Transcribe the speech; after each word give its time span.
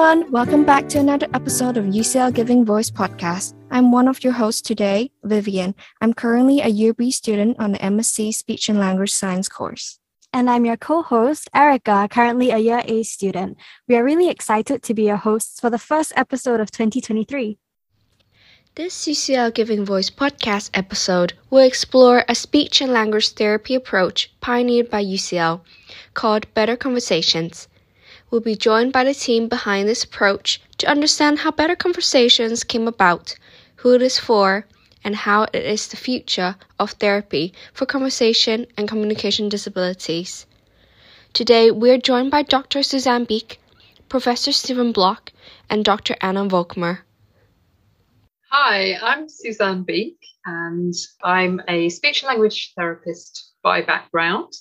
everyone. 0.00 0.32
Welcome 0.32 0.64
back 0.64 0.88
to 0.88 0.98
another 0.98 1.26
episode 1.34 1.76
of 1.76 1.84
UCL 1.84 2.32
Giving 2.32 2.64
Voice 2.64 2.90
podcast. 2.90 3.52
I'm 3.70 3.92
one 3.92 4.08
of 4.08 4.24
your 4.24 4.32
hosts 4.32 4.62
today, 4.62 5.10
Vivian. 5.24 5.74
I'm 6.00 6.14
currently 6.14 6.62
a 6.62 6.68
Year 6.68 6.94
B 6.94 7.10
student 7.10 7.58
on 7.60 7.72
the 7.72 7.78
MSc 7.80 8.32
Speech 8.32 8.70
and 8.70 8.78
Language 8.78 9.12
Science 9.12 9.46
course. 9.46 9.98
And 10.32 10.48
I'm 10.48 10.64
your 10.64 10.78
co 10.78 11.02
host, 11.02 11.50
Erica, 11.52 12.08
currently 12.10 12.48
a 12.48 12.56
Year 12.56 12.82
A 12.86 13.02
student. 13.02 13.58
We 13.88 13.96
are 13.96 14.02
really 14.02 14.30
excited 14.30 14.82
to 14.84 14.94
be 14.94 15.02
your 15.02 15.18
hosts 15.18 15.60
for 15.60 15.68
the 15.68 15.78
first 15.78 16.14
episode 16.16 16.60
of 16.60 16.70
2023. 16.70 17.58
This 18.76 19.06
UCL 19.06 19.52
Giving 19.52 19.84
Voice 19.84 20.08
podcast 20.08 20.70
episode 20.72 21.34
will 21.50 21.66
explore 21.66 22.24
a 22.26 22.34
speech 22.34 22.80
and 22.80 22.90
language 22.90 23.32
therapy 23.32 23.74
approach 23.74 24.32
pioneered 24.40 24.88
by 24.88 25.04
UCL 25.04 25.60
called 26.14 26.54
Better 26.54 26.78
Conversations. 26.78 27.68
We'll 28.30 28.40
be 28.40 28.54
joined 28.54 28.92
by 28.92 29.02
the 29.02 29.14
team 29.14 29.48
behind 29.48 29.88
this 29.88 30.04
approach 30.04 30.60
to 30.78 30.88
understand 30.88 31.40
how 31.40 31.50
Better 31.50 31.74
Conversations 31.74 32.62
came 32.62 32.86
about, 32.86 33.34
who 33.76 33.94
it 33.94 34.02
is 34.02 34.20
for, 34.20 34.66
and 35.02 35.16
how 35.16 35.44
it 35.52 35.64
is 35.64 35.88
the 35.88 35.96
future 35.96 36.54
of 36.78 36.92
therapy 36.92 37.52
for 37.72 37.86
conversation 37.86 38.66
and 38.76 38.86
communication 38.86 39.48
disabilities. 39.48 40.46
Today, 41.32 41.72
we're 41.72 41.98
joined 41.98 42.30
by 42.30 42.42
Dr. 42.42 42.84
Suzanne 42.84 43.24
Beeke, 43.24 43.58
Professor 44.08 44.52
Steven 44.52 44.92
Bloch, 44.92 45.32
and 45.68 45.84
Dr. 45.84 46.14
Anna 46.20 46.44
Volkmer. 46.44 46.98
Hi, 48.50 48.96
I'm 49.02 49.28
Suzanne 49.28 49.82
Beeke, 49.82 50.24
and 50.44 50.94
I'm 51.24 51.60
a 51.66 51.88
speech 51.88 52.22
and 52.22 52.28
language 52.28 52.74
therapist 52.76 53.49
by 53.62 53.82
background. 53.82 54.52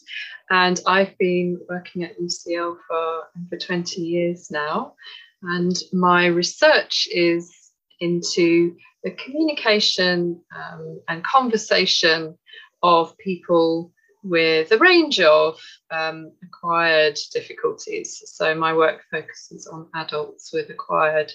And 0.49 0.79
I've 0.85 1.17
been 1.17 1.59
working 1.69 2.03
at 2.03 2.19
UCL 2.19 2.77
for 2.87 3.23
over 3.37 3.57
20 3.59 4.01
years 4.01 4.49
now. 4.49 4.93
And 5.41 5.75
my 5.93 6.25
research 6.25 7.07
is 7.11 7.55
into 7.99 8.75
the 9.03 9.11
communication 9.11 10.41
um, 10.55 11.01
and 11.07 11.23
conversation 11.23 12.37
of 12.81 13.17
people 13.17 13.91
with 14.23 14.71
a 14.71 14.77
range 14.77 15.19
of 15.21 15.59
um, 15.91 16.31
acquired 16.43 17.17
difficulties. 17.33 18.21
So 18.25 18.53
my 18.53 18.73
work 18.73 19.01
focuses 19.09 19.67
on 19.67 19.87
adults 19.95 20.51
with 20.51 20.69
acquired 20.69 21.31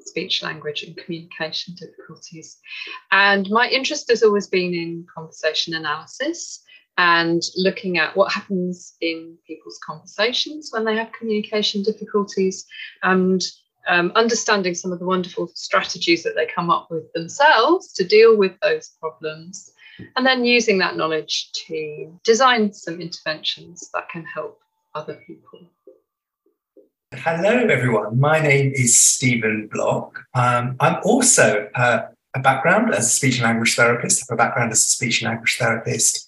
speech, 0.00 0.44
language, 0.44 0.84
and 0.84 0.96
communication 0.96 1.74
difficulties. 1.74 2.58
And 3.10 3.48
my 3.50 3.68
interest 3.68 4.08
has 4.10 4.22
always 4.22 4.46
been 4.46 4.72
in 4.72 5.06
conversation 5.12 5.74
analysis 5.74 6.62
and 6.98 7.42
looking 7.56 7.96
at 7.96 8.16
what 8.16 8.32
happens 8.32 8.94
in 9.00 9.38
people's 9.46 9.78
conversations 9.78 10.70
when 10.72 10.84
they 10.84 10.96
have 10.96 11.12
communication 11.12 11.82
difficulties 11.82 12.66
and 13.04 13.40
um, 13.86 14.12
understanding 14.16 14.74
some 14.74 14.92
of 14.92 14.98
the 14.98 15.06
wonderful 15.06 15.48
strategies 15.54 16.24
that 16.24 16.34
they 16.34 16.46
come 16.46 16.70
up 16.70 16.88
with 16.90 17.10
themselves 17.14 17.92
to 17.94 18.04
deal 18.04 18.36
with 18.36 18.52
those 18.60 18.90
problems, 19.00 19.72
and 20.16 20.26
then 20.26 20.44
using 20.44 20.78
that 20.78 20.96
knowledge 20.96 21.50
to 21.52 22.12
design 22.24 22.72
some 22.72 23.00
interventions 23.00 23.88
that 23.94 24.08
can 24.10 24.24
help 24.24 24.60
other 24.94 25.14
people. 25.26 25.70
Hello, 27.14 27.50
everyone. 27.50 28.20
My 28.20 28.40
name 28.40 28.72
is 28.74 28.98
Steven 28.98 29.68
Bloch. 29.72 30.18
Um, 30.34 30.76
I'm 30.80 30.96
also 31.04 31.70
uh, 31.74 32.02
a 32.34 32.40
background 32.40 32.92
as 32.94 33.06
a 33.06 33.10
speech 33.10 33.36
and 33.36 33.44
language 33.44 33.74
therapist, 33.74 34.22
I 34.22 34.24
have 34.28 34.38
a 34.38 34.42
background 34.44 34.72
as 34.72 34.80
a 34.80 34.82
speech 34.82 35.22
and 35.22 35.30
language 35.30 35.56
therapist. 35.58 36.27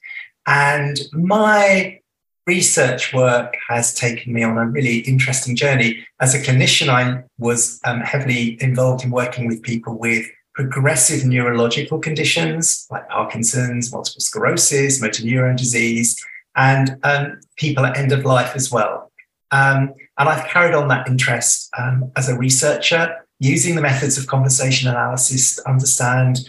And 0.50 0.98
my 1.12 2.00
research 2.44 3.14
work 3.14 3.56
has 3.68 3.94
taken 3.94 4.32
me 4.32 4.42
on 4.42 4.58
a 4.58 4.66
really 4.66 4.98
interesting 4.98 5.54
journey. 5.54 6.04
As 6.20 6.34
a 6.34 6.40
clinician, 6.40 6.88
I 6.88 7.22
was 7.38 7.80
um, 7.84 8.00
heavily 8.00 8.60
involved 8.60 9.04
in 9.04 9.12
working 9.12 9.46
with 9.46 9.62
people 9.62 9.96
with 9.96 10.26
progressive 10.54 11.24
neurological 11.24 12.00
conditions 12.00 12.88
like 12.90 13.08
Parkinson's, 13.08 13.92
multiple 13.92 14.20
sclerosis, 14.20 15.00
motor 15.00 15.22
neuron 15.22 15.56
disease, 15.56 16.20
and 16.56 16.98
um, 17.04 17.38
people 17.56 17.86
at 17.86 17.96
end 17.96 18.10
of 18.10 18.24
life 18.24 18.56
as 18.56 18.72
well. 18.72 19.12
Um, 19.52 19.94
and 20.18 20.28
I've 20.28 20.48
carried 20.48 20.74
on 20.74 20.88
that 20.88 21.06
interest 21.06 21.70
um, 21.78 22.10
as 22.16 22.28
a 22.28 22.36
researcher 22.36 23.24
using 23.38 23.76
the 23.76 23.82
methods 23.82 24.18
of 24.18 24.26
conversation 24.26 24.88
analysis 24.88 25.56
to 25.56 25.68
understand 25.70 26.40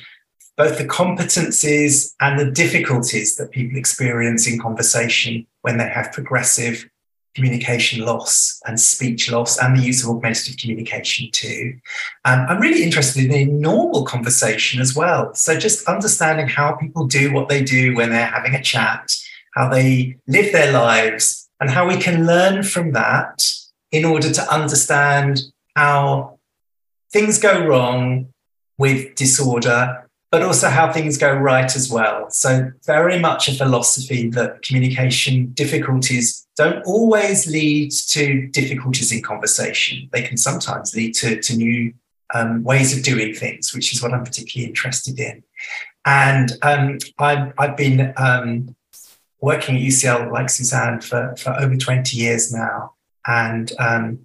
both 0.62 0.78
the 0.78 0.86
competencies 0.86 2.14
and 2.20 2.40
the 2.40 2.52
difficulties 2.52 3.36
that 3.36 3.50
people 3.50 3.80
experience 3.80 4.48
in 4.48 4.60
conversation 4.60 5.48
when 5.64 5.80
they 5.80 5.88
have 5.88 6.12
progressive 6.12 6.88
communication 7.34 8.06
loss 8.06 8.62
and 8.68 8.80
speech 8.80 9.32
loss 9.32 9.58
and 9.58 9.76
the 9.76 9.82
use 9.82 10.04
of 10.04 10.10
augmentative 10.12 10.58
communication 10.58 11.32
too. 11.32 11.74
Um, 12.26 12.46
I'm 12.48 12.62
really 12.62 12.84
interested 12.84 13.32
in 13.32 13.60
normal 13.60 14.06
conversation 14.06 14.80
as 14.80 14.96
well. 14.96 15.34
So 15.34 15.58
just 15.58 15.88
understanding 15.88 16.48
how 16.48 16.74
people 16.74 17.08
do 17.08 17.34
what 17.34 17.50
they 17.50 17.64
do 17.64 17.96
when 17.96 18.12
they're 18.12 18.28
having 18.28 18.54
a 18.54 18.62
chat, 18.62 19.12
how 19.56 19.68
they 19.68 20.18
live 20.28 20.52
their 20.52 20.72
lives, 20.72 21.50
and 21.60 21.72
how 21.72 21.88
we 21.88 21.98
can 21.98 22.28
learn 22.28 22.62
from 22.62 22.92
that 22.92 23.44
in 23.92 24.06
order 24.06 24.32
to 24.32 24.54
understand 24.54 25.42
how 25.76 26.38
things 27.12 27.40
go 27.40 27.66
wrong 27.66 28.28
with 28.78 29.16
disorder, 29.16 30.08
but 30.32 30.42
also 30.42 30.70
how 30.70 30.92
things 30.92 31.18
go 31.18 31.34
right 31.34 31.76
as 31.76 31.92
well. 31.92 32.30
So, 32.30 32.72
very 32.86 33.20
much 33.20 33.50
a 33.50 33.54
philosophy 33.54 34.30
that 34.30 34.62
communication 34.62 35.52
difficulties 35.54 36.48
don't 36.56 36.84
always 36.86 37.48
lead 37.48 37.92
to 37.92 38.48
difficulties 38.48 39.12
in 39.12 39.22
conversation. 39.22 40.10
They 40.12 40.22
can 40.22 40.38
sometimes 40.38 40.96
lead 40.96 41.14
to, 41.16 41.42
to 41.42 41.56
new 41.58 41.94
um, 42.34 42.64
ways 42.64 42.96
of 42.98 43.04
doing 43.04 43.34
things, 43.34 43.74
which 43.74 43.94
is 43.94 44.02
what 44.02 44.14
I'm 44.14 44.24
particularly 44.24 44.70
interested 44.70 45.20
in. 45.20 45.44
And 46.06 46.54
um, 46.62 46.98
I've, 47.20 47.54
I've 47.58 47.78
been 47.78 48.14
um, 48.18 48.76
working 49.42 49.76
at 49.76 49.82
UCL, 49.82 50.32
like 50.32 50.50
Suzanne, 50.50 51.02
for, 51.02 51.36
for 51.38 51.52
over 51.60 51.76
20 51.76 52.16
years 52.16 52.54
now 52.54 52.94
and 53.28 53.72
um, 53.80 54.20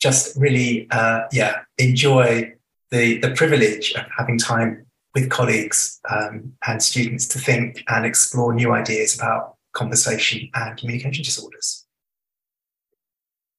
just 0.00 0.36
really, 0.36 0.88
uh, 0.90 1.22
yeah, 1.32 1.60
enjoy 1.78 2.52
the, 2.90 3.18
the 3.18 3.30
privilege 3.30 3.92
of 3.94 4.04
having 4.16 4.38
time 4.38 4.86
with 5.14 5.30
colleagues 5.30 6.00
um, 6.10 6.52
and 6.66 6.82
students 6.82 7.26
to 7.28 7.38
think 7.38 7.82
and 7.88 8.04
explore 8.04 8.52
new 8.52 8.72
ideas 8.72 9.16
about 9.16 9.56
conversation 9.72 10.48
and 10.54 10.76
communication 10.78 11.24
disorders. 11.24 11.86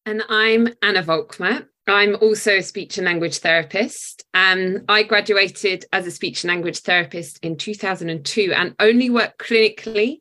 And 0.06 0.24
I'm 0.30 0.70
Anna 0.82 1.04
Volkmer. 1.04 1.68
I'm 1.88 2.16
also 2.16 2.58
a 2.58 2.64
speech 2.64 2.98
and 2.98 3.06
language 3.06 3.40
therapist. 3.40 4.24
Um, 4.34 4.86
I 4.88 5.04
graduated 5.04 5.86
as 5.92 6.06
a 6.06 6.12
speech 6.12 6.44
and 6.44 6.50
language 6.50 6.80
therapist 6.80 7.40
in 7.44 7.58
2002 7.58 8.54
and 8.56 8.76
only 8.80 9.10
worked 9.10 9.40
clinically, 9.40 10.20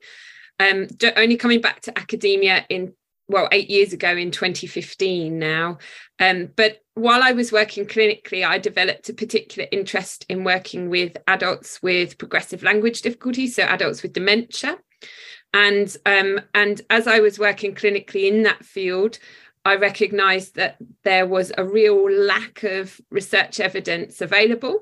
um, 0.58 0.88
only 1.16 1.36
coming 1.36 1.60
back 1.60 1.82
to 1.82 1.98
academia 1.98 2.64
in 2.68 2.94
well, 3.28 3.48
eight 3.52 3.68
years 3.68 3.92
ago 3.92 4.16
in 4.16 4.30
2015 4.30 5.38
now. 5.38 5.78
Um, 6.18 6.48
but 6.56 6.78
while 6.98 7.22
I 7.22 7.32
was 7.32 7.52
working 7.52 7.86
clinically, 7.86 8.46
I 8.46 8.58
developed 8.58 9.08
a 9.08 9.14
particular 9.14 9.68
interest 9.70 10.26
in 10.28 10.44
working 10.44 10.90
with 10.90 11.16
adults 11.26 11.82
with 11.82 12.18
progressive 12.18 12.62
language 12.62 13.02
difficulties, 13.02 13.54
so 13.54 13.62
adults 13.62 14.02
with 14.02 14.12
dementia. 14.12 14.78
And 15.54 15.96
um, 16.04 16.40
and 16.54 16.80
as 16.90 17.06
I 17.06 17.20
was 17.20 17.38
working 17.38 17.74
clinically 17.74 18.28
in 18.28 18.42
that 18.42 18.64
field, 18.64 19.18
I 19.64 19.76
recognised 19.76 20.56
that 20.56 20.76
there 21.04 21.26
was 21.26 21.52
a 21.56 21.64
real 21.64 22.10
lack 22.10 22.64
of 22.64 23.00
research 23.10 23.60
evidence 23.60 24.20
available, 24.20 24.80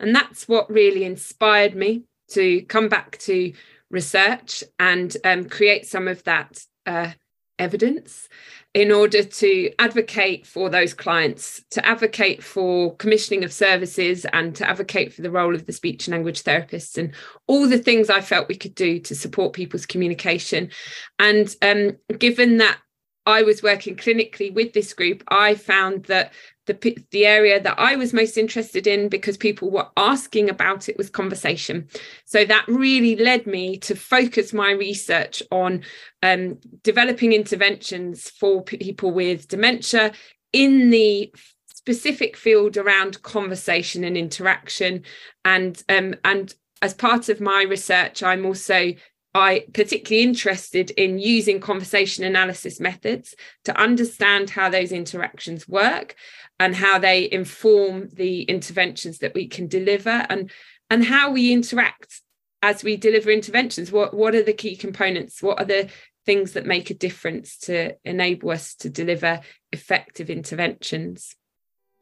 and 0.00 0.14
that's 0.14 0.48
what 0.48 0.70
really 0.70 1.04
inspired 1.04 1.74
me 1.74 2.04
to 2.30 2.62
come 2.62 2.88
back 2.88 3.18
to 3.18 3.52
research 3.90 4.64
and 4.78 5.16
um, 5.24 5.48
create 5.48 5.86
some 5.86 6.08
of 6.08 6.24
that 6.24 6.64
uh, 6.86 7.12
evidence 7.58 8.28
in 8.74 8.90
order 8.90 9.22
to 9.22 9.70
advocate 9.78 10.46
for 10.46 10.70
those 10.70 10.94
clients, 10.94 11.62
to 11.70 11.84
advocate 11.84 12.42
for 12.42 12.96
commissioning 12.96 13.44
of 13.44 13.52
services, 13.52 14.24
and 14.32 14.56
to 14.56 14.68
advocate 14.68 15.12
for 15.12 15.20
the 15.20 15.30
role 15.30 15.54
of 15.54 15.66
the 15.66 15.72
speech 15.72 16.06
and 16.06 16.12
language 16.12 16.42
therapists 16.42 16.96
and 16.96 17.12
all 17.46 17.68
the 17.68 17.78
things 17.78 18.08
I 18.08 18.22
felt 18.22 18.48
we 18.48 18.56
could 18.56 18.74
do 18.74 18.98
to 19.00 19.14
support 19.14 19.52
people's 19.52 19.84
communication. 19.84 20.70
And 21.18 21.54
um, 21.60 21.98
given 22.18 22.56
that 22.58 22.78
I 23.26 23.42
was 23.42 23.62
working 23.62 23.96
clinically 23.96 24.52
with 24.52 24.72
this 24.72 24.92
group, 24.92 25.22
I 25.28 25.54
found 25.54 26.04
that 26.04 26.32
the 26.66 26.96
the 27.10 27.26
area 27.26 27.60
that 27.60 27.78
I 27.78 27.96
was 27.96 28.12
most 28.12 28.36
interested 28.36 28.86
in 28.86 29.08
because 29.08 29.36
people 29.36 29.70
were 29.70 29.88
asking 29.96 30.48
about 30.48 30.88
it 30.88 30.96
was 30.96 31.10
conversation. 31.10 31.88
So 32.24 32.44
that 32.44 32.64
really 32.68 33.16
led 33.16 33.46
me 33.46 33.78
to 33.78 33.96
focus 33.96 34.52
my 34.52 34.70
research 34.70 35.42
on 35.50 35.82
um, 36.22 36.58
developing 36.82 37.32
interventions 37.32 38.30
for 38.30 38.62
people 38.62 39.10
with 39.10 39.48
dementia 39.48 40.12
in 40.52 40.90
the 40.90 41.32
specific 41.66 42.36
field 42.36 42.76
around 42.76 43.22
conversation 43.22 44.04
and 44.04 44.16
interaction 44.16 45.02
and 45.44 45.82
um, 45.88 46.14
and 46.24 46.54
as 46.80 46.94
part 46.94 47.28
of 47.28 47.40
my 47.40 47.64
research 47.68 48.22
i'm 48.22 48.46
also 48.46 48.92
I 49.34 49.64
particularly 49.72 50.24
interested 50.24 50.90
in 50.90 51.18
using 51.18 51.58
conversation 51.58 52.24
analysis 52.24 52.78
methods 52.78 53.34
to 53.64 53.78
understand 53.80 54.50
how 54.50 54.68
those 54.68 54.92
interactions 54.92 55.66
work 55.66 56.14
and 56.60 56.76
how 56.76 56.98
they 56.98 57.30
inform 57.30 58.10
the 58.12 58.42
interventions 58.42 59.18
that 59.18 59.34
we 59.34 59.48
can 59.48 59.68
deliver 59.68 60.26
and 60.28 60.50
and 60.90 61.04
how 61.04 61.30
we 61.30 61.52
interact 61.52 62.20
as 62.60 62.84
we 62.84 62.96
deliver 62.96 63.30
interventions. 63.30 63.90
What 63.90 64.12
what 64.12 64.34
are 64.34 64.42
the 64.42 64.52
key 64.52 64.76
components? 64.76 65.42
What 65.42 65.58
are 65.58 65.64
the 65.64 65.88
things 66.26 66.52
that 66.52 66.66
make 66.66 66.90
a 66.90 66.94
difference 66.94 67.56
to 67.58 67.96
enable 68.04 68.50
us 68.50 68.74
to 68.76 68.90
deliver 68.90 69.40
effective 69.72 70.28
interventions? 70.28 71.34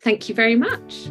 Thank 0.02 0.28
you 0.28 0.34
very 0.34 0.56
much 0.56 1.10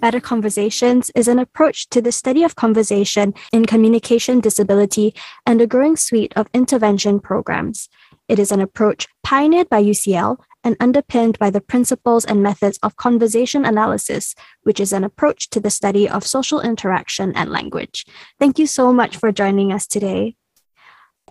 Better 0.00 0.20
Conversations 0.20 1.10
is 1.14 1.26
an 1.26 1.38
approach 1.38 1.88
to 1.88 2.02
the 2.02 2.12
study 2.12 2.42
of 2.44 2.54
conversation 2.54 3.32
in 3.50 3.64
communication 3.64 4.40
disability 4.40 5.14
and 5.46 5.60
a 5.60 5.66
growing 5.66 5.96
suite 5.96 6.34
of 6.36 6.48
intervention 6.52 7.18
programs. 7.18 7.88
It 8.28 8.38
is 8.38 8.52
an 8.52 8.60
approach 8.60 9.08
pioneered 9.24 9.70
by 9.70 9.82
UCL 9.82 10.36
and 10.62 10.76
underpinned 10.80 11.38
by 11.38 11.48
the 11.48 11.62
principles 11.62 12.24
and 12.24 12.42
methods 12.42 12.78
of 12.82 12.96
conversation 12.96 13.64
analysis, 13.64 14.34
which 14.64 14.80
is 14.80 14.92
an 14.92 15.02
approach 15.02 15.48
to 15.50 15.60
the 15.60 15.70
study 15.70 16.08
of 16.08 16.26
social 16.26 16.60
interaction 16.60 17.32
and 17.34 17.50
language. 17.50 18.04
Thank 18.38 18.58
you 18.58 18.66
so 18.66 18.92
much 18.92 19.16
for 19.16 19.32
joining 19.32 19.72
us 19.72 19.86
today. 19.86 20.36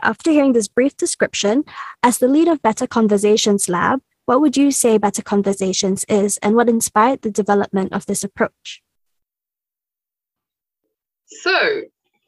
After 0.02 0.32
hearing 0.32 0.54
this 0.54 0.68
brief 0.68 0.98
description, 0.98 1.64
as 2.02 2.18
the 2.18 2.28
lead 2.28 2.48
of 2.48 2.62
Better 2.62 2.88
Conversations 2.88 3.70
Lab, 3.70 4.02
what 4.26 4.42
would 4.42 4.58
you 4.58 4.72
say 4.72 4.98
Better 4.98 5.22
Conversations 5.22 6.04
is 6.10 6.38
and 6.40 6.56
what 6.56 6.70
inspired 6.70 7.22
the 7.22 7.32
development 7.32 7.94
of 7.94 8.06
this 8.06 8.24
approach? 8.24 8.82
So, 11.28 11.82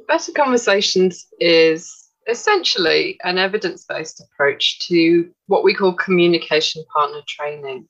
Better 0.08 0.32
Conversations 0.32 1.28
is 1.40 2.10
essentially 2.28 3.18
an 3.24 3.38
evidence 3.38 3.86
based 3.88 4.22
approach 4.22 4.80
to 4.88 5.30
what 5.48 5.64
we 5.64 5.74
call 5.74 5.94
communication 5.94 6.84
partner 6.94 7.22
training. 7.28 7.88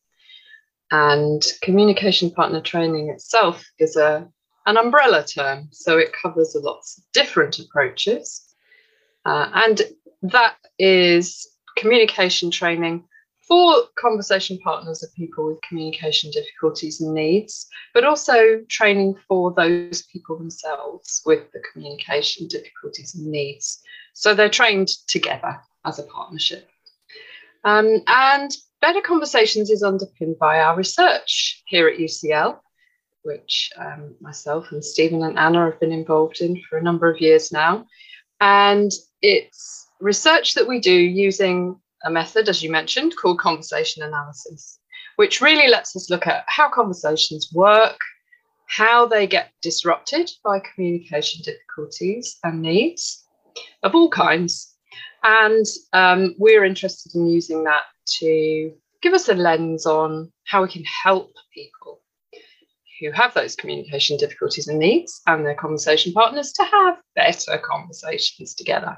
And 0.90 1.46
communication 1.62 2.32
partner 2.32 2.62
training 2.62 3.10
itself 3.10 3.66
is 3.78 3.98
a, 3.98 4.28
an 4.66 4.78
umbrella 4.78 5.26
term, 5.26 5.68
so 5.72 5.98
it 5.98 6.14
covers 6.14 6.56
lots 6.58 6.98
of 6.98 7.04
different 7.14 7.60
approaches. 7.60 8.42
Uh, 9.26 9.50
and 9.54 9.82
that 10.22 10.56
is 10.80 11.50
communication 11.76 12.52
training 12.52 13.04
for 13.48 13.84
conversation 13.98 14.58
partners 14.60 15.02
of 15.04 15.14
people 15.16 15.48
with 15.48 15.62
communication 15.62 16.32
difficulties 16.32 17.00
and 17.00 17.14
needs, 17.14 17.68
but 17.94 18.04
also 18.04 18.62
training 18.68 19.16
for 19.28 19.54
those 19.54 20.04
people 20.12 20.38
themselves 20.38 21.22
with 21.26 21.50
the 21.54 21.62
communication 21.72 22.48
difficulties 22.48 23.16
and 23.16 23.28
needs. 23.28 23.82
So 24.14 24.34
they're 24.34 24.50
trained 24.50 24.90
together 25.08 25.60
as 25.86 26.00
a 26.00 26.04
partnership. 26.04 26.68
Um, 27.64 28.02
and 28.08 28.52
Better 28.82 29.02
Conversations 29.02 29.70
is 29.70 29.82
underpinned 29.82 30.38
by 30.40 30.60
our 30.60 30.76
research 30.76 31.64
here 31.68 31.88
at 31.88 32.00
UCL, 32.00 32.60
which 33.24 33.72
um, 33.78 34.16
myself 34.22 34.72
and 34.72 34.84
Stephen 34.84 35.24
and 35.24 35.40
Anna 35.40 35.66
have 35.66 35.80
been 35.80 35.92
involved 35.92 36.42
in 36.42 36.62
for 36.70 36.78
a 36.78 36.84
number 36.84 37.10
of 37.10 37.22
years 37.22 37.52
now. 37.52 37.86
And 38.40 38.92
it's 39.22 39.88
research 40.00 40.54
that 40.54 40.68
we 40.68 40.80
do 40.80 40.94
using 40.94 41.80
a 42.04 42.12
method, 42.12 42.50
as 42.50 42.64
you 42.64 42.72
mentioned, 42.72 43.16
called 43.16 43.40
conversation 43.40 44.04
analysis, 44.04 44.80
which 45.16 45.42
really 45.42 45.68
lets 45.68 45.96
us 45.96 46.10
look 46.10 46.28
at 46.28 46.46
how 46.48 46.70
conversations 46.70 47.50
work, 47.54 47.98
how 48.68 49.06
they 49.06 49.26
get 49.28 49.52
disrupted 49.62 50.30
by 50.44 50.60
communication 50.60 51.42
difficulties 51.44 52.38
and 52.44 52.62
needs 52.62 53.26
of 53.84 53.96
all 53.96 54.10
kinds. 54.10 54.76
And 55.24 55.66
um, 55.94 56.36
we're 56.38 56.64
interested 56.64 57.16
in 57.16 57.28
using 57.28 57.64
that 57.64 57.84
to 58.20 58.74
give 59.02 59.14
us 59.14 59.30
a 59.30 59.34
lens 59.34 59.86
on 59.86 60.32
how 60.46 60.64
we 60.64 60.70
can 60.70 60.84
help 60.84 61.32
people 61.54 62.02
who 63.00 63.12
have 63.12 63.34
those 63.34 63.56
communication 63.56 64.18
difficulties 64.18 64.68
and 64.68 64.80
needs 64.80 65.22
and 65.28 65.46
their 65.46 65.56
conversation 65.56 66.14
partners 66.14 66.52
to 66.54 66.64
have 66.64 66.98
better 67.16 67.58
conversations 67.58 68.54
together. 68.54 68.98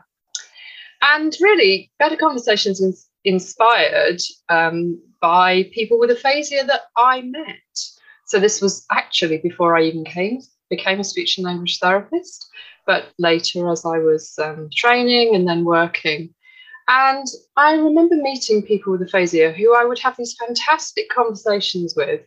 And 1.01 1.35
really, 1.41 1.91
Better 1.99 2.15
Conversations 2.15 3.09
inspired 3.23 4.21
um, 4.49 5.01
by 5.21 5.69
people 5.73 5.99
with 5.99 6.11
aphasia 6.11 6.65
that 6.65 6.81
I 6.97 7.21
met. 7.21 7.55
So 8.25 8.39
this 8.39 8.61
was 8.61 8.85
actually 8.91 9.39
before 9.39 9.75
I 9.75 9.83
even 9.83 10.05
came 10.05 10.41
became 10.69 10.99
a 10.99 11.03
speech 11.03 11.37
and 11.37 11.45
language 11.45 11.79
therapist, 11.79 12.47
but 12.85 13.11
later 13.17 13.71
as 13.71 13.85
I 13.85 13.97
was 13.97 14.37
um, 14.39 14.69
training 14.73 15.35
and 15.35 15.47
then 15.47 15.65
working. 15.65 16.33
And 16.87 17.25
I 17.55 17.73
remember 17.73 18.15
meeting 18.15 18.63
people 18.63 18.91
with 18.91 19.01
aphasia 19.01 19.51
who 19.51 19.75
I 19.75 19.85
would 19.85 19.99
have 19.99 20.17
these 20.17 20.35
fantastic 20.35 21.09
conversations 21.09 21.93
with, 21.95 22.21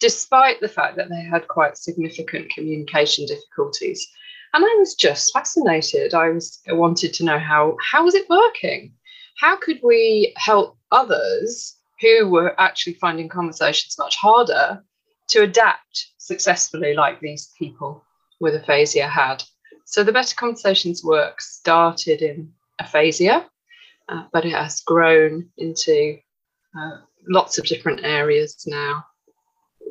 despite 0.00 0.60
the 0.60 0.68
fact 0.68 0.96
that 0.96 1.08
they 1.10 1.22
had 1.22 1.46
quite 1.48 1.76
significant 1.76 2.50
communication 2.50 3.26
difficulties. 3.26 4.08
And 4.52 4.64
I 4.64 4.76
was 4.78 4.94
just 4.94 5.32
fascinated. 5.32 6.14
I 6.14 6.30
was 6.30 6.60
I 6.68 6.72
wanted 6.72 7.14
to 7.14 7.24
know 7.24 7.38
how 7.38 7.76
how 7.92 8.04
was 8.04 8.14
it 8.14 8.28
working? 8.28 8.92
How 9.38 9.56
could 9.56 9.80
we 9.82 10.34
help 10.36 10.76
others 10.90 11.76
who 12.00 12.28
were 12.28 12.60
actually 12.60 12.94
finding 12.94 13.28
conversations 13.28 13.96
much 13.98 14.16
harder 14.16 14.82
to 15.28 15.42
adapt 15.42 16.06
successfully 16.18 16.94
like 16.94 17.20
these 17.20 17.52
people 17.58 18.04
with 18.40 18.54
aphasia 18.54 19.06
had? 19.06 19.42
So 19.84 20.04
the 20.04 20.12
Better 20.12 20.34
Conversations 20.36 21.02
work 21.04 21.40
started 21.40 22.22
in 22.22 22.52
aphasia, 22.80 23.46
uh, 24.08 24.24
but 24.32 24.44
it 24.44 24.52
has 24.52 24.80
grown 24.80 25.48
into 25.58 26.18
uh, 26.78 26.98
lots 27.28 27.58
of 27.58 27.66
different 27.66 28.00
areas 28.04 28.64
now. 28.66 29.04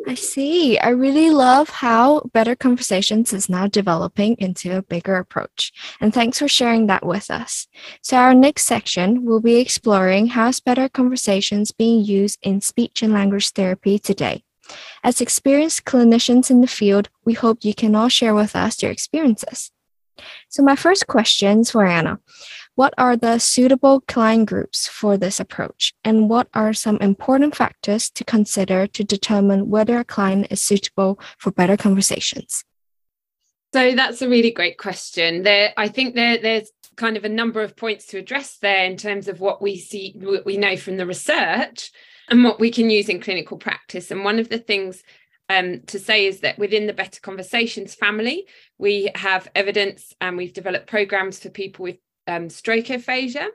I 0.07 0.16
see. 0.16 0.78
I 0.80 0.90
really 0.90 1.30
love 1.30 1.69
how 1.69 2.22
Better 2.34 2.56
Conversations 2.56 3.34
is 3.34 3.50
now 3.50 3.68
developing 3.68 4.36
into 4.40 4.78
a 4.78 4.81
bigger 4.81 5.18
approach. 5.18 5.72
And 6.00 6.13
thanks 6.13 6.40
for 6.40 6.48
sharing 6.48 6.88
that 6.88 7.06
with 7.06 7.30
us. 7.30 7.68
So, 8.01 8.18
our 8.18 8.34
next 8.34 8.66
section 8.66 9.25
will 9.25 9.42
be 9.42 9.60
exploring 9.60 10.28
how's 10.28 10.60
Better 10.60 10.90
Conversations 10.90 11.72
being 11.72 12.04
used 12.04 12.40
in 12.42 12.62
speech 12.62 13.04
and 13.04 13.13
language 13.13 13.51
therapy 13.51 14.00
today. 14.00 14.44
As 15.04 15.22
experienced 15.22 15.86
clinicians 15.86 16.50
in 16.50 16.62
the 16.62 16.68
field, 16.68 17.09
we 17.26 17.33
hope 17.33 17.64
you 17.64 17.74
can 17.74 17.95
all 17.95 18.09
share 18.09 18.33
with 18.33 18.56
us 18.56 18.81
your 18.81 18.92
experiences. 18.92 19.71
So, 20.50 20.64
my 20.64 20.76
first 20.76 21.07
question 21.07 21.62
is 21.62 21.71
for 21.71 21.85
Anna. 21.85 22.19
What 22.80 22.94
are 22.98 23.18
the 23.18 23.40
suitable 23.40 24.00
client 24.00 24.48
groups 24.48 24.88
for 24.88 25.18
this 25.18 25.42
approach? 25.42 25.94
And 26.06 26.30
what 26.30 26.48
are 26.54 26.71
some 26.71 26.95
important 27.02 27.54
factors 27.54 28.09
to 28.12 28.24
consider 28.24 28.88
to 28.88 29.04
determine 29.04 29.69
whether 29.69 30.00
a 30.00 30.06
client 30.06 30.48
is 30.50 30.64
suitable 30.64 31.19
for 31.38 31.52
better 31.52 31.76
conversations? 31.76 32.64
So 33.74 33.95
that's 33.95 34.21
a 34.21 34.30
really 34.30 34.52
great 34.52 34.78
question. 34.78 35.44
There, 35.44 35.74
I 35.76 35.90
think 35.90 36.16
there, 36.16 36.38
there's 36.38 36.71
kind 36.95 37.18
of 37.18 37.26
a 37.26 37.30
number 37.30 37.62
of 37.62 37.76
points 37.76 38.06
to 38.07 38.18
address 38.18 38.59
there 38.62 38.86
in 38.86 38.95
terms 38.95 39.28
of 39.28 39.42
what 39.42 39.62
we 39.62 39.76
see, 39.76 40.14
what 40.16 40.45
we 40.45 40.56
know 40.56 40.78
from 40.78 40.95
the 40.95 41.06
research, 41.06 41.92
and 42.30 42.45
what 42.45 42.62
we 42.62 42.71
can 42.71 42.90
use 42.90 43.09
in 43.09 43.19
clinical 43.19 43.57
practice. 43.57 44.09
And 44.09 44.24
one 44.24 44.40
of 44.40 44.48
the 44.48 44.57
things 44.57 45.04
um, 45.50 45.81
to 45.88 46.00
say 46.00 46.28
is 46.28 46.40
that 46.42 46.57
within 46.57 46.88
the 46.88 46.94
Better 46.94 47.19
Conversations 47.19 47.94
family, 47.94 48.45
we 48.78 49.12
have 49.16 49.50
evidence 49.54 50.14
and 50.21 50.38
we've 50.38 50.54
developed 50.54 50.88
programs 50.88 51.40
for 51.40 51.50
people 51.50 51.83
with 51.83 51.98
um, 52.30 52.50
stroke 52.50 52.90
aphasia, 52.90 53.50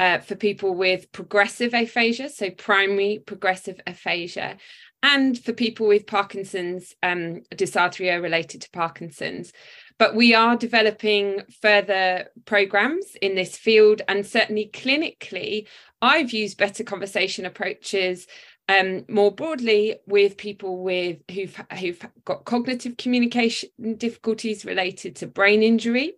uh, 0.00 0.18
for 0.18 0.34
people 0.34 0.74
with 0.74 1.12
progressive 1.12 1.74
aphasia, 1.74 2.28
so 2.28 2.50
primary 2.50 3.22
progressive 3.24 3.80
aphasia, 3.86 4.56
and 5.02 5.38
for 5.38 5.52
people 5.52 5.86
with 5.86 6.06
Parkinson's 6.06 6.94
um, 7.02 7.42
dysarthria 7.54 8.20
related 8.20 8.62
to 8.62 8.70
Parkinson's. 8.70 9.52
But 9.98 10.14
we 10.14 10.34
are 10.34 10.56
developing 10.56 11.42
further 11.60 12.30
programs 12.46 13.14
in 13.20 13.34
this 13.34 13.56
field, 13.56 14.00
and 14.08 14.26
certainly 14.26 14.70
clinically, 14.72 15.66
I've 16.00 16.32
used 16.32 16.56
better 16.56 16.82
conversation 16.82 17.44
approaches 17.44 18.26
um, 18.70 19.04
more 19.08 19.32
broadly 19.32 19.96
with 20.06 20.36
people 20.38 20.82
with 20.82 21.18
who've 21.30 21.56
who've 21.78 22.00
got 22.24 22.44
cognitive 22.44 22.96
communication 22.96 23.68
difficulties 23.96 24.64
related 24.64 25.16
to 25.16 25.26
brain 25.26 25.62
injury 25.62 26.14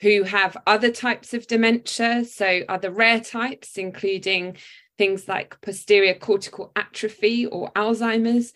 who 0.00 0.22
have 0.22 0.56
other 0.66 0.90
types 0.90 1.34
of 1.34 1.46
dementia, 1.46 2.24
so 2.24 2.62
other 2.68 2.90
rare 2.90 3.20
types, 3.20 3.76
including 3.76 4.56
things 4.96 5.28
like 5.28 5.60
posterior 5.60 6.14
cortical 6.14 6.72
atrophy 6.76 7.46
or 7.46 7.70
Alzheimer's, 7.72 8.52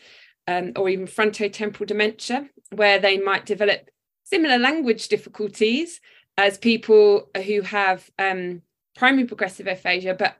um, 0.47 0.73
or 0.77 0.89
even 0.89 1.07
frontotemporal 1.07 1.87
dementia, 1.87 2.49
where 2.73 2.99
they 2.99 3.19
might 3.19 3.47
develop 3.47 3.89
similar 4.25 4.59
language 4.59 5.09
difficulties 5.09 6.01
as 6.37 6.59
people 6.59 7.31
who 7.47 7.61
have 7.63 8.11
um, 8.19 8.63
primary 8.97 9.27
progressive 9.27 9.67
aphasia, 9.67 10.15
but 10.15 10.37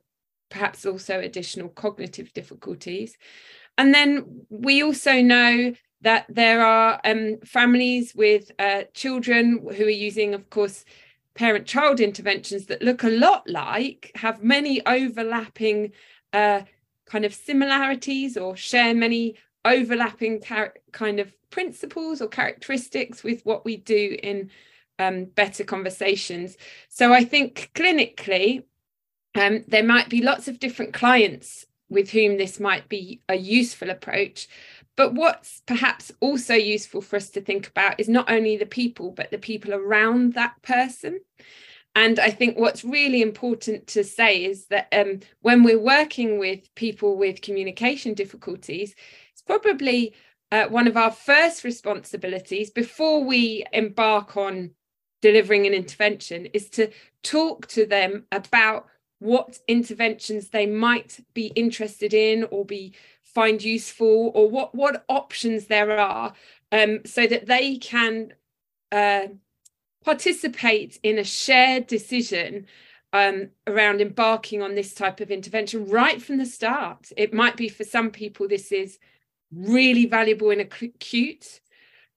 perhaps 0.51 0.87
also 0.87 1.21
additional 1.21 1.69
cognitive 1.69 2.33
difficulties. 2.33 3.17
And 3.77 3.93
then 3.95 4.47
we 4.51 4.83
also 4.83 5.21
know 5.21 5.75
that 6.05 6.27
there 6.29 6.65
are 6.65 7.01
um, 7.05 7.39
families 7.45 8.15
with 8.15 8.53
uh, 8.59 8.83
children 8.93 9.67
who 9.77 9.85
are 9.85 9.91
using, 9.91 10.35
of 10.35 10.49
course, 10.51 10.85
parent 11.35 11.67
child 11.67 11.99
interventions 11.99 12.67
that 12.67 12.83
look 12.83 13.03
a 13.03 13.09
lot 13.09 13.49
like, 13.49 14.13
have 14.15 14.43
many 14.43 14.85
overlapping 14.87 15.93
uh, 16.33 16.61
kind 17.07 17.25
of 17.25 17.35
similarities 17.35 18.37
or 18.37 18.57
share 18.57 18.95
many 18.95 19.35
overlapping 19.65 20.41
kind 20.93 21.21
of 21.21 21.33
principles 21.51 22.21
or 22.21 22.29
characteristics 22.29 23.25
with 23.25 23.45
what 23.45 23.65
we 23.65 23.77
do 23.77 24.17
in 24.23 24.51
um, 24.99 25.25
better 25.25 25.65
conversations. 25.65 26.57
So 26.89 27.13
I 27.13 27.25
think 27.25 27.71
clinically, 27.75 28.65
um, 29.35 29.65
there 29.67 29.83
might 29.83 30.09
be 30.09 30.23
lots 30.23 30.49
of 30.49 30.61
different 30.61 30.93
clients 30.93 31.67
with 31.89 32.11
whom 32.11 32.37
this 32.37 32.61
might 32.61 32.89
be 32.89 33.21
a 33.29 33.35
useful 33.35 33.91
approach. 33.91 34.49
But 34.97 35.15
what's 35.15 35.63
perhaps 35.67 36.13
also 36.21 36.55
useful 36.55 37.01
for 37.01 37.17
us 37.17 37.31
to 37.31 37.41
think 37.41 37.69
about 37.69 37.99
is 37.99 38.09
not 38.09 38.31
only 38.31 38.57
the 38.57 38.67
people, 38.67 39.11
but 39.11 39.31
the 39.31 39.39
people 39.39 39.75
around 39.75 40.35
that 40.35 40.61
person. 40.63 41.21
And 41.97 42.19
I 42.19 42.31
think 42.31 42.59
what's 42.59 42.85
really 42.85 43.23
important 43.23 43.87
to 43.89 44.03
say 44.05 44.45
is 44.45 44.67
that 44.67 44.89
um, 44.93 45.21
when 45.41 45.63
we're 45.63 45.79
working 45.79 46.39
with 46.39 46.75
people 46.75 47.17
with 47.17 47.43
communication 47.43 48.15
difficulties, 48.15 48.95
it's 49.33 49.43
probably 49.43 50.15
uh, 50.51 50.67
one 50.67 50.87
of 50.87 50.97
our 50.97 51.11
first 51.11 51.65
responsibilities 51.65 52.71
before 52.71 53.25
we 53.25 53.65
embark 53.73 54.37
on 54.37 54.71
delivering 55.23 55.67
an 55.67 55.73
intervention 55.73 56.47
is 56.53 56.69
to 56.71 56.91
talk 57.23 57.67
to 57.67 57.87
them 57.87 58.25
about 58.31 58.87
what 59.21 59.59
interventions 59.69 60.51
they 60.51 60.67
might 60.67 61.19
be 61.33 61.47
interested 61.47 62.13
in 62.13 62.45
or 62.51 62.65
be 62.65 62.95
find 63.35 63.63
useful 63.63 64.31
or 64.35 64.49
what 64.49 64.75
what 64.75 65.05
options 65.09 65.67
there 65.67 65.99
are 65.99 66.33
um, 66.73 67.01
so 67.05 67.27
that 67.27 67.47
they 67.47 67.77
can 67.77 68.33
uh, 68.93 69.27
participate 70.05 70.99
in 71.03 71.19
a 71.19 71.25
shared 71.25 71.87
decision 71.87 72.67
um, 73.13 73.51
around 73.67 74.01
embarking 74.01 74.63
on 74.63 74.75
this 74.75 74.93
type 74.93 75.21
of 75.21 75.31
intervention 75.31 75.89
right 75.89 76.21
from 76.21 76.37
the 76.37 76.47
start. 76.47 77.11
It 77.17 77.33
might 77.33 77.57
be 77.57 77.69
for 77.69 77.85
some 77.85 78.11
people 78.11 78.49
this 78.49 78.73
is 78.73 78.99
really 79.53 80.07
valuable 80.07 80.51
in 80.51 80.61
acute. 80.61 81.61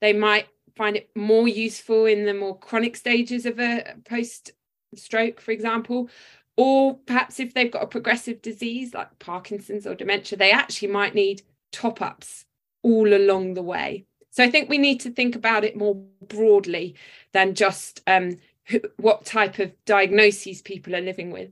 They 0.02 0.14
might 0.14 0.48
find 0.76 0.96
it 0.96 1.10
more 1.16 1.48
useful 1.48 2.06
in 2.06 2.26
the 2.26 2.34
more 2.34 2.58
chronic 2.58 2.96
stages 2.96 3.46
of 3.46 3.60
a 3.60 3.96
post 4.06 4.52
stroke, 4.96 5.42
for 5.42 5.52
example. 5.52 6.10
Or 6.58 6.96
perhaps 6.96 7.40
if 7.40 7.54
they've 7.54 7.72
got 7.72 7.84
a 7.84 7.88
progressive 7.88 8.42
disease 8.42 8.94
like 8.94 9.20
Parkinson's 9.20 9.86
or 9.86 9.96
dementia, 9.96 10.38
they 10.38 10.52
actually 10.52 10.90
might 10.90 11.14
need 11.14 11.44
top 11.72 12.02
ups 12.02 12.46
all 12.82 13.14
along 13.14 13.54
the 13.54 13.62
way. 13.62 14.06
So 14.32 14.44
I 14.44 14.50
think 14.50 14.70
we 14.70 14.78
need 14.78 15.00
to 15.02 15.12
think 15.12 15.36
about 15.36 15.64
it 15.64 15.78
more 15.78 15.96
broadly 16.28 16.96
than 17.32 17.56
just 17.56 18.02
um, 18.08 18.38
who, 18.66 18.82
what 18.98 19.26
type 19.26 19.60
of 19.60 19.72
diagnoses 19.86 20.62
people 20.62 20.96
are 20.96 21.02
living 21.02 21.32
with. 21.32 21.52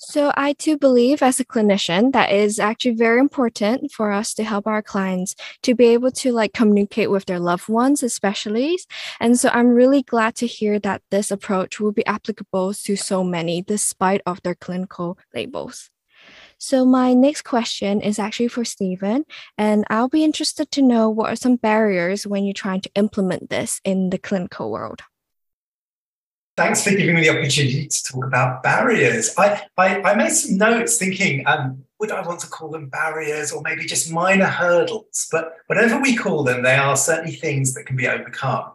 So, 0.00 0.32
I 0.36 0.52
too 0.52 0.78
believe 0.78 1.22
as 1.24 1.40
a 1.40 1.44
clinician 1.44 2.12
that 2.12 2.30
is 2.30 2.60
actually 2.60 2.94
very 2.94 3.18
important 3.18 3.90
for 3.90 4.12
us 4.12 4.32
to 4.34 4.44
help 4.44 4.68
our 4.68 4.80
clients 4.80 5.34
to 5.62 5.74
be 5.74 5.86
able 5.86 6.12
to 6.12 6.30
like 6.30 6.52
communicate 6.52 7.10
with 7.10 7.26
their 7.26 7.40
loved 7.40 7.68
ones, 7.68 8.04
especially. 8.04 8.78
And 9.18 9.38
so, 9.38 9.50
I'm 9.52 9.66
really 9.68 10.04
glad 10.04 10.36
to 10.36 10.46
hear 10.46 10.78
that 10.80 11.02
this 11.10 11.32
approach 11.32 11.80
will 11.80 11.90
be 11.90 12.06
applicable 12.06 12.74
to 12.74 12.94
so 12.94 13.24
many 13.24 13.60
despite 13.60 14.20
of 14.24 14.40
their 14.42 14.54
clinical 14.54 15.18
labels. 15.34 15.90
So, 16.58 16.84
my 16.84 17.12
next 17.12 17.42
question 17.42 18.00
is 18.00 18.20
actually 18.20 18.48
for 18.48 18.64
Stephen, 18.64 19.24
and 19.58 19.84
I'll 19.90 20.08
be 20.08 20.22
interested 20.22 20.70
to 20.72 20.82
know 20.82 21.10
what 21.10 21.32
are 21.32 21.36
some 21.36 21.56
barriers 21.56 22.24
when 22.24 22.44
you're 22.44 22.54
trying 22.54 22.82
to 22.82 22.90
implement 22.94 23.50
this 23.50 23.80
in 23.84 24.10
the 24.10 24.18
clinical 24.18 24.70
world 24.70 25.02
thanks 26.58 26.82
for 26.82 26.90
giving 26.90 27.14
me 27.14 27.20
the 27.22 27.30
opportunity 27.30 27.86
to 27.86 28.02
talk 28.02 28.24
about 28.24 28.64
barriers. 28.64 29.32
I, 29.38 29.62
I, 29.76 30.02
I 30.02 30.14
made 30.16 30.32
some 30.32 30.58
notes 30.58 30.98
thinking, 30.98 31.46
um, 31.46 31.84
would 32.00 32.10
I 32.10 32.20
want 32.26 32.40
to 32.40 32.48
call 32.48 32.68
them 32.68 32.88
barriers 32.88 33.52
or 33.52 33.62
maybe 33.62 33.86
just 33.86 34.10
minor 34.10 34.46
hurdles? 34.46 35.28
But 35.30 35.52
whatever 35.68 36.00
we 36.00 36.16
call 36.16 36.42
them, 36.42 36.64
they 36.64 36.74
are 36.74 36.96
certainly 36.96 37.36
things 37.36 37.74
that 37.74 37.86
can 37.86 37.94
be 37.94 38.08
overcome. 38.08 38.72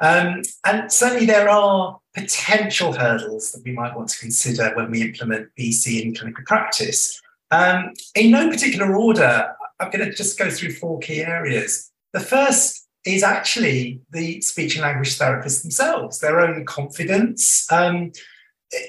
Um, 0.00 0.42
and 0.66 0.92
certainly 0.92 1.24
there 1.24 1.48
are 1.48 1.98
potential 2.14 2.92
hurdles 2.92 3.52
that 3.52 3.64
we 3.64 3.72
might 3.72 3.96
want 3.96 4.10
to 4.10 4.18
consider 4.18 4.70
when 4.74 4.90
we 4.90 5.00
implement 5.00 5.48
BC 5.58 6.02
in 6.02 6.14
clinical 6.14 6.44
practice. 6.46 7.18
Um, 7.50 7.94
in 8.14 8.30
no 8.30 8.50
particular 8.50 8.94
order, 8.94 9.54
I'm 9.80 9.90
going 9.90 10.04
to 10.04 10.14
just 10.14 10.38
go 10.38 10.50
through 10.50 10.74
four 10.74 10.98
key 10.98 11.22
areas. 11.22 11.90
The 12.12 12.20
first 12.20 12.81
is 13.04 13.22
actually 13.22 14.00
the 14.10 14.40
speech 14.40 14.76
and 14.76 14.82
language 14.82 15.18
therapists 15.18 15.62
themselves, 15.62 16.20
their 16.20 16.40
own 16.40 16.64
confidence 16.64 17.70
um, 17.72 18.12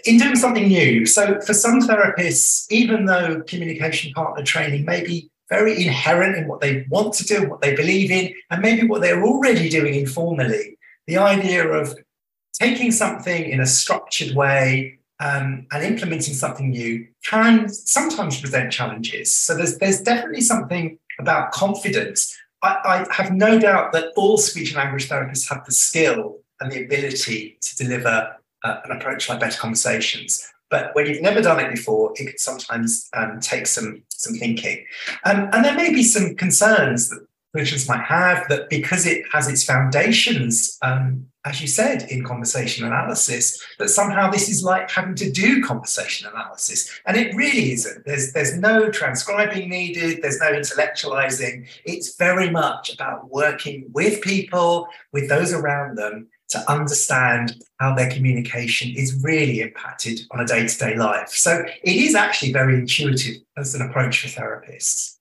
in 0.06 0.18
doing 0.18 0.36
something 0.36 0.68
new. 0.68 1.06
So, 1.06 1.40
for 1.42 1.54
some 1.54 1.82
therapists, 1.82 2.66
even 2.72 3.06
though 3.06 3.42
communication 3.42 4.14
partner 4.14 4.44
training 4.44 4.86
may 4.86 5.04
be 5.04 5.30
very 5.50 5.84
inherent 5.84 6.38
in 6.38 6.48
what 6.48 6.62
they 6.62 6.86
want 6.90 7.14
to 7.16 7.26
do, 7.26 7.50
what 7.50 7.62
they 7.62 7.76
believe 7.76 8.12
in, 8.12 8.34
and 8.50 8.62
maybe 8.62 8.88
what 8.88 9.02
they're 9.02 9.24
already 9.24 9.70
doing 9.70 9.96
informally, 9.96 10.78
the 11.08 11.18
idea 11.18 11.68
of 11.68 11.96
taking 12.54 12.92
something 12.92 13.50
in 13.50 13.60
a 13.60 13.66
structured 13.66 14.36
way 14.36 15.00
um, 15.20 15.66
and 15.72 15.84
implementing 15.84 16.34
something 16.34 16.70
new 16.70 17.08
can 17.26 17.68
sometimes 17.68 18.40
present 18.40 18.72
challenges. 18.72 19.36
So, 19.36 19.56
there's, 19.56 19.78
there's 19.80 20.02
definitely 20.02 20.42
something 20.42 21.00
about 21.20 21.52
confidence 21.52 22.36
I, 22.64 23.06
I 23.10 23.14
have 23.14 23.32
no 23.32 23.60
doubt 23.60 23.92
that 23.94 24.14
all 24.16 24.38
speech 24.38 24.70
and 24.70 24.78
language 24.78 25.10
therapists 25.10 25.50
have 25.50 25.66
the 25.66 25.72
skill 25.72 26.40
and 26.60 26.72
the 26.72 26.86
ability 26.86 27.58
to 27.62 27.76
deliver 27.76 28.38
uh, 28.64 28.80
an 28.86 28.92
approach 28.92 29.30
like 29.30 29.40
better 29.40 29.58
conversations. 29.58 30.50
But 30.70 30.96
when 30.96 31.06
you've 31.06 31.22
never 31.22 31.42
done 31.42 31.60
it 31.60 31.70
before, 31.70 32.14
it 32.16 32.28
can 32.28 32.38
sometimes 32.38 33.10
um, 33.14 33.40
take 33.40 33.68
some 33.68 34.04
some 34.10 34.36
thinking. 34.36 34.86
Um, 35.26 35.50
and 35.54 35.64
there 35.64 35.76
may 35.76 35.94
be 35.94 36.04
some 36.04 36.36
concerns 36.36 37.10
that 37.10 37.26
clinicians 37.56 37.88
might 37.88 38.04
have 38.04 38.48
that 38.50 38.70
because 38.70 39.06
it 39.06 39.24
has 39.32 39.48
its 39.48 39.64
foundations 39.64 40.78
um, 40.82 41.28
as 41.46 41.62
you 41.62 41.68
said, 41.68 42.04
in 42.04 42.24
conversation 42.24 42.86
analysis, 42.86 43.62
that 43.78 43.90
somehow 43.90 44.32
this 44.32 44.48
is 44.48 44.64
like 44.64 44.90
having 44.90 45.16
to 45.16 45.30
do 45.30 45.62
conversation 45.62 46.28
analysis. 46.30 46.90
And 47.06 47.18
it 47.18 47.36
really 47.36 47.74
isn't. 47.74 48.06
There's, 48.06 48.32
there's 48.32 48.58
no 48.58 48.90
transcribing 48.90 49.70
needed, 49.70 50.22
there's 50.22 50.40
no 50.40 50.52
intellectualizing. 50.52 51.68
It's 51.86 52.16
very 52.16 52.50
much 52.50 52.94
about 52.94 53.30
working 53.30 53.86
with 53.92 54.22
people, 54.22 54.88
with 55.12 55.28
those 55.28 55.52
around 55.52 55.98
them, 55.98 56.30
to 56.50 56.72
understand 56.72 57.64
how 57.80 57.96
their 57.96 58.10
communication 58.10 58.94
is 58.96 59.22
really 59.24 59.62
impacted 59.62 60.22
on 60.32 60.40
a 60.40 60.46
day 60.46 60.66
to 60.66 60.78
day 60.78 60.96
life. 60.96 61.30
So 61.30 61.66
it 61.84 61.96
is 61.96 62.16
actually 62.16 62.54
very 62.54 62.76
intuitive 62.76 63.38
as 63.58 63.76
an 63.76 63.82
approach 63.82 64.22
for 64.22 64.28
therapists. 64.28 65.18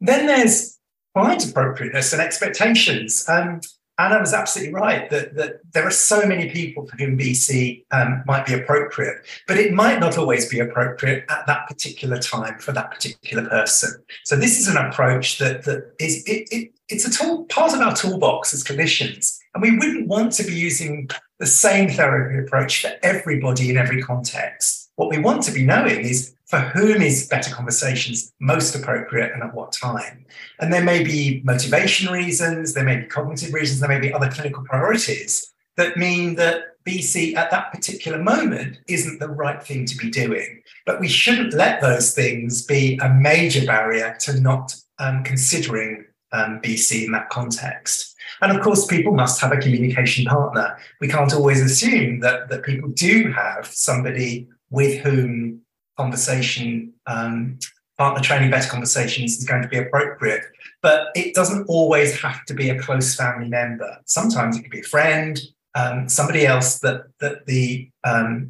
Then 0.00 0.26
there's 0.26 0.78
client 1.14 1.48
appropriateness 1.48 2.12
and 2.12 2.20
expectations. 2.20 3.26
Um, 3.28 3.60
Anna 3.98 4.20
was 4.20 4.32
absolutely 4.32 4.72
right 4.72 5.10
that, 5.10 5.34
that 5.34 5.60
there 5.72 5.84
are 5.84 5.90
so 5.90 6.24
many 6.24 6.50
people 6.50 6.86
for 6.86 6.96
whom 6.96 7.18
BC 7.18 7.84
um, 7.90 8.22
might 8.26 8.46
be 8.46 8.54
appropriate, 8.54 9.26
but 9.48 9.58
it 9.58 9.72
might 9.72 9.98
not 9.98 10.16
always 10.16 10.48
be 10.48 10.60
appropriate 10.60 11.24
at 11.28 11.46
that 11.48 11.66
particular 11.66 12.18
time 12.18 12.58
for 12.58 12.70
that 12.72 12.92
particular 12.92 13.48
person. 13.48 14.00
So 14.24 14.36
this 14.36 14.60
is 14.60 14.68
an 14.68 14.76
approach 14.76 15.38
that, 15.38 15.64
that 15.64 15.94
is 15.98 16.22
it, 16.26 16.48
it, 16.52 16.72
it's 16.88 17.06
a 17.06 17.10
tool, 17.10 17.44
part 17.46 17.74
of 17.74 17.80
our 17.80 17.94
toolbox 17.94 18.54
as 18.54 18.62
clinicians, 18.62 19.38
and 19.54 19.62
we 19.62 19.76
wouldn't 19.76 20.06
want 20.06 20.32
to 20.34 20.44
be 20.44 20.54
using 20.54 21.10
the 21.38 21.46
same 21.46 21.90
therapy 21.90 22.38
approach 22.38 22.82
for 22.82 22.92
everybody 23.02 23.68
in 23.68 23.76
every 23.76 24.00
context. 24.00 24.90
What 24.94 25.10
we 25.10 25.18
want 25.18 25.42
to 25.44 25.52
be 25.52 25.64
knowing 25.64 26.00
is 26.00 26.34
for 26.48 26.60
whom 26.60 27.02
is 27.02 27.28
better 27.28 27.54
conversations 27.54 28.32
most 28.40 28.74
appropriate 28.74 29.32
and 29.32 29.42
at 29.42 29.54
what 29.54 29.70
time. 29.70 30.24
And 30.60 30.72
there 30.72 30.84
may 30.84 31.04
be 31.04 31.42
motivation 31.44 32.10
reasons, 32.12 32.72
there 32.72 32.84
may 32.84 32.96
be 32.96 33.06
cognitive 33.06 33.52
reasons, 33.52 33.80
there 33.80 33.88
may 33.88 34.00
be 34.00 34.12
other 34.12 34.30
clinical 34.30 34.64
priorities 34.64 35.52
that 35.76 35.96
mean 35.96 36.34
that 36.36 36.62
BC 36.86 37.36
at 37.36 37.50
that 37.50 37.70
particular 37.70 38.22
moment 38.22 38.78
isn't 38.88 39.20
the 39.20 39.28
right 39.28 39.62
thing 39.62 39.84
to 39.84 39.96
be 39.96 40.10
doing. 40.10 40.62
But 40.86 41.00
we 41.00 41.08
shouldn't 41.08 41.52
let 41.52 41.82
those 41.82 42.14
things 42.14 42.64
be 42.64 42.98
a 43.02 43.10
major 43.10 43.66
barrier 43.66 44.16
to 44.20 44.40
not 44.40 44.74
um, 44.98 45.22
considering 45.22 46.06
um, 46.32 46.60
BC 46.62 47.04
in 47.04 47.12
that 47.12 47.28
context. 47.28 48.14
And 48.40 48.56
of 48.56 48.62
course, 48.62 48.86
people 48.86 49.12
must 49.12 49.40
have 49.40 49.52
a 49.52 49.58
communication 49.58 50.24
partner. 50.24 50.78
We 51.00 51.08
can't 51.08 51.34
always 51.34 51.60
assume 51.60 52.20
that, 52.20 52.48
that 52.48 52.62
people 52.62 52.88
do 52.90 53.32
have 53.32 53.66
somebody 53.66 54.48
with 54.70 55.00
whom 55.00 55.62
conversation, 55.98 56.92
um, 57.06 57.58
partner 57.98 58.22
training 58.22 58.50
better 58.50 58.70
conversations 58.70 59.38
is 59.38 59.44
going 59.44 59.62
to 59.62 59.68
be 59.68 59.78
appropriate. 59.78 60.42
But 60.80 61.08
it 61.14 61.34
doesn't 61.34 61.66
always 61.66 62.20
have 62.20 62.44
to 62.46 62.54
be 62.54 62.70
a 62.70 62.80
close 62.80 63.14
family 63.14 63.48
member. 63.48 63.98
Sometimes 64.06 64.56
it 64.56 64.62
could 64.62 64.70
be 64.70 64.80
a 64.80 64.84
friend, 64.84 65.38
um, 65.74 66.08
somebody 66.08 66.46
else 66.46 66.78
that 66.80 67.06
that 67.20 67.46
the 67.46 67.90
um, 68.04 68.48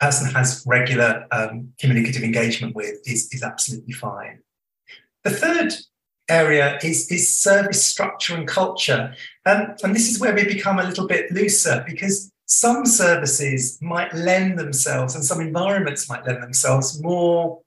person 0.00 0.32
has 0.34 0.62
regular 0.66 1.26
um, 1.32 1.72
communicative 1.78 2.22
engagement 2.22 2.74
with 2.74 2.96
is, 3.06 3.32
is 3.32 3.42
absolutely 3.42 3.92
fine. 3.92 4.40
The 5.22 5.30
third 5.30 5.72
area 6.28 6.78
is, 6.82 7.10
is 7.10 7.38
service 7.38 7.84
structure 7.84 8.34
and 8.34 8.46
culture. 8.46 9.14
Um, 9.46 9.74
and 9.82 9.94
this 9.94 10.10
is 10.10 10.20
where 10.20 10.34
we 10.34 10.44
become 10.44 10.78
a 10.78 10.84
little 10.84 11.06
bit 11.06 11.30
looser 11.32 11.84
because 11.86 12.30
some 12.46 12.84
services 12.86 13.78
might 13.80 14.12
lend 14.14 14.58
themselves 14.58 15.14
and 15.14 15.24
some 15.24 15.40
environments 15.40 16.08
might 16.08 16.26
lend 16.26 16.42
themselves 16.42 17.02
more 17.02 17.60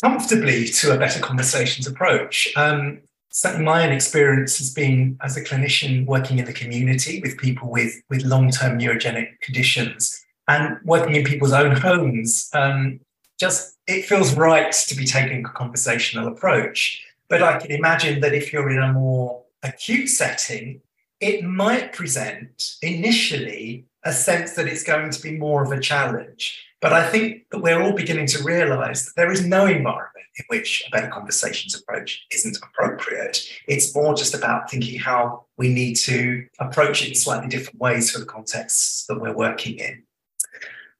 comfortably 0.00 0.66
to 0.66 0.94
a 0.94 0.98
better 0.98 1.20
conversations 1.20 1.86
approach. 1.86 2.48
Um, 2.56 3.00
certainly 3.30 3.64
my 3.64 3.86
own 3.86 3.92
experience 3.92 4.58
has 4.58 4.72
been 4.72 5.18
as 5.22 5.36
a 5.36 5.44
clinician 5.44 6.06
working 6.06 6.38
in 6.38 6.46
the 6.46 6.52
community 6.52 7.20
with 7.20 7.36
people 7.36 7.70
with, 7.70 7.94
with 8.08 8.24
long-term 8.24 8.78
neurogenic 8.78 9.40
conditions 9.40 10.24
and 10.48 10.78
working 10.84 11.14
in 11.14 11.24
people's 11.24 11.52
own 11.52 11.76
homes. 11.76 12.48
Um, 12.54 13.00
just 13.38 13.76
it 13.86 14.04
feels 14.04 14.34
right 14.34 14.72
to 14.72 14.94
be 14.94 15.04
taking 15.04 15.44
a 15.44 15.48
conversational 15.50 16.28
approach. 16.28 17.04
But 17.28 17.42
I 17.42 17.58
can 17.58 17.70
imagine 17.70 18.20
that 18.20 18.34
if 18.34 18.52
you're 18.52 18.70
in 18.70 18.82
a 18.82 18.92
more 18.92 19.42
acute 19.62 20.08
setting, 20.08 20.80
it 21.20 21.44
might 21.44 21.92
present 21.92 22.76
initially 22.82 23.86
a 24.04 24.12
sense 24.12 24.54
that 24.54 24.66
it's 24.66 24.82
going 24.82 25.10
to 25.10 25.22
be 25.22 25.36
more 25.36 25.62
of 25.62 25.72
a 25.72 25.80
challenge. 25.80 26.64
But 26.80 26.94
I 26.94 27.06
think 27.06 27.44
that 27.50 27.60
we're 27.60 27.82
all 27.82 27.92
beginning 27.92 28.26
to 28.28 28.42
realize 28.42 29.04
that 29.04 29.12
there 29.16 29.30
is 29.30 29.46
no 29.46 29.66
environment 29.66 30.26
in 30.38 30.44
which 30.48 30.82
a 30.86 30.90
better 30.90 31.08
conversations 31.08 31.74
approach 31.74 32.24
isn't 32.32 32.56
appropriate. 32.62 33.46
It's 33.68 33.94
more 33.94 34.14
just 34.14 34.34
about 34.34 34.70
thinking 34.70 34.98
how 34.98 35.44
we 35.58 35.68
need 35.68 35.96
to 35.96 36.46
approach 36.58 37.02
it 37.02 37.08
in 37.08 37.14
slightly 37.14 37.48
different 37.48 37.80
ways 37.80 38.10
for 38.10 38.18
the 38.18 38.24
contexts 38.24 39.04
that 39.06 39.20
we're 39.20 39.36
working 39.36 39.78
in. 39.78 40.04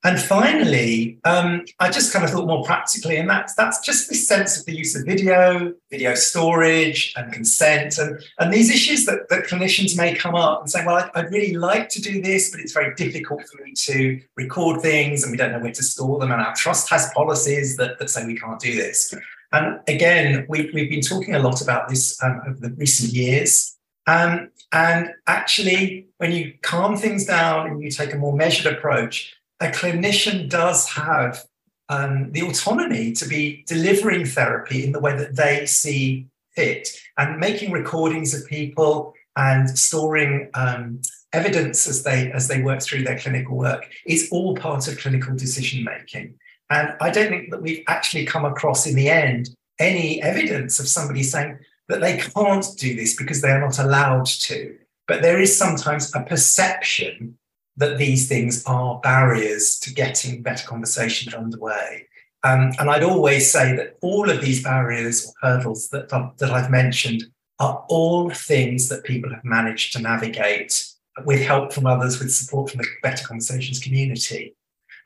And 0.02 0.18
finally, 0.18 1.18
um, 1.24 1.66
I 1.78 1.90
just 1.90 2.10
kind 2.10 2.24
of 2.24 2.30
thought 2.30 2.46
more 2.46 2.64
practically, 2.64 3.18
and 3.18 3.28
that's 3.28 3.54
that's 3.54 3.80
just 3.80 4.08
this 4.08 4.26
sense 4.26 4.58
of 4.58 4.64
the 4.64 4.74
use 4.74 4.96
of 4.96 5.04
video, 5.04 5.74
video 5.90 6.14
storage, 6.14 7.12
and 7.16 7.30
consent, 7.30 7.98
and 7.98 8.18
and 8.38 8.50
these 8.50 8.70
issues 8.70 9.04
that, 9.04 9.28
that 9.28 9.44
clinicians 9.44 9.98
may 9.98 10.14
come 10.14 10.34
up 10.34 10.62
and 10.62 10.70
say, 10.70 10.86
well, 10.86 10.96
I'd, 10.96 11.10
I'd 11.14 11.30
really 11.30 11.54
like 11.54 11.90
to 11.90 12.00
do 12.00 12.22
this, 12.22 12.50
but 12.50 12.60
it's 12.60 12.72
very 12.72 12.94
difficult 12.94 13.42
for 13.46 13.62
me 13.62 13.74
to 13.74 14.20
record 14.36 14.80
things, 14.80 15.22
and 15.22 15.32
we 15.32 15.36
don't 15.36 15.52
know 15.52 15.58
where 15.58 15.72
to 15.72 15.82
store 15.82 16.18
them, 16.18 16.32
and 16.32 16.40
our 16.40 16.54
trust 16.54 16.88
has 16.88 17.12
policies 17.12 17.76
that, 17.76 17.98
that 17.98 18.08
say 18.08 18.26
we 18.26 18.38
can't 18.38 18.58
do 18.58 18.74
this. 18.74 19.14
And 19.52 19.80
again, 19.86 20.46
we, 20.48 20.70
we've 20.72 20.88
been 20.88 21.02
talking 21.02 21.34
a 21.34 21.40
lot 21.40 21.60
about 21.60 21.88
this 21.88 22.22
um, 22.22 22.40
over 22.46 22.58
the 22.58 22.70
recent 22.70 23.12
years. 23.12 23.76
Um, 24.06 24.50
and 24.72 25.10
actually, 25.26 26.06
when 26.18 26.32
you 26.32 26.54
calm 26.62 26.96
things 26.96 27.26
down 27.26 27.66
and 27.66 27.82
you 27.82 27.90
take 27.90 28.14
a 28.14 28.16
more 28.16 28.34
measured 28.34 28.72
approach, 28.72 29.36
a 29.60 29.66
clinician 29.66 30.48
does 30.48 30.88
have 30.88 31.44
um, 31.88 32.32
the 32.32 32.42
autonomy 32.42 33.12
to 33.12 33.26
be 33.26 33.64
delivering 33.66 34.24
therapy 34.24 34.84
in 34.84 34.92
the 34.92 35.00
way 35.00 35.16
that 35.16 35.36
they 35.36 35.66
see 35.66 36.26
fit 36.54 36.88
and 37.18 37.38
making 37.38 37.72
recordings 37.72 38.32
of 38.32 38.46
people 38.46 39.12
and 39.36 39.68
storing 39.78 40.50
um, 40.54 41.00
evidence 41.32 41.86
as 41.86 42.02
they 42.02 42.32
as 42.32 42.48
they 42.48 42.62
work 42.62 42.82
through 42.82 43.04
their 43.04 43.18
clinical 43.18 43.56
work 43.56 43.88
is 44.06 44.28
all 44.32 44.56
part 44.56 44.88
of 44.88 44.98
clinical 44.98 45.34
decision 45.36 45.84
making. 45.84 46.34
And 46.70 46.94
i 47.00 47.10
don't 47.10 47.28
think 47.28 47.50
that 47.50 47.62
we've 47.62 47.84
actually 47.88 48.26
come 48.26 48.44
across 48.44 48.86
in 48.86 48.94
the 48.94 49.10
end 49.10 49.50
any 49.78 50.22
evidence 50.22 50.78
of 50.78 50.88
somebody 50.88 51.22
saying 51.22 51.58
that 51.88 52.00
they 52.00 52.18
can't 52.18 52.66
do 52.76 52.94
this 52.94 53.16
because 53.16 53.40
they 53.40 53.50
are 53.50 53.60
not 53.60 53.78
allowed 53.78 54.26
to. 54.26 54.76
But 55.08 55.22
there 55.22 55.40
is 55.40 55.56
sometimes 55.56 56.14
a 56.14 56.22
perception 56.22 57.36
that 57.80 57.96
these 57.96 58.28
things 58.28 58.62
are 58.66 59.00
barriers 59.00 59.78
to 59.80 59.92
getting 59.92 60.42
better 60.42 60.66
conversations 60.66 61.34
underway. 61.34 62.06
Um, 62.44 62.72
and 62.78 62.90
I'd 62.90 63.02
always 63.02 63.50
say 63.50 63.74
that 63.76 63.96
all 64.02 64.30
of 64.30 64.42
these 64.42 64.62
barriers 64.62 65.26
or 65.26 65.32
hurdles 65.48 65.88
that, 65.88 66.10
that 66.10 66.50
I've 66.50 66.70
mentioned 66.70 67.24
are 67.58 67.84
all 67.88 68.30
things 68.30 68.88
that 68.90 69.04
people 69.04 69.30
have 69.30 69.44
managed 69.44 69.94
to 69.94 70.00
navigate 70.00 70.86
with 71.24 71.40
help 71.40 71.72
from 71.72 71.86
others, 71.86 72.18
with 72.18 72.32
support 72.32 72.70
from 72.70 72.78
the 72.78 72.86
Better 73.02 73.26
Conversations 73.26 73.80
community. 73.80 74.54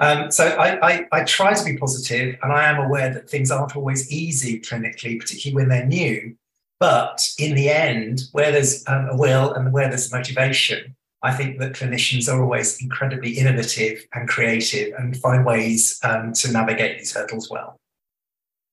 Um, 0.01 0.31
so 0.31 0.47
I, 0.47 0.89
I, 0.89 1.07
I, 1.13 1.25
try 1.25 1.55
to 1.55 1.65
be 1.65 1.77
positive, 1.77 2.37
and 2.43 2.53
I 2.53 2.69
am 2.69 2.85
aware 2.85 3.15
that 3.15 3.31
things 3.31 3.53
aren't 3.53 3.77
always 3.77 4.11
easy 4.11 4.61
clinically, 4.61 5.21
particularly 5.21 5.55
when 5.55 5.69
they're 5.69 5.87
new. 5.87 6.37
But 6.81 7.29
in 7.39 7.55
the 7.55 7.71
end, 7.71 8.23
where 8.33 8.51
there's 8.51 8.85
um, 8.89 9.09
a 9.11 9.17
will 9.17 9.53
and 9.53 9.73
where 9.73 9.89
there's 9.89 10.13
motivation, 10.13 10.97
I 11.25 11.33
think 11.33 11.59
that 11.59 11.73
clinicians 11.73 12.31
are 12.31 12.43
always 12.43 12.83
incredibly 12.83 13.39
innovative 13.39 14.07
and 14.13 14.29
creative 14.29 14.93
and 14.99 15.17
find 15.17 15.45
ways 15.45 15.99
um, 16.05 16.35
to 16.35 16.53
navigate 16.53 16.99
these 16.99 17.15
hurdles 17.15 17.51
well. 17.51 17.81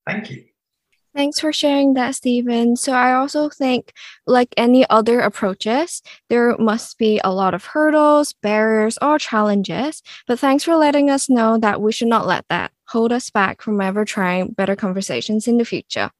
Thank 0.05 0.29
you. 0.29 0.43
Thanks 1.15 1.39
for 1.39 1.51
sharing 1.53 1.93
that, 1.95 2.15
Steven. 2.15 2.75
So, 2.75 2.93
I 2.93 3.13
also 3.13 3.49
think, 3.49 3.93
like 4.25 4.53
any 4.57 4.89
other 4.89 5.19
approaches, 5.19 6.01
there 6.29 6.57
must 6.57 6.97
be 6.97 7.19
a 7.23 7.33
lot 7.33 7.53
of 7.53 7.65
hurdles, 7.65 8.33
barriers, 8.41 8.97
or 9.01 9.17
challenges. 9.17 10.01
But 10.27 10.39
thanks 10.39 10.63
for 10.63 10.75
letting 10.75 11.09
us 11.09 11.29
know 11.29 11.57
that 11.57 11.81
we 11.81 11.91
should 11.91 12.07
not 12.07 12.27
let 12.27 12.45
that 12.49 12.71
hold 12.87 13.11
us 13.11 13.29
back 13.29 13.61
from 13.61 13.81
ever 13.81 14.05
trying 14.05 14.51
better 14.51 14.75
conversations 14.75 15.47
in 15.47 15.57
the 15.57 15.65
future. 15.65 16.11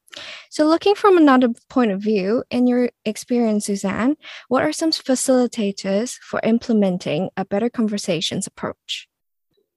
So, 0.49 0.65
looking 0.65 0.95
from 0.95 1.17
another 1.17 1.49
point 1.69 1.91
of 1.91 2.01
view, 2.01 2.43
in 2.49 2.67
your 2.67 2.89
experience, 3.05 3.65
Suzanne, 3.65 4.17
what 4.49 4.63
are 4.63 4.73
some 4.73 4.91
facilitators 4.91 6.17
for 6.17 6.39
implementing 6.43 7.29
a 7.37 7.45
better 7.45 7.69
conversations 7.69 8.47
approach? 8.47 9.07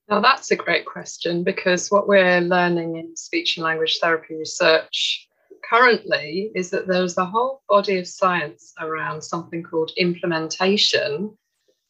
Now, 0.09 0.21
that's 0.21 0.51
a 0.51 0.57
great 0.57 0.85
question 0.85 1.45
because 1.45 1.91
what 1.91 2.09
we're 2.09 2.41
learning 2.41 2.97
in 2.97 3.17
speech 3.17 3.57
and 3.57 3.65
language 3.65 3.99
therapy 4.01 4.35
research 4.35 5.29
currently 5.69 6.51
is 6.55 6.71
that 6.71 6.87
there's 6.87 7.17
a 7.17 7.25
whole 7.25 7.63
body 7.69 7.99
of 7.99 8.07
science 8.07 8.75
around 8.81 9.23
something 9.23 9.63
called 9.63 9.93
implementation 9.97 11.37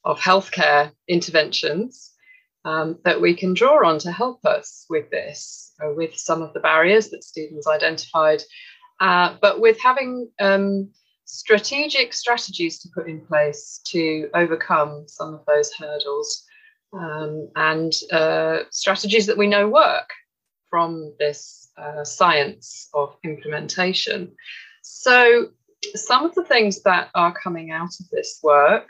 of 0.05 0.21
healthcare 0.21 0.93
interventions 1.09 2.14
um, 2.65 2.99
that 3.05 3.21
we 3.21 3.35
can 3.35 3.55
draw 3.55 3.87
on 3.87 3.99
to 4.01 4.13
help 4.13 4.45
us 4.45 4.87
with 4.89 5.11
this, 5.11 5.73
uh, 5.85 5.93
with 5.93 6.17
some 6.17 6.43
of 6.43 6.53
the 6.55 6.61
barriers 6.61 7.11
that 7.11 7.25
Steven's 7.25 7.67
identified, 7.67 8.43
uh, 9.01 9.37
but 9.41 9.61
with 9.61 9.81
having 9.81 10.31
um, 10.41 10.91
strategic 11.25 12.13
strategies 12.13 12.79
to 12.81 12.89
put 12.95 13.09
in 13.09 13.21
place 13.21 13.81
to 13.87 14.29
overcome 14.35 15.05
some 15.09 15.35
of 15.35 15.45
those 15.47 15.73
hurdles 15.73 16.45
um, 16.93 17.49
and 17.57 17.93
uh, 18.13 18.61
strategies 18.71 19.27
that 19.27 19.39
we 19.39 19.47
know 19.47 19.69
work 19.69 20.11
from 20.71 21.13
this 21.19 21.71
uh, 21.77 22.05
science 22.05 22.89
of 22.95 23.17
implementation. 23.25 24.33
So, 24.83 25.49
some 25.95 26.25
of 26.25 26.35
the 26.35 26.45
things 26.45 26.83
that 26.83 27.11
are 27.15 27.35
coming 27.35 27.71
out 27.71 27.91
of 28.01 28.09
this 28.11 28.41
work 28.43 28.89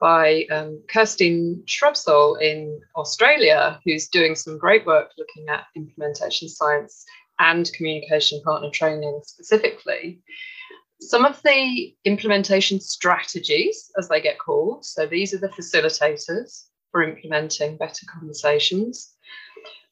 by 0.00 0.44
um, 0.50 0.82
Kirstine 0.92 1.64
Shrubsole 1.64 2.40
in 2.40 2.80
Australia, 2.96 3.80
who's 3.84 4.08
doing 4.08 4.34
some 4.34 4.58
great 4.58 4.86
work 4.86 5.10
looking 5.18 5.48
at 5.48 5.66
implementation 5.74 6.48
science 6.48 7.04
and 7.38 7.70
communication 7.72 8.40
partner 8.42 8.70
training 8.70 9.20
specifically. 9.24 10.20
Some 11.00 11.24
of 11.24 11.40
the 11.42 11.94
implementation 12.04 12.80
strategies, 12.80 13.90
as 13.98 14.08
they 14.08 14.20
get 14.20 14.38
called, 14.38 14.84
so 14.84 15.06
these 15.06 15.34
are 15.34 15.38
the 15.38 15.48
facilitators 15.48 16.64
for 16.90 17.02
implementing 17.02 17.76
better 17.76 18.06
conversations, 18.10 19.14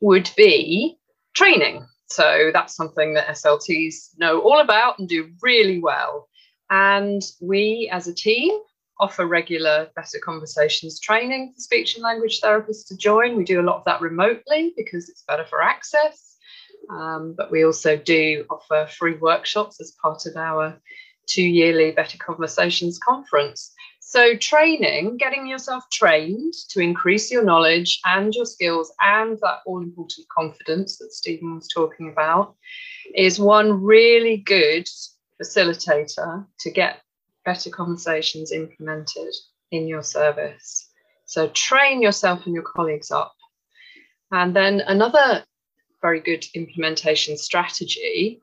would 0.01 0.31
be 0.37 0.99
training. 1.35 1.87
So 2.07 2.51
that's 2.53 2.77
something 2.77 3.15
that 3.15 3.29
SLTs 3.29 4.19
know 4.19 4.41
all 4.41 4.61
about 4.61 4.99
and 4.99 5.09
do 5.09 5.31
really 5.43 5.81
well. 5.81 6.29
And 6.71 7.23
we 7.41 7.91
as 7.93 8.09
a 8.09 8.15
team 8.15 8.59
offer 9.01 9.27
regular 9.27 9.89
Better 9.97 10.19
Conversations 10.25 11.01
training 11.01 11.53
for 11.55 11.61
speech 11.61 11.95
and 11.95 12.03
language 12.03 12.41
therapists 12.41 12.87
to 12.89 12.97
join. 12.97 13.37
We 13.37 13.45
do 13.45 13.61
a 13.61 13.63
lot 13.63 13.77
of 13.77 13.85
that 13.85 14.01
remotely 14.01 14.73
because 14.77 15.09
it's 15.09 15.25
better 15.27 15.45
for 15.45 15.63
access. 15.63 16.37
Um, 16.91 17.35
but 17.37 17.51
we 17.51 17.65
also 17.65 17.97
do 17.97 18.45
offer 18.51 18.87
free 18.91 19.17
workshops 19.17 19.81
as 19.81 19.97
part 20.03 20.27
of 20.27 20.37
our 20.37 20.79
two 21.27 21.43
yearly 21.43 21.93
Better 21.93 22.19
Conversations 22.19 22.99
conference. 22.99 23.73
So, 24.01 24.37
training, 24.37 25.17
getting 25.17 25.47
yourself 25.47 25.85
trained 25.91 26.53
to 26.69 26.81
increase 26.81 27.33
your 27.33 27.43
knowledge 27.43 28.01
and 28.05 28.35
your 28.35 28.45
skills 28.45 28.93
and 29.01 29.39
that 29.41 29.61
all 29.67 29.83
important 29.83 30.29
confidence 30.29 30.99
that 30.99 31.13
Steven 31.13 31.57
was 31.57 31.69
talking 31.69 32.11
about, 32.11 32.55
is 33.15 33.41
one 33.41 33.83
really 33.83 34.37
good 34.37 34.87
facilitator 35.43 36.47
to 36.61 36.71
get 36.71 37.01
better 37.45 37.71
conversations 37.71 38.53
implemented 38.53 39.35
in 39.71 39.87
your 39.87 40.03
service. 40.03 40.91
So 41.27 41.49
train 41.49 42.03
yourself 42.03 42.47
and 42.47 42.55
your 42.55 42.65
colleagues 42.65 43.11
up. 43.11 43.35
And 44.31 44.55
then 44.55 44.81
another 44.87 45.45
very 46.03 46.21
good 46.21 46.45
implementation 46.55 47.37
strategy, 47.37 48.43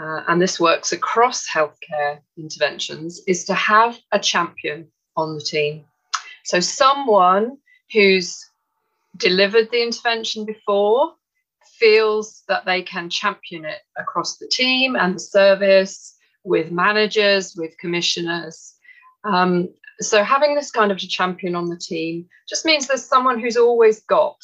uh, 0.00 0.22
and 0.28 0.40
this 0.40 0.60
works 0.60 0.92
across 0.92 1.48
healthcare 1.48 2.20
interventions, 2.38 3.20
is 3.26 3.44
to 3.46 3.54
have 3.54 3.98
a 4.12 4.18
champion 4.18 4.88
on 5.16 5.34
the 5.34 5.40
team. 5.40 5.84
So 6.44 6.60
someone 6.60 7.58
who's 7.92 8.44
delivered 9.16 9.70
the 9.70 9.82
intervention 9.82 10.44
before 10.44 11.14
feels 11.78 12.42
that 12.48 12.64
they 12.64 12.82
can 12.82 13.10
champion 13.10 13.64
it 13.64 13.80
across 13.96 14.36
the 14.38 14.48
team 14.48 14.96
and 14.96 15.14
the 15.14 15.20
service 15.20 16.13
with 16.44 16.70
managers, 16.70 17.56
with 17.56 17.76
commissioners. 17.78 18.74
Um, 19.24 19.70
so 20.00 20.22
having 20.22 20.54
this 20.54 20.70
kind 20.70 20.92
of 20.92 20.98
a 20.98 21.00
champion 21.00 21.54
on 21.56 21.68
the 21.68 21.76
team 21.76 22.26
just 22.48 22.64
means 22.64 22.86
there's 22.86 23.04
someone 23.04 23.40
who's 23.40 23.56
always 23.56 24.00
got 24.02 24.36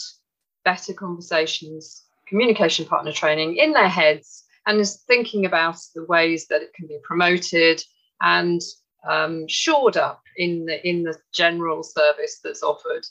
better 0.64 0.92
conversations, 0.92 2.04
communication 2.26 2.86
partner 2.86 3.12
training 3.12 3.56
in 3.56 3.72
their 3.72 3.88
heads 3.88 4.44
and 4.66 4.80
is 4.80 5.02
thinking 5.06 5.46
about 5.46 5.76
the 5.94 6.04
ways 6.04 6.46
that 6.46 6.62
it 6.62 6.72
can 6.74 6.86
be 6.86 6.98
promoted 7.02 7.82
and 8.20 8.60
um, 9.08 9.48
shored 9.48 9.96
up 9.96 10.22
in 10.36 10.66
the 10.66 10.86
in 10.86 11.02
the 11.02 11.16
general 11.32 11.82
service 11.82 12.40
that's 12.42 12.62
offered. 12.62 13.06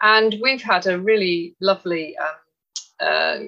And 0.00 0.36
we've 0.42 0.62
had 0.62 0.86
a 0.86 0.98
really 0.98 1.56
lovely 1.60 2.16
um, 2.16 2.28
uh, 3.00 3.38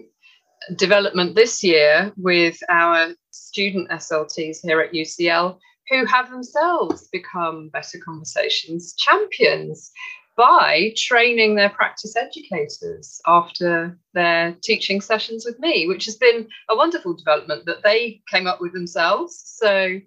development 0.77 1.35
this 1.35 1.62
year 1.62 2.12
with 2.16 2.59
our 2.68 3.14
student 3.31 3.90
SLTs 3.90 4.59
here 4.62 4.81
at 4.81 4.92
UCL 4.92 5.59
who 5.90 6.05
have 6.07 6.31
themselves 6.31 7.09
become 7.12 7.68
better 7.68 7.98
conversations 7.98 8.94
champions 8.94 9.90
by 10.37 10.92
training 10.96 11.55
their 11.55 11.70
practice 11.70 12.16
educators 12.16 13.20
after 13.27 13.96
their 14.14 14.57
teaching 14.62 15.00
sessions 15.00 15.44
with 15.44 15.59
me, 15.61 15.87
which 15.87 16.07
has 16.07 16.16
been 16.16 16.48
a 16.70 16.77
wonderful 16.77 17.14
development 17.14 17.66
that 17.66 17.83
they 17.85 18.20
came 18.31 18.46
up 18.46 18.61
with 18.61 18.72
themselves. 18.72 19.40
So, 19.59 20.00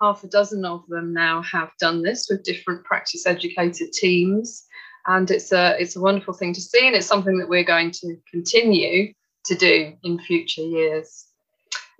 half 0.00 0.24
a 0.24 0.28
dozen 0.28 0.64
of 0.64 0.86
them 0.88 1.12
now 1.12 1.42
have 1.42 1.70
done 1.78 2.02
this 2.02 2.28
with 2.30 2.44
different 2.44 2.84
practice 2.84 3.26
educator 3.26 3.84
teams. 3.92 4.64
And 5.06 5.30
it's 5.30 5.52
a, 5.52 5.76
it's 5.78 5.96
a 5.96 6.00
wonderful 6.00 6.32
thing 6.32 6.54
to 6.54 6.60
see, 6.62 6.86
and 6.86 6.96
it's 6.96 7.06
something 7.06 7.38
that 7.38 7.48
we're 7.48 7.62
going 7.62 7.90
to 7.90 8.16
continue 8.30 9.12
to 9.46 9.54
do 9.54 9.92
in 10.02 10.18
future 10.18 10.62
years. 10.62 11.26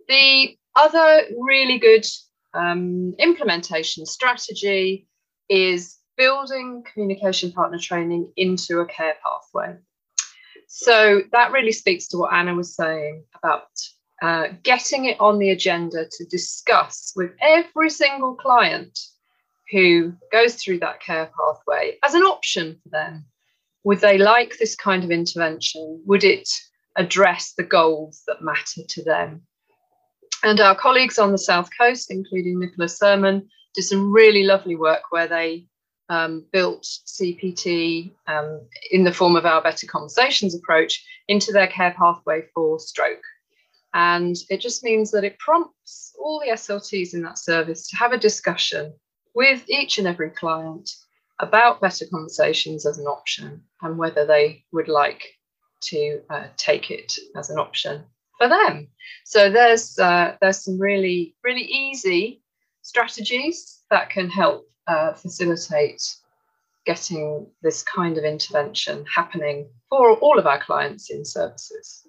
The 0.09 0.57
other 0.77 1.25
really 1.39 1.79
good 1.79 2.07
um, 2.55 3.15
implementation 3.19 4.07
strategy 4.07 5.07
is 5.49 5.99
building 6.17 6.85
communication 6.93 7.53
partner 7.53 7.79
training 7.79 8.33
into 8.37 8.81
a 8.81 8.87
care 8.87 9.15
pathway. 9.23 9.77
So 10.69 11.23
that 11.33 11.53
really 11.53 11.73
speaks 11.73 12.09
to 12.09 12.19
what 12.19 12.33
Anna 12.33 12.55
was 12.55 12.75
saying 12.75 13.25
about 13.37 13.69
uh, 14.23 14.49
getting 14.63 15.05
it 15.07 15.21
on 15.21 15.39
the 15.39 15.51
agenda 15.51 16.07
to 16.11 16.25
discuss 16.27 17.13
with 17.17 17.33
every 17.41 17.91
single 17.91 18.35
client 18.35 18.99
who 19.71 20.15
goes 20.33 20.55
through 20.55 20.79
that 20.79 21.01
care 21.01 21.31
pathway 21.37 21.99
as 22.03 22.15
an 22.15 22.23
option 22.23 22.79
for 22.83 22.89
them. 22.91 23.25
Would 23.85 24.01
they 24.01 24.19
like 24.19 24.57
this 24.57 24.75
kind 24.77 25.05
of 25.05 25.11
intervention? 25.11 26.03
Would 26.07 26.25
it 26.25 26.49
address 26.97 27.55
the 27.57 27.63
goals 27.63 28.23
that 28.27 28.43
matter 28.43 28.83
to 28.89 29.05
them? 29.05 29.43
And 30.43 30.61
our 30.61 30.75
colleagues 30.75 31.19
on 31.19 31.33
the 31.33 31.39
South 31.39 31.71
Coast, 31.77 32.11
including 32.11 32.61
Nicola 32.61 32.89
Sirman, 32.89 33.49
did 33.75 33.83
some 33.83 34.13
really 34.13 34.45
lovely 34.45 34.77
work 34.77 35.03
where 35.11 35.27
they 35.27 35.67
um, 36.09 36.45
built 36.53 36.83
CPT 36.83 38.13
um, 38.27 38.61
in 38.91 39.05
the 39.05 39.13
form 39.13 39.37
of 39.37 39.47
our 39.47 39.63
Better 39.63 39.87
Conversations 39.87 40.55
approach 40.55 41.03
into 41.29 41.53
their 41.53 41.67
care 41.67 41.95
pathway 41.99 42.43
for 42.55 42.79
stroke. 42.79 43.23
And 43.95 44.37
it 44.51 44.61
just 44.61 44.83
means 44.83 45.11
that 45.13 45.25
it 45.25 45.39
prompts 45.39 46.15
all 46.19 46.41
the 46.41 46.53
SLTs 46.53 47.15
in 47.15 47.23
that 47.23 47.39
service 47.39 47.89
to 47.89 47.97
have 47.97 48.13
a 48.13 48.19
discussion 48.19 48.93
with 49.35 49.63
each 49.69 49.99
and 49.99 50.07
every 50.07 50.31
client 50.31 50.91
about 51.41 51.81
better 51.81 52.05
conversations 52.11 52.87
as 52.87 52.99
an 52.99 53.07
option 53.07 53.63
and 53.83 53.99
whether 53.99 54.27
they 54.27 54.65
would 54.73 54.89
like 54.89 55.34
to 55.87 56.21
uh, 56.31 56.47
take 56.57 56.91
it 56.91 57.13
as 57.37 57.51
an 57.51 57.59
option 57.59 58.05
for 58.39 58.49
them. 58.49 58.89
So 59.25 59.51
there's 59.51 59.99
uh, 59.99 60.37
there's 60.41 60.65
some 60.65 60.79
really 60.79 61.35
really 61.45 61.63
easy 61.63 62.43
strategies 62.83 63.83
that 63.91 64.11
can 64.11 64.29
help 64.29 64.69
uh, 64.87 65.15
facilitate 65.15 66.03
getting 66.85 67.47
this 67.63 67.83
kind 67.83 68.19
of 68.19 68.25
intervention 68.25 69.05
happening 69.15 69.67
for 69.89 70.17
all 70.19 70.39
of 70.39 70.47
our 70.47 70.61
clients 70.61 71.11
in 71.11 71.25
services. 71.25 72.07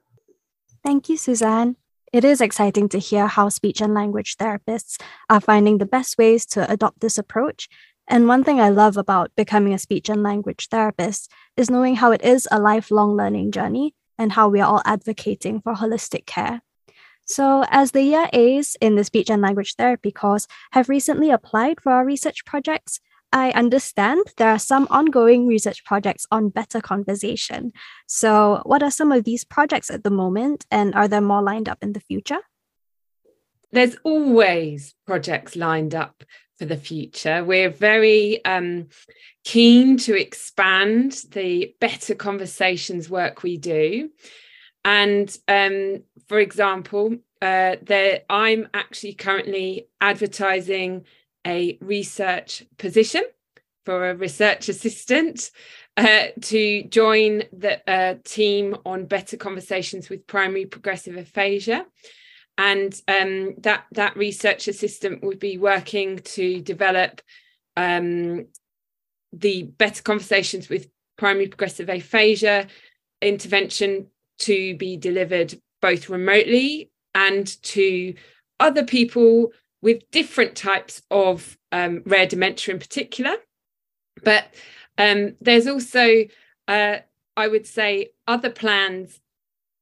Thank 0.83 1.07
you, 1.07 1.17
Suzanne. 1.17 1.77
It 2.11 2.23
is 2.23 2.41
exciting 2.41 2.89
to 2.89 2.99
hear 2.99 3.27
how 3.27 3.49
speech 3.49 3.81
and 3.81 3.93
language 3.93 4.37
therapists 4.37 5.01
are 5.29 5.41
finding 5.41 5.77
the 5.77 5.85
best 5.85 6.17
ways 6.17 6.45
to 6.47 6.69
adopt 6.71 6.99
this 7.01 7.17
approach. 7.17 7.67
And 8.07 8.27
one 8.27 8.43
thing 8.43 8.61
I 8.61 8.69
love 8.69 8.97
about 8.97 9.35
becoming 9.35 9.73
a 9.73 9.79
speech 9.79 10.09
and 10.09 10.21
language 10.21 10.67
therapist 10.69 11.31
is 11.57 11.69
knowing 11.69 11.95
how 11.95 12.11
it 12.11 12.23
is 12.23 12.47
a 12.51 12.59
lifelong 12.59 13.15
learning 13.15 13.51
journey 13.51 13.95
and 14.17 14.33
how 14.33 14.47
we 14.47 14.61
are 14.61 14.67
all 14.67 14.81
advocating 14.85 15.61
for 15.61 15.73
holistic 15.73 16.25
care. 16.25 16.61
So, 17.27 17.65
as 17.69 17.91
the 17.91 18.03
year 18.03 18.29
A's 18.33 18.77
in 18.79 18.95
the 18.95 19.03
speech 19.03 19.31
and 19.31 19.41
language 19.41 19.75
therapy 19.75 20.11
course 20.11 20.47
have 20.73 20.89
recently 20.89 21.31
applied 21.31 21.81
for 21.81 21.91
our 21.91 22.05
research 22.05 22.45
projects, 22.45 22.99
I 23.33 23.49
understand 23.51 24.21
there 24.37 24.49
are 24.49 24.59
some 24.59 24.87
ongoing 24.91 25.47
research 25.47 25.83
projects 25.83 26.27
on 26.31 26.49
better 26.49 26.79
conversation. 26.79 27.73
So, 28.05 28.61
what 28.63 28.83
are 28.83 28.91
some 28.91 29.11
of 29.11 29.23
these 29.23 29.43
projects 29.43 29.89
at 29.89 30.03
the 30.03 30.11
moment, 30.11 30.67
and 30.69 30.93
are 30.93 31.07
there 31.07 31.19
more 31.19 31.41
lined 31.41 31.67
up 31.67 31.79
in 31.81 31.93
the 31.93 31.99
future? 31.99 32.41
There's 33.71 33.97
always 34.03 34.93
projects 35.07 35.55
lined 35.55 35.95
up 35.95 36.23
for 36.57 36.65
the 36.65 36.77
future. 36.77 37.43
We're 37.43 37.69
very 37.69 38.43
um, 38.45 38.87
keen 39.43 39.97
to 39.97 40.19
expand 40.19 41.23
the 41.31 41.75
better 41.79 42.15
conversations 42.15 43.09
work 43.09 43.43
we 43.43 43.57
do. 43.57 44.09
And 44.83 45.35
um, 45.47 46.03
for 46.27 46.39
example, 46.39 47.15
uh, 47.41 47.75
there, 47.81 48.21
I'm 48.29 48.69
actually 48.73 49.13
currently 49.13 49.87
advertising 49.99 51.05
a 51.45 51.77
research 51.81 52.63
position 52.77 53.23
for 53.85 54.09
a 54.09 54.15
research 54.15 54.67
assistant 54.69 55.51
uh, 55.97 56.27
to 56.41 56.83
join 56.83 57.43
the 57.53 57.89
uh, 57.89 58.15
team 58.23 58.75
on 58.85 59.05
better 59.05 59.37
conversations 59.37 60.09
with 60.09 60.27
primary 60.27 60.65
progressive 60.65 61.15
aphasia 61.15 61.85
and 62.57 63.01
um, 63.07 63.55
that 63.59 63.85
that 63.91 64.15
research 64.15 64.67
assistant 64.67 65.23
would 65.23 65.39
be 65.39 65.57
working 65.57 66.19
to 66.19 66.61
develop 66.61 67.21
um, 67.75 68.45
the 69.33 69.63
better 69.63 70.01
conversations 70.01 70.69
with 70.69 70.87
primary 71.17 71.47
progressive 71.47 71.89
aphasia 71.89 72.67
intervention 73.21 74.07
to 74.37 74.75
be 74.77 74.97
delivered 74.97 75.53
both 75.81 76.09
remotely 76.09 76.91
and 77.13 77.61
to 77.63 78.13
other 78.59 78.83
people 78.83 79.51
with 79.81 80.09
different 80.11 80.55
types 80.55 81.01
of 81.11 81.57
um, 81.71 82.01
rare 82.05 82.25
dementia 82.25 82.73
in 82.73 82.79
particular. 82.79 83.35
But 84.23 84.53
um, 84.97 85.35
there's 85.41 85.67
also 85.67 86.25
uh, 86.67 86.97
i 87.37 87.47
would 87.47 87.65
say 87.65 88.09
other 88.27 88.49
plans 88.49 89.19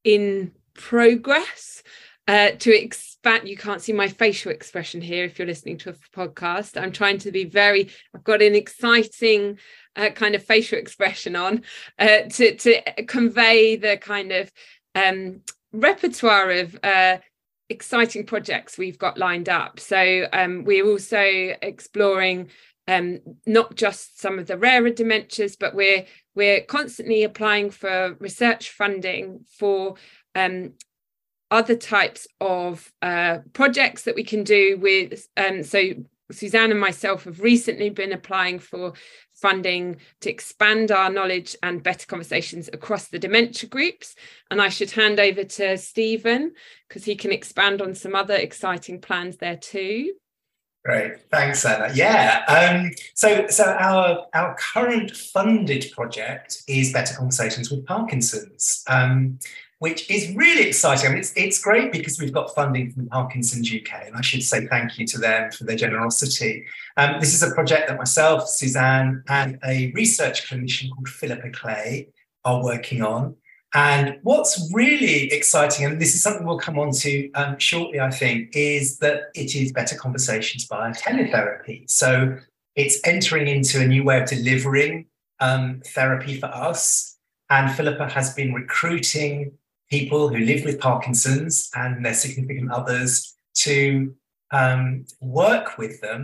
in 0.04 0.52
progress 0.74 1.84
uh, 2.28 2.52
to 2.52 2.72
expand. 2.72 3.48
You 3.48 3.58
can't 3.58 3.82
see 3.82 3.94
my 3.94 4.08
facial 4.08 4.52
expression 4.52 5.02
here 5.02 5.26
if 5.26 5.38
you're 5.38 5.48
listening 5.48 5.78
to 5.80 5.90
a 5.90 5.94
podcast. 6.16 6.82
I'm 6.82 6.92
trying 6.92 7.18
to 7.20 7.32
be 7.32 7.46
very, 7.46 7.90
I've 8.16 8.24
got 8.24 8.42
an 8.42 8.56
exciting 8.56 9.60
uh, 9.96 10.10
kind 10.10 10.36
of 10.36 10.44
facial 10.44 10.80
expression 10.80 11.36
on 11.36 11.64
uh, 12.00 12.24
to, 12.32 12.56
to 12.56 12.82
convey 13.04 13.76
the 13.76 13.98
kind 13.98 14.32
of 14.32 14.52
um, 14.96 15.42
repertoire 15.72 16.52
of 16.52 16.80
uh, 16.84 17.18
exciting 17.70 18.26
projects 18.26 18.78
we've 18.78 18.98
got 18.98 19.18
lined 19.18 19.50
up. 19.50 19.80
So 19.80 20.28
um, 20.32 20.64
we're 20.64 20.88
also 20.88 21.22
exploring 21.62 22.50
um, 22.88 23.20
not 23.46 23.76
just 23.76 24.20
some 24.20 24.40
of 24.40 24.48
the 24.48 24.58
rarer 24.58 24.92
dementias, 24.92 25.56
but 25.58 25.74
we're 25.74 26.06
we're 26.36 26.62
constantly 26.62 27.24
applying 27.24 27.70
for 27.70 28.16
research 28.20 28.72
funding 28.72 29.46
for 29.58 29.96
um, 30.36 30.74
other 31.54 31.76
types 31.76 32.28
of 32.42 32.92
uh, 33.04 33.38
projects 33.54 34.04
that 34.04 34.16
we 34.16 34.24
can 34.24 34.44
do 34.44 34.76
with 34.82 35.28
um, 35.38 35.64
so 35.64 35.94
Suzanne 36.32 36.72
and 36.72 36.80
myself 36.80 37.26
have 37.26 37.40
recently 37.42 37.92
been 37.92 38.12
applying 38.12 38.58
for 38.58 38.94
funding 39.36 39.98
to 40.22 40.32
expand 40.32 40.92
our 40.92 41.12
knowledge 41.12 41.56
and 41.62 41.84
better 41.84 42.08
conversations 42.08 42.70
across 42.74 43.10
the 43.10 43.20
dementia 43.20 43.70
groups. 43.70 44.16
And 44.50 44.60
I 44.60 44.70
should 44.70 44.90
hand 44.90 45.20
over 45.20 45.44
to 45.44 45.78
Steven 45.78 46.54
because 46.88 47.06
he 47.06 47.16
can 47.16 47.32
expand 47.32 47.84
on 47.84 47.94
some 47.94 48.16
other 48.16 48.36
exciting 48.36 49.00
plans 49.00 49.38
there 49.38 49.58
too. 49.58 50.14
Great, 50.84 51.14
thanks, 51.30 51.64
Anna. 51.66 51.94
Yeah, 51.94 52.44
um, 52.50 52.92
so 53.14 53.48
so 53.48 53.64
our 53.64 54.26
our 54.34 54.56
current 54.56 55.16
funded 55.16 55.90
project 55.94 56.64
is 56.68 56.92
Better 56.92 57.16
Conversations 57.16 57.72
with 57.72 57.86
Parkinson's. 57.86 58.84
Um, 58.90 59.40
which 59.84 60.10
is 60.10 60.34
really 60.34 60.66
exciting. 60.66 61.08
I 61.08 61.10
mean, 61.10 61.20
it's, 61.20 61.34
it's 61.36 61.62
great 61.62 61.92
because 61.92 62.18
we've 62.18 62.32
got 62.32 62.56
funding 62.56 62.90
from 62.94 63.08
Parkinson's 63.08 63.70
UK, 63.70 64.08
and 64.08 64.16
I 64.16 64.22
should 64.22 64.42
say 64.42 64.66
thank 64.68 64.98
you 64.98 65.06
to 65.08 65.18
them 65.18 65.52
for 65.52 65.66
their 65.66 65.76
generosity. 65.76 66.64
Um, 66.96 67.20
this 67.20 67.34
is 67.34 67.44
a 67.44 67.54
project 67.54 67.90
that 67.90 67.98
myself, 67.98 68.48
Suzanne, 68.48 69.26
and 69.28 69.60
a 69.66 69.92
research 69.92 70.48
clinician 70.48 70.90
called 70.90 71.10
Philippa 71.10 71.50
Clay 71.50 72.08
are 72.46 72.64
working 72.64 73.02
on. 73.02 73.36
And 73.74 74.20
what's 74.24 74.72
really 74.74 75.30
exciting, 75.34 75.86
and 75.86 76.00
this 76.00 76.16
is 76.16 76.24
something 76.24 76.48
we'll 76.48 76.60
come 76.60 76.80
on 76.80 76.94
to 76.94 77.30
um, 77.34 77.60
shortly, 77.60 78.00
I 78.00 78.10
think, 78.10 78.56
is 78.56 79.00
that 79.00 79.32
it 79.36 79.54
is 79.54 79.74
better 79.74 79.98
conversations 79.98 80.66
by 80.66 80.92
teletherapy. 80.92 81.92
So 81.92 82.38
it's 82.78 83.02
entering 83.04 83.50
into 83.50 83.82
a 83.82 83.86
new 83.86 84.06
way 84.06 84.22
of 84.22 84.30
delivering 84.30 85.08
um, 85.42 85.82
therapy 85.88 86.40
for 86.40 86.46
us. 86.46 87.18
And 87.50 87.70
Philippa 87.70 88.08
has 88.08 88.34
been 88.34 88.54
recruiting 88.54 89.58
people 89.98 90.28
who 90.28 90.40
live 90.52 90.66
with 90.66 90.80
Parkinson's 90.80 91.70
and 91.76 92.04
their 92.04 92.16
significant 92.16 92.72
others 92.72 93.36
to 93.66 94.16
um, 94.60 95.06
work 95.22 95.78
with 95.78 96.02
them 96.02 96.22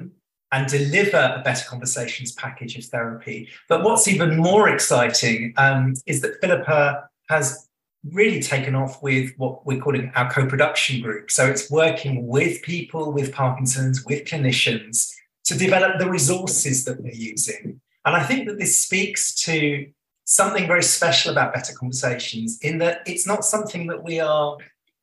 and 0.52 0.68
deliver 0.68 1.24
a 1.38 1.42
better 1.44 1.66
conversations 1.70 2.32
package 2.32 2.76
of 2.80 2.86
therapy. 2.86 3.48
But 3.68 3.84
what's 3.84 4.08
even 4.08 4.38
more 4.38 4.70
exciting 4.70 5.54
um, 5.58 5.94
is 6.08 6.22
that 6.22 6.42
Philippa 6.42 7.08
has 7.30 7.70
really 8.04 8.42
taken 8.42 8.74
off 8.74 9.04
with 9.04 9.28
what 9.38 9.64
we're 9.68 9.80
calling 9.80 10.12
our 10.16 10.32
co-production 10.32 11.02
group. 11.02 11.30
So 11.30 11.46
it's 11.46 11.70
working 11.70 12.26
with 12.26 12.64
people 12.64 13.12
with 13.12 13.32
Parkinson's, 13.32 14.04
with 14.04 14.26
clinicians 14.26 15.14
to 15.46 15.56
develop 15.56 16.00
the 16.00 16.10
resources 16.10 16.86
that 16.86 17.00
we're 17.04 17.14
using. 17.34 17.82
And 18.04 18.16
I 18.16 18.24
think 18.24 18.48
that 18.48 18.58
this 18.58 18.82
speaks 18.86 19.36
to 19.46 19.86
something 20.30 20.68
very 20.68 20.84
special 20.84 21.32
about 21.32 21.56
better 21.56 21.74
conversations 21.74 22.60
in 22.62 22.78
that 22.78 23.02
it's 23.08 23.26
not 23.26 23.44
something 23.44 23.88
that 23.88 24.04
we 24.04 24.20
are 24.20 24.58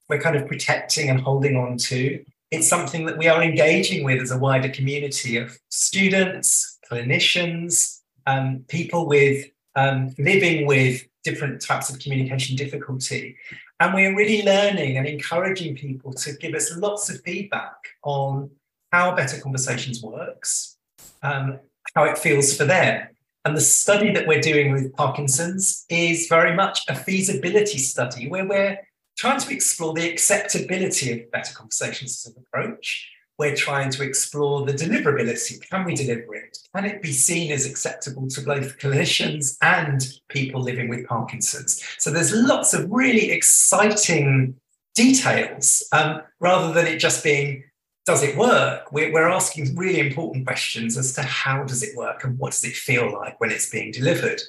we're 0.08 0.20
kind 0.20 0.36
of 0.36 0.46
protecting 0.46 1.10
and 1.10 1.20
holding 1.20 1.56
on 1.56 1.76
to. 1.76 2.24
It's 2.52 2.68
something 2.68 3.06
that 3.06 3.18
we 3.18 3.26
are 3.26 3.42
engaging 3.42 4.04
with 4.04 4.22
as 4.22 4.30
a 4.30 4.38
wider 4.38 4.68
community 4.68 5.36
of 5.36 5.58
students 5.68 6.78
clinicians 6.88 8.02
um, 8.28 8.64
people 8.68 9.06
with 9.06 9.46
um, 9.74 10.14
living 10.16 10.64
with 10.64 11.04
different 11.24 11.60
types 11.60 11.90
of 11.90 11.98
communication 11.98 12.54
difficulty. 12.54 13.36
And 13.80 13.92
we're 13.94 14.16
really 14.16 14.44
learning 14.44 14.96
and 14.96 15.08
encouraging 15.08 15.74
people 15.74 16.12
to 16.14 16.34
give 16.34 16.54
us 16.54 16.76
lots 16.76 17.10
of 17.10 17.20
feedback 17.22 17.74
on 18.04 18.48
how 18.92 19.16
better 19.16 19.40
conversations 19.40 20.00
works 20.00 20.76
um, 21.24 21.58
how 21.96 22.04
it 22.04 22.16
feels 22.16 22.56
for 22.56 22.64
them 22.64 23.08
and 23.46 23.56
the 23.56 23.60
study 23.60 24.10
that 24.10 24.26
we're 24.26 24.40
doing 24.40 24.72
with 24.72 24.92
Parkinson's 24.96 25.86
is 25.88 26.26
very 26.26 26.56
much 26.56 26.80
a 26.88 26.96
feasibility 26.96 27.78
study 27.78 28.28
where 28.28 28.44
we're 28.44 28.76
trying 29.16 29.38
to 29.38 29.54
explore 29.54 29.94
the 29.94 30.10
acceptability 30.10 31.12
of 31.12 31.30
better 31.30 31.54
conversations 31.54 32.26
as 32.26 32.34
an 32.34 32.42
approach. 32.42 33.08
We're 33.38 33.54
trying 33.54 33.90
to 33.90 34.02
explore 34.02 34.66
the 34.66 34.72
deliverability. 34.72 35.60
Can 35.70 35.84
we 35.84 35.94
deliver 35.94 36.34
it? 36.34 36.58
Can 36.74 36.86
it 36.86 37.02
be 37.02 37.12
seen 37.12 37.52
as 37.52 37.66
acceptable 37.66 38.26
to 38.30 38.40
both 38.40 38.78
clinicians 38.78 39.56
and 39.62 40.04
people 40.28 40.60
living 40.60 40.88
with 40.88 41.06
Parkinson's? 41.06 41.80
So 41.98 42.10
there's 42.10 42.34
lots 42.34 42.74
of 42.74 42.90
really 42.90 43.30
exciting 43.30 44.56
details 44.96 45.86
um, 45.92 46.22
rather 46.40 46.72
than 46.72 46.88
it 46.88 46.98
just 46.98 47.22
being 47.22 47.62
does 48.06 48.22
it 48.22 48.36
work? 48.36 48.92
We're, 48.92 49.12
we're 49.12 49.28
asking 49.28 49.74
really 49.76 49.98
important 49.98 50.46
questions 50.46 50.96
as 50.96 51.12
to 51.14 51.22
how 51.22 51.64
does 51.64 51.82
it 51.82 51.96
work 51.96 52.24
and 52.24 52.38
what 52.38 52.52
does 52.52 52.64
it 52.64 52.74
feel 52.74 53.12
like 53.12 53.38
when 53.40 53.50
it's 53.50 53.68
being 53.68 53.90
delivered. 53.90 54.40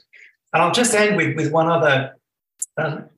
And 0.53 0.63
I'll 0.63 0.71
just 0.71 0.93
end 0.93 1.17
with, 1.17 1.35
with 1.35 1.51
one 1.51 1.67
other 1.67 2.15
um, 2.77 3.09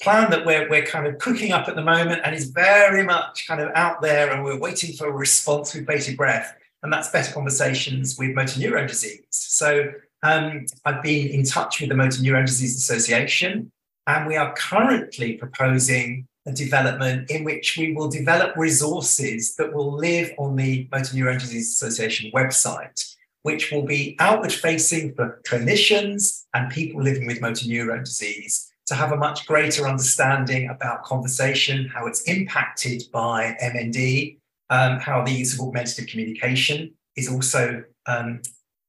plan 0.00 0.30
that 0.30 0.44
we're, 0.44 0.68
we're 0.68 0.84
kind 0.84 1.06
of 1.06 1.18
cooking 1.18 1.52
up 1.52 1.66
at 1.66 1.76
the 1.76 1.82
moment 1.82 2.20
and 2.24 2.34
is 2.34 2.50
very 2.50 3.04
much 3.04 3.46
kind 3.48 3.60
of 3.60 3.70
out 3.74 4.02
there 4.02 4.30
and 4.30 4.44
we're 4.44 4.60
waiting 4.60 4.94
for 4.94 5.08
a 5.08 5.12
response 5.12 5.74
with 5.74 5.86
bated 5.86 6.16
breath. 6.16 6.54
And 6.82 6.92
that's 6.92 7.08
better 7.08 7.32
conversations 7.32 8.16
with 8.18 8.34
motor 8.34 8.60
neurone 8.60 8.86
disease. 8.86 9.24
So 9.30 9.90
um, 10.22 10.66
I've 10.84 11.02
been 11.02 11.28
in 11.28 11.44
touch 11.44 11.80
with 11.80 11.88
the 11.88 11.96
Motor 11.96 12.22
Neurone 12.22 12.44
Disease 12.44 12.76
Association 12.76 13.72
and 14.06 14.26
we 14.26 14.36
are 14.36 14.54
currently 14.54 15.34
proposing 15.34 16.28
a 16.46 16.52
development 16.52 17.30
in 17.30 17.44
which 17.44 17.76
we 17.76 17.92
will 17.92 18.08
develop 18.08 18.56
resources 18.56 19.56
that 19.56 19.72
will 19.74 19.92
live 19.92 20.32
on 20.38 20.56
the 20.56 20.88
Motor 20.92 21.16
Neurone 21.16 21.38
Disease 21.38 21.72
Association 21.72 22.30
website, 22.32 23.16
which 23.42 23.70
will 23.70 23.82
be 23.82 24.16
outward 24.20 24.52
facing 24.52 25.12
for 25.14 25.40
clinicians 25.46 26.44
and 26.54 26.70
people 26.70 27.02
living 27.02 27.26
with 27.26 27.40
motor 27.40 27.68
neurone 27.68 28.04
disease 28.04 28.72
to 28.86 28.94
have 28.94 29.12
a 29.12 29.16
much 29.16 29.46
greater 29.46 29.86
understanding 29.86 30.68
about 30.68 31.02
conversation, 31.02 31.88
how 31.92 32.06
it's 32.06 32.22
impacted 32.22 33.02
by 33.12 33.56
MND, 33.62 34.38
um, 34.70 34.98
how 35.00 35.24
the 35.24 35.32
use 35.32 35.54
of 35.54 35.60
augmentative 35.60 36.06
communication 36.06 36.92
is 37.16 37.28
also 37.28 37.82
um, 38.06 38.40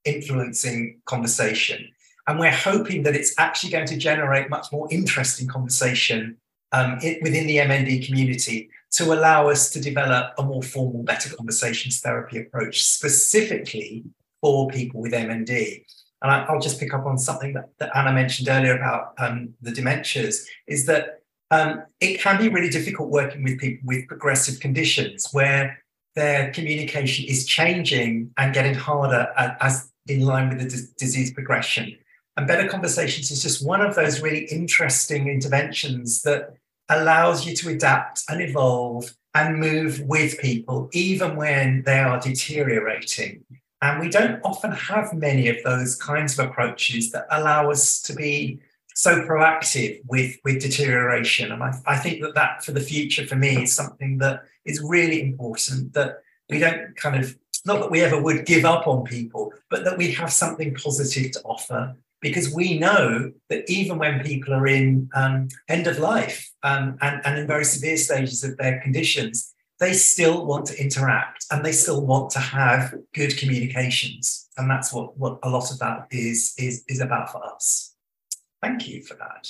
influencing 0.05 1.01
conversation. 1.05 1.87
And 2.27 2.39
we're 2.39 2.51
hoping 2.51 3.03
that 3.03 3.15
it's 3.15 3.33
actually 3.39 3.71
going 3.71 3.87
to 3.87 3.97
generate 3.97 4.49
much 4.49 4.67
more 4.71 4.87
interesting 4.91 5.47
conversation 5.47 6.37
um, 6.71 6.97
it, 7.01 7.21
within 7.21 7.47
the 7.47 7.57
MND 7.57 8.05
community 8.05 8.69
to 8.91 9.13
allow 9.13 9.49
us 9.49 9.69
to 9.71 9.81
develop 9.81 10.33
a 10.37 10.43
more 10.43 10.63
formal, 10.63 11.03
better 11.03 11.33
conversations 11.35 11.99
therapy 11.99 12.39
approach 12.39 12.83
specifically 12.83 14.03
for 14.41 14.67
people 14.69 15.01
with 15.01 15.13
MND. 15.13 15.83
And 16.21 16.31
I, 16.31 16.51
will 16.51 16.59
just 16.59 16.79
pick 16.79 16.93
up 16.93 17.05
on 17.05 17.17
something 17.17 17.53
that, 17.53 17.69
that 17.79 17.95
Anna 17.95 18.11
mentioned 18.11 18.49
earlier 18.49 18.75
about 18.75 19.13
um, 19.19 19.53
the 19.61 19.71
dementias, 19.71 20.45
is 20.67 20.85
that 20.87 21.21
um, 21.51 21.83
it 21.99 22.19
can 22.19 22.37
be 22.37 22.49
really 22.49 22.69
difficult 22.69 23.09
working 23.09 23.43
with 23.43 23.59
people 23.59 23.85
with 23.85 24.07
progressive 24.07 24.59
conditions 24.59 25.29
where 25.31 25.83
their 26.15 26.51
communication 26.51 27.25
is 27.25 27.45
changing 27.45 28.31
and 28.37 28.53
getting 28.53 28.73
harder 28.73 29.31
as, 29.37 29.51
as 29.61 29.91
in 30.07 30.21
line 30.21 30.49
with 30.49 30.59
the 30.59 30.69
d- 30.69 30.83
disease 30.97 31.31
progression. 31.31 31.95
And 32.37 32.47
Better 32.47 32.69
Conversations 32.69 33.31
is 33.31 33.41
just 33.41 33.65
one 33.65 33.81
of 33.81 33.95
those 33.95 34.21
really 34.21 34.45
interesting 34.45 35.27
interventions 35.27 36.21
that 36.21 36.53
allows 36.87 37.47
you 37.47 37.55
to 37.55 37.69
adapt 37.69 38.23
and 38.29 38.41
evolve 38.41 39.11
and 39.33 39.59
move 39.59 40.01
with 40.01 40.37
people, 40.37 40.87
even 40.93 41.35
when 41.35 41.81
they 41.83 41.97
are 41.97 42.19
deteriorating. 42.19 43.43
And 43.81 43.99
we 43.99 44.09
don't 44.09 44.39
often 44.43 44.71
have 44.71 45.13
many 45.13 45.49
of 45.49 45.57
those 45.63 45.95
kinds 45.95 46.37
of 46.37 46.47
approaches 46.47 47.11
that 47.11 47.25
allow 47.31 47.71
us 47.71 48.01
to 48.03 48.13
be 48.13 48.59
so 48.93 49.21
proactive 49.21 50.01
with, 50.07 50.37
with 50.43 50.61
deterioration. 50.61 51.51
And 51.51 51.63
I, 51.63 51.73
I 51.85 51.97
think 51.97 52.21
that 52.21 52.35
that 52.35 52.63
for 52.63 52.71
the 52.71 52.79
future, 52.79 53.25
for 53.27 53.35
me, 53.35 53.63
is 53.63 53.73
something 53.73 54.19
that 54.19 54.43
is 54.63 54.81
really 54.81 55.21
important 55.21 55.93
that 55.93 56.21
we 56.49 56.59
don't 56.59 56.95
kind 56.95 57.23
of, 57.23 57.37
not 57.65 57.79
that 57.81 57.91
we 57.91 58.01
ever 58.01 58.19
would 58.19 58.45
give 58.45 58.65
up 58.65 58.87
on 58.87 59.03
people, 59.03 59.53
but 59.69 59.83
that 59.83 59.97
we 59.97 60.11
have 60.13 60.31
something 60.31 60.73
positive 60.75 61.31
to 61.31 61.41
offer 61.41 61.95
because 62.21 62.53
we 62.53 62.79
know 62.79 63.31
that 63.49 63.69
even 63.69 63.97
when 63.97 64.23
people 64.23 64.53
are 64.53 64.67
in 64.67 65.09
um, 65.13 65.47
end 65.67 65.87
of 65.87 65.99
life 65.99 66.49
um, 66.63 66.97
and, 67.01 67.21
and 67.25 67.39
in 67.39 67.47
very 67.47 67.65
severe 67.65 67.97
stages 67.97 68.43
of 68.43 68.57
their 68.57 68.79
conditions, 68.81 69.53
they 69.79 69.93
still 69.93 70.45
want 70.45 70.65
to 70.65 70.81
interact 70.81 71.45
and 71.51 71.63
they 71.63 71.71
still 71.71 72.05
want 72.05 72.31
to 72.31 72.39
have 72.39 72.93
good 73.13 73.37
communications. 73.37 74.49
And 74.57 74.69
that's 74.69 74.91
what, 74.91 75.17
what 75.17 75.39
a 75.43 75.49
lot 75.49 75.71
of 75.71 75.77
that 75.79 76.07
is, 76.09 76.55
is, 76.57 76.83
is 76.87 76.99
about 76.99 77.31
for 77.31 77.45
us. 77.45 77.93
Thank 78.61 78.87
you 78.87 79.03
for 79.03 79.13
that. 79.15 79.47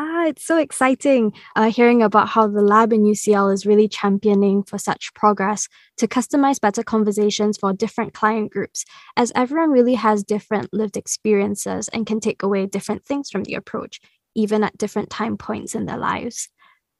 Ah, 0.00 0.26
it's 0.26 0.46
so 0.46 0.58
exciting 0.58 1.32
uh, 1.56 1.72
hearing 1.72 2.04
about 2.04 2.28
how 2.28 2.46
the 2.46 2.62
lab 2.62 2.92
in 2.92 3.02
UCL 3.02 3.52
is 3.52 3.66
really 3.66 3.88
championing 3.88 4.62
for 4.62 4.78
such 4.78 5.12
progress 5.12 5.66
to 5.96 6.06
customize 6.06 6.60
better 6.60 6.84
conversations 6.84 7.58
for 7.58 7.72
different 7.72 8.14
client 8.14 8.52
groups, 8.52 8.84
as 9.16 9.32
everyone 9.34 9.72
really 9.72 9.96
has 9.96 10.22
different 10.22 10.72
lived 10.72 10.96
experiences 10.96 11.88
and 11.88 12.06
can 12.06 12.20
take 12.20 12.44
away 12.44 12.64
different 12.64 13.04
things 13.04 13.28
from 13.28 13.42
the 13.42 13.54
approach, 13.54 14.00
even 14.36 14.62
at 14.62 14.78
different 14.78 15.10
time 15.10 15.36
points 15.36 15.74
in 15.74 15.86
their 15.86 15.98
lives. 15.98 16.48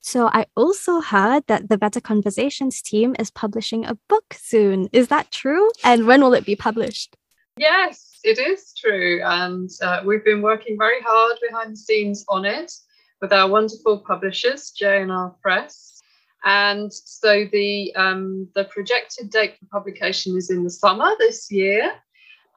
So, 0.00 0.26
I 0.32 0.46
also 0.56 1.00
heard 1.00 1.44
that 1.46 1.68
the 1.68 1.78
Better 1.78 2.00
Conversations 2.00 2.82
team 2.82 3.14
is 3.20 3.30
publishing 3.30 3.84
a 3.84 3.96
book 4.08 4.34
soon. 4.34 4.88
Is 4.92 5.06
that 5.06 5.30
true? 5.30 5.70
And 5.84 6.08
when 6.08 6.20
will 6.20 6.34
it 6.34 6.44
be 6.44 6.56
published? 6.56 7.14
Yes, 7.58 8.18
it 8.24 8.40
is 8.40 8.74
true. 8.76 9.20
And 9.22 9.70
uh, 9.82 10.02
we've 10.04 10.24
been 10.24 10.42
working 10.42 10.76
very 10.76 11.00
hard 11.00 11.38
behind 11.48 11.74
the 11.74 11.76
scenes 11.76 12.24
on 12.28 12.44
it 12.44 12.72
with 13.20 13.32
our 13.32 13.48
wonderful 13.48 13.98
publishers, 13.98 14.70
J&R 14.70 15.34
Press. 15.42 16.00
And 16.44 16.92
so 16.92 17.46
the, 17.50 17.94
um, 17.96 18.48
the 18.54 18.64
projected 18.64 19.30
date 19.30 19.56
for 19.58 19.66
publication 19.66 20.36
is 20.36 20.50
in 20.50 20.64
the 20.64 20.70
summer 20.70 21.10
this 21.18 21.50
year. 21.50 21.92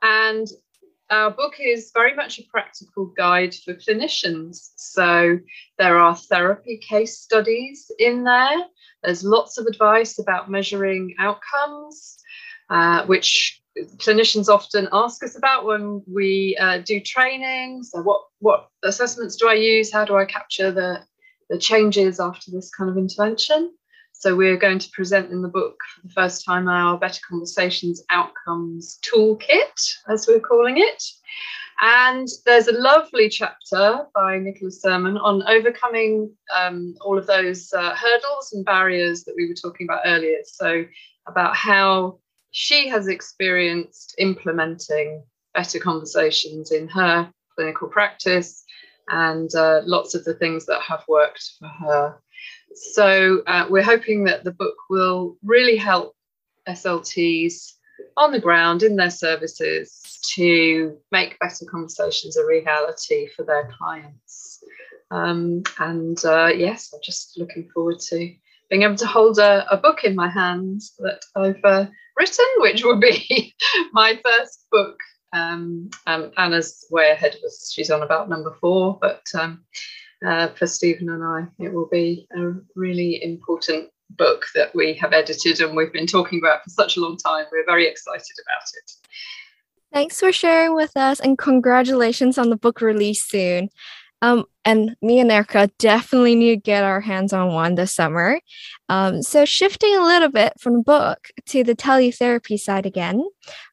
And 0.02 0.48
our 1.10 1.32
book 1.32 1.56
is 1.60 1.92
very 1.94 2.16
much 2.16 2.40
a 2.40 2.44
practical 2.44 3.08
guide 3.18 3.54
for 3.54 3.74
clinicians. 3.74 4.72
So 4.76 5.40
there 5.78 5.98
are 5.98 6.16
therapy 6.16 6.78
case 6.78 7.20
studies 7.20 7.92
in 8.00 8.24
there. 8.24 8.66
There's 9.04 9.24
lots 9.24 9.58
of 9.58 9.66
advice 9.66 10.20
about 10.20 10.50
measuring 10.50 11.16
outcomes, 11.20 12.18
uh, 12.70 13.06
which 13.08 13.61
clinicians 13.98 14.50
often 14.50 14.88
ask 14.92 15.24
us 15.24 15.38
about 15.38 15.66
when 15.66 16.04
we 16.08 16.58
uh, 16.60 16.80
do 16.80 17.00
training. 17.00 17.84
So, 17.84 18.02
what 18.02 18.22
what 18.40 18.68
assessments 18.84 19.36
do 19.36 19.48
I 19.48 19.54
use? 19.54 19.92
How 19.92 20.06
do 20.06 20.18
I 20.18 20.26
capture 20.26 20.72
the 20.72 21.04
the 21.50 21.58
changes 21.58 22.20
after 22.20 22.52
this 22.52 22.70
kind 22.70 22.90
of 22.90 22.98
intervention? 22.98 23.74
So, 24.14 24.36
we're 24.36 24.58
going 24.58 24.80
to 24.80 24.90
present 24.92 25.32
in 25.32 25.42
the 25.42 25.48
book 25.48 25.78
for 25.96 26.08
the 26.08 26.14
first 26.14 26.46
time 26.46 26.68
our 26.68 26.98
Better 26.98 27.22
Conversations 27.28 28.04
Outcomes 28.10 29.00
Toolkit, 29.04 29.94
as 30.10 30.28
we're 30.28 30.40
calling 30.40 30.78
it. 30.78 31.04
And 31.84 32.28
there's 32.46 32.68
a 32.68 32.74
lovely 32.74 33.28
chapter 33.28 34.06
by 34.14 34.38
Nicholas 34.38 34.84
Sirman 34.84 35.18
on 35.18 35.42
overcoming 35.48 36.32
um, 36.56 36.94
all 37.02 37.18
of 37.18 37.26
those 37.26 37.74
uh, 37.74 37.96
hurdles 37.96 38.54
and 38.54 38.64
barriers 38.64 39.24
that 39.24 39.34
we 39.36 39.48
were 39.48 39.56
talking 39.56 39.88
about 39.88 40.02
earlier. 40.06 40.38
So, 40.44 40.86
about 41.28 41.56
how 41.56 42.20
she 42.52 42.88
has 42.90 43.08
experienced 43.08 44.16
implementing 44.18 45.24
better 45.54 45.80
conversations 45.80 46.72
in 46.72 46.88
her 46.90 47.32
clinical 47.56 47.88
practice 47.88 48.64
and 49.10 49.54
uh, 49.56 49.82
lots 49.86 50.16
of 50.16 50.24
the 50.24 50.34
things 50.36 50.66
that 50.66 50.82
have 50.82 51.04
worked 51.08 51.52
for 51.60 51.68
her. 51.68 52.22
So, 52.74 53.42
uh, 53.48 53.68
we're 53.70 53.84
hoping 53.84 54.24
that 54.26 54.44
the 54.44 54.54
book 54.54 54.76
will 54.90 55.38
really 55.44 55.76
help 55.76 56.16
SLTs 56.68 57.74
on 58.18 58.32
the 58.32 58.40
ground 58.40 58.84
in 58.84 58.96
their 58.96 59.10
services 59.10 60.20
to 60.36 60.98
make 61.12 61.40
better 61.40 61.66
conversations 61.70 62.38
a 62.38 62.46
reality 62.46 63.28
for 63.36 63.44
their 63.44 63.70
clients. 63.78 64.64
Um, 65.10 65.64
and 65.80 66.24
uh, 66.24 66.48
yes, 66.48 66.92
I'm 66.94 67.02
just 67.04 67.38
looking 67.38 67.70
forward 67.74 68.00
to 68.10 68.34
being 68.70 68.84
able 68.84 68.96
to 68.96 69.08
hold 69.08 69.40
a, 69.40 69.66
a 69.70 69.78
book 69.78 70.06
in 70.06 70.16
my 70.16 70.30
hands 70.30 70.94
that 71.00 71.20
I've 71.36 71.62
written, 72.22 72.46
which 72.58 72.84
will 72.84 73.00
be 73.00 73.54
my 73.94 74.20
first 74.24 74.68
book. 74.72 74.98
Um, 75.34 75.90
um, 76.08 76.32
Anna's 76.38 76.86
way 76.92 77.10
ahead 77.10 77.36
of 77.36 77.42
us. 77.44 77.72
She's 77.74 77.90
on 77.90 78.04
about 78.04 78.30
number 78.30 78.54
four, 78.60 79.00
but 79.02 79.24
um, 79.34 79.64
uh, 80.26 80.50
for 80.50 80.68
Steven 80.68 81.10
and 81.10 81.24
I, 81.24 81.48
it 81.64 81.74
will 81.74 81.88
be 81.90 82.28
a 82.38 82.52
really 82.76 83.24
important 83.24 83.90
book 84.18 84.44
that 84.56 84.76
we 84.76 84.94
have 84.96 85.14
edited 85.14 85.62
and 85.62 85.76
we've 85.76 85.94
been 85.94 86.06
talking 86.06 86.40
about 86.40 86.64
for 86.64 86.70
such 86.70 86.98
a 86.98 87.00
long 87.00 87.18
time. 87.18 87.46
We're 87.52 87.66
very 87.66 87.88
excited 87.88 88.36
about 88.46 88.68
it. 88.74 88.92
Thanks 89.94 90.20
for 90.20 90.32
sharing 90.32 90.76
with 90.76 90.96
us 90.98 91.20
and 91.22 91.38
congratulations 91.38 92.38
on 92.38 92.50
the 92.50 92.58
book 92.58 92.82
release 92.82 93.24
soon. 93.24 93.70
Um, 94.22 94.46
and 94.64 94.96
me 95.02 95.20
and 95.20 95.32
Erica 95.32 95.70
definitely 95.80 96.36
need 96.36 96.56
to 96.56 96.62
get 96.62 96.84
our 96.84 97.02
hands 97.02 97.34
on 97.34 97.54
one 97.54 97.76
this 97.76 97.92
summer. 97.92 98.40
Um, 98.90 99.24
so, 99.24 99.46
shifting 99.46 99.96
a 99.96 100.06
little 100.06 100.30
bit 100.30 100.54
from 100.60 100.74
the 100.74 100.84
book 100.84 101.30
to 101.48 101.64
the 101.64 101.76
teletherapy 101.76 102.60
side 102.60 102.86
again, 102.86 103.24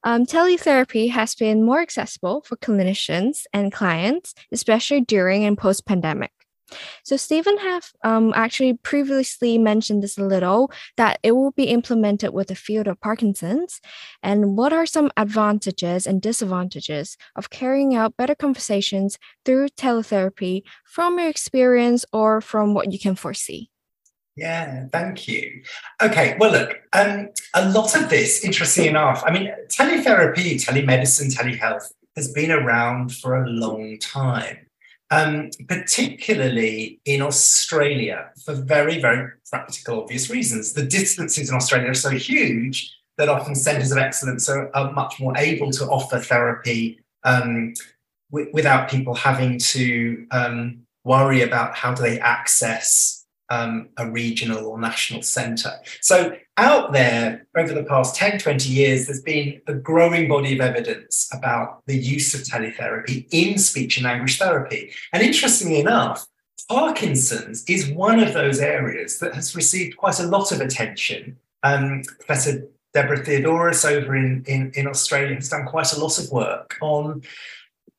um, 0.04 0.24
teletherapy 0.24 1.10
has 1.10 1.34
been 1.34 1.64
more 1.64 1.80
accessible 1.80 2.42
for 2.42 2.56
clinicians 2.56 3.42
and 3.52 3.72
clients, 3.72 4.34
especially 4.50 5.02
during 5.02 5.44
and 5.44 5.58
post 5.58 5.84
pandemic. 5.84 6.32
So 7.04 7.16
Steven 7.16 7.58
have 7.58 7.90
um, 8.04 8.32
actually 8.34 8.74
previously 8.74 9.58
mentioned 9.58 10.02
this 10.02 10.18
a 10.18 10.24
little 10.24 10.70
that 10.96 11.18
it 11.22 11.32
will 11.32 11.52
be 11.52 11.64
implemented 11.64 12.32
with 12.32 12.48
the 12.48 12.54
field 12.54 12.86
of 12.86 13.00
Parkinson's. 13.00 13.80
And 14.22 14.56
what 14.56 14.72
are 14.72 14.86
some 14.86 15.10
advantages 15.16 16.06
and 16.06 16.20
disadvantages 16.20 17.16
of 17.36 17.50
carrying 17.50 17.94
out 17.94 18.16
better 18.16 18.34
conversations 18.34 19.18
through 19.44 19.68
teletherapy 19.70 20.62
from 20.84 21.18
your 21.18 21.28
experience 21.28 22.04
or 22.12 22.40
from 22.40 22.74
what 22.74 22.92
you 22.92 22.98
can 22.98 23.14
foresee? 23.14 23.70
Yeah, 24.36 24.86
thank 24.92 25.26
you. 25.26 25.62
Okay, 26.00 26.36
well, 26.38 26.52
look, 26.52 26.76
um, 26.92 27.30
a 27.54 27.68
lot 27.70 27.96
of 27.96 28.08
this, 28.08 28.44
interesting 28.44 28.86
enough, 28.86 29.24
I 29.26 29.32
mean, 29.32 29.50
teletherapy, 29.68 30.54
telemedicine, 30.64 31.34
telehealth 31.34 31.90
has 32.14 32.32
been 32.32 32.52
around 32.52 33.12
for 33.12 33.42
a 33.42 33.48
long 33.48 33.98
time 33.98 34.67
um, 35.10 35.50
particularly 35.68 37.00
in 37.04 37.22
Australia 37.22 38.30
for 38.44 38.54
very, 38.54 39.00
very 39.00 39.30
practical, 39.50 40.02
obvious 40.02 40.28
reasons. 40.30 40.72
The 40.72 40.84
distances 40.84 41.48
in 41.48 41.56
Australia 41.56 41.90
are 41.90 41.94
so 41.94 42.10
huge 42.10 42.94
that 43.16 43.28
often 43.28 43.54
centres 43.54 43.90
of 43.90 43.98
excellence 43.98 44.48
are, 44.48 44.74
are, 44.76 44.92
much 44.92 45.18
more 45.18 45.36
able 45.36 45.70
to 45.72 45.84
offer 45.86 46.18
therapy 46.20 47.00
um, 47.24 47.74
w- 48.30 48.50
without 48.52 48.88
people 48.88 49.14
having 49.14 49.58
to 49.58 50.26
um, 50.30 50.82
worry 51.04 51.42
about 51.42 51.74
how 51.74 51.92
do 51.92 52.02
they 52.02 52.20
access 52.20 53.17
um, 53.50 53.88
a 53.96 54.10
regional 54.10 54.66
or 54.66 54.78
national 54.78 55.22
centre. 55.22 55.72
So, 56.00 56.36
out 56.56 56.92
there 56.92 57.46
over 57.56 57.72
the 57.72 57.84
past 57.84 58.16
10, 58.16 58.40
20 58.40 58.68
years, 58.68 59.06
there's 59.06 59.22
been 59.22 59.60
a 59.66 59.74
growing 59.74 60.28
body 60.28 60.54
of 60.54 60.60
evidence 60.60 61.30
about 61.32 61.82
the 61.86 61.96
use 61.96 62.34
of 62.34 62.40
teletherapy 62.40 63.26
in 63.30 63.58
speech 63.58 63.96
and 63.96 64.04
language 64.04 64.38
therapy. 64.38 64.92
And 65.12 65.22
interestingly 65.22 65.80
enough, 65.80 66.26
Parkinson's 66.68 67.64
is 67.68 67.88
one 67.88 68.20
of 68.20 68.34
those 68.34 68.58
areas 68.58 69.18
that 69.20 69.34
has 69.34 69.56
received 69.56 69.96
quite 69.96 70.20
a 70.20 70.26
lot 70.26 70.52
of 70.52 70.60
attention. 70.60 71.38
Um, 71.62 72.02
Professor 72.18 72.68
Deborah 72.92 73.24
Theodoros 73.24 73.88
over 73.88 74.16
in, 74.16 74.44
in, 74.46 74.72
in 74.74 74.86
Australia 74.86 75.34
has 75.34 75.48
done 75.48 75.66
quite 75.66 75.92
a 75.92 76.00
lot 76.00 76.18
of 76.18 76.30
work 76.30 76.76
on 76.80 77.22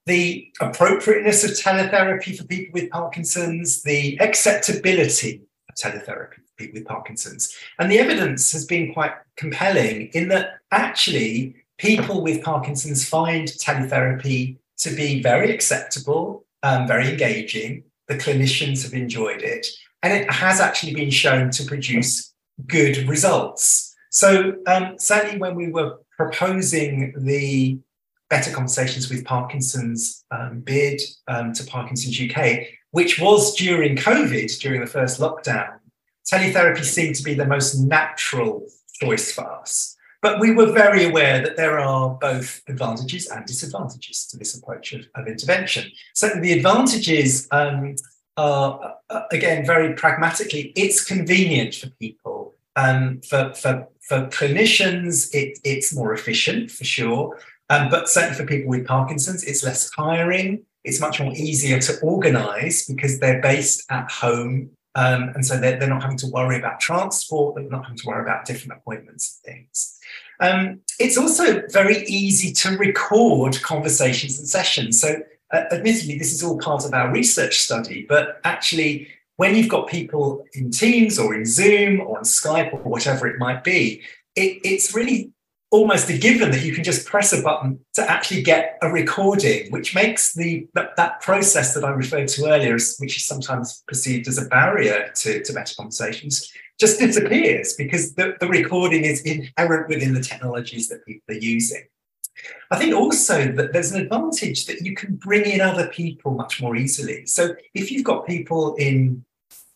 the 0.10 0.52
appropriateness 0.60 1.43
of 1.43 1.52
teletherapy 1.52 2.36
for 2.36 2.43
people 2.43 2.74
with 2.74 2.89
Parkinson's, 2.89 3.84
the 3.84 4.19
acceptability 4.19 5.43
of 5.69 5.76
teletherapy 5.76 6.36
for 6.36 6.56
people 6.58 6.80
with 6.80 6.88
Parkinson's. 6.88 7.56
And 7.78 7.91
the 7.91 8.00
evidence 8.00 8.52
has 8.52 8.65
been 8.65 8.91
quite 8.91 9.13
compelling 9.38 10.08
in 10.13 10.28
that 10.30 10.56
actually 10.72 11.56
people 11.78 12.24
with 12.24 12.43
Parkinson's 12.43 13.08
find 13.08 13.48
teletherapy 13.48 14.58
to 14.80 14.89
be 14.95 15.22
very 15.22 15.54
acceptable, 15.54 16.43
um, 16.63 16.88
very 16.88 17.08
engaging. 17.08 17.84
The 18.08 18.17
clinicians 18.17 18.82
have 18.84 18.93
enjoyed 18.93 19.43
it, 19.43 19.67
and 20.02 20.12
it 20.12 20.32
has 20.32 20.60
actually 20.60 20.95
been 20.95 21.12
shown 21.12 21.52
to 21.52 21.65
produce 21.65 22.34
good 22.65 23.08
results. 23.08 23.95
So, 24.10 24.56
um, 24.65 24.98
certainly, 24.98 25.38
when 25.38 25.54
we 25.54 25.69
were 25.69 26.00
proposing 26.17 27.13
the 27.15 27.78
Better 28.29 28.51
Conversations 28.51 29.09
with 29.09 29.25
Parkinson's 29.25 30.23
um, 30.31 30.59
bid 30.59 31.01
um, 31.27 31.53
to 31.53 31.63
Parkinson's 31.65 32.19
UK, 32.19 32.61
which 32.91 33.19
was 33.19 33.55
during 33.55 33.95
COVID, 33.95 34.59
during 34.59 34.81
the 34.81 34.87
first 34.87 35.19
lockdown. 35.19 35.79
Teletherapy 36.31 36.83
seemed 36.83 37.15
to 37.15 37.23
be 37.23 37.33
the 37.33 37.45
most 37.45 37.75
natural 37.75 38.67
choice 39.01 39.31
for 39.31 39.49
us. 39.51 39.95
But 40.21 40.39
we 40.39 40.51
were 40.51 40.71
very 40.71 41.05
aware 41.05 41.41
that 41.41 41.55
there 41.55 41.79
are 41.79 42.09
both 42.21 42.61
advantages 42.67 43.27
and 43.27 43.45
disadvantages 43.45 44.27
to 44.27 44.37
this 44.37 44.55
approach 44.55 44.93
of, 44.93 45.05
of 45.15 45.27
intervention. 45.27 45.89
Certainly, 46.13 46.49
the 46.49 46.57
advantages 46.57 47.47
um, 47.51 47.95
are, 48.35 48.95
uh, 49.09 49.21
again, 49.31 49.65
very 49.65 49.93
pragmatically, 49.93 50.73
it's 50.75 51.03
convenient 51.03 51.75
for 51.75 51.89
people. 52.01 52.53
Um, 52.75 53.21
for, 53.27 53.53
for, 53.55 53.87
for 54.01 54.27
clinicians, 54.27 55.33
it, 55.33 55.57
it's 55.63 55.93
more 55.93 56.13
efficient 56.13 56.71
for 56.71 56.83
sure. 56.83 57.37
Um, 57.69 57.89
but 57.89 58.10
certainly 58.10 58.36
for 58.36 58.45
people 58.45 58.69
with 58.69 58.88
Parkinson's, 58.88 59.43
it's 59.43 59.63
less 59.63 59.89
tiring. 59.91 60.63
It's 60.84 60.99
much 60.99 61.19
more 61.19 61.34
easier 61.34 61.79
to 61.79 61.99
organize 62.01 62.86
because 62.86 63.19
they're 63.19 63.41
based 63.41 63.84
at 63.91 64.10
home. 64.10 64.71
Um, 64.95 65.29
and 65.36 65.45
so 65.45 65.60
they're, 65.60 65.77
they're 65.77 65.89
not 65.89 66.01
having 66.01 66.17
to 66.17 66.27
worry 66.27 66.58
about 66.58 66.79
transport, 66.79 67.55
they're 67.55 67.69
not 67.69 67.84
having 67.84 67.97
to 67.97 68.08
worry 68.08 68.23
about 68.23 68.45
different 68.45 68.79
appointments 68.79 69.39
and 69.45 69.53
things. 69.53 69.99
Um, 70.39 70.79
it's 70.99 71.17
also 71.17 71.62
very 71.69 72.03
easy 72.05 72.51
to 72.53 72.77
record 72.77 73.62
conversations 73.62 74.39
and 74.39 74.47
sessions. 74.47 74.99
So, 74.99 75.21
uh, 75.51 75.63
admittedly, 75.71 76.17
this 76.17 76.34
is 76.34 76.43
all 76.43 76.58
part 76.58 76.86
of 76.86 76.93
our 76.93 77.12
research 77.12 77.60
study, 77.60 78.05
but 78.08 78.39
actually, 78.43 79.08
when 79.36 79.55
you've 79.55 79.69
got 79.69 79.88
people 79.88 80.43
in 80.53 80.69
Teams 80.69 81.17
or 81.17 81.34
in 81.34 81.45
Zoom 81.45 82.01
or 82.01 82.17
on 82.17 82.23
Skype 82.23 82.73
or 82.73 82.79
whatever 82.79 83.25
it 83.27 83.39
might 83.39 83.63
be, 83.63 84.01
it, 84.36 84.60
it's 84.63 84.93
really 84.93 85.32
almost 85.71 86.10
a 86.10 86.17
given 86.17 86.51
that 86.51 86.63
you 86.63 86.73
can 86.73 86.84
just 86.84 87.05
press 87.05 87.32
a 87.32 87.41
button 87.41 87.79
to 87.93 88.10
actually 88.10 88.41
get 88.41 88.77
a 88.82 88.89
recording, 88.89 89.71
which 89.71 89.93
makes 89.93 90.34
the 90.34 90.67
that, 90.73 90.95
that 90.95 91.21
process 91.21 91.73
that 91.73 91.84
I 91.84 91.91
referred 91.91 92.27
to 92.29 92.45
earlier, 92.47 92.73
which 92.73 93.17
is 93.17 93.25
sometimes 93.25 93.84
perceived 93.88 94.27
as 94.27 94.38
a 94.38 94.45
barrier 94.45 95.12
to, 95.15 95.43
to 95.43 95.53
better 95.53 95.75
conversations, 95.75 96.51
just 96.79 96.99
disappears 96.99 97.73
because 97.73 98.15
the, 98.15 98.36
the 98.39 98.47
recording 98.47 99.03
is 99.03 99.21
inherent 99.21 99.89
within 99.89 100.13
the 100.13 100.21
technologies 100.21 100.89
that 100.89 101.05
people 101.05 101.36
are 101.36 101.39
using. 101.39 101.84
I 102.71 102.77
think 102.77 102.95
also 102.95 103.51
that 103.51 103.73
there's 103.73 103.91
an 103.91 104.01
advantage 104.01 104.65
that 104.65 104.82
you 104.82 104.95
can 104.95 105.15
bring 105.15 105.45
in 105.45 105.62
other 105.62 105.88
people 105.88 106.34
much 106.34 106.62
more 106.62 106.75
easily. 106.75 107.25
So 107.25 107.55
if 107.73 107.91
you've 107.91 108.05
got 108.05 108.25
people 108.25 108.76
in 108.76 109.26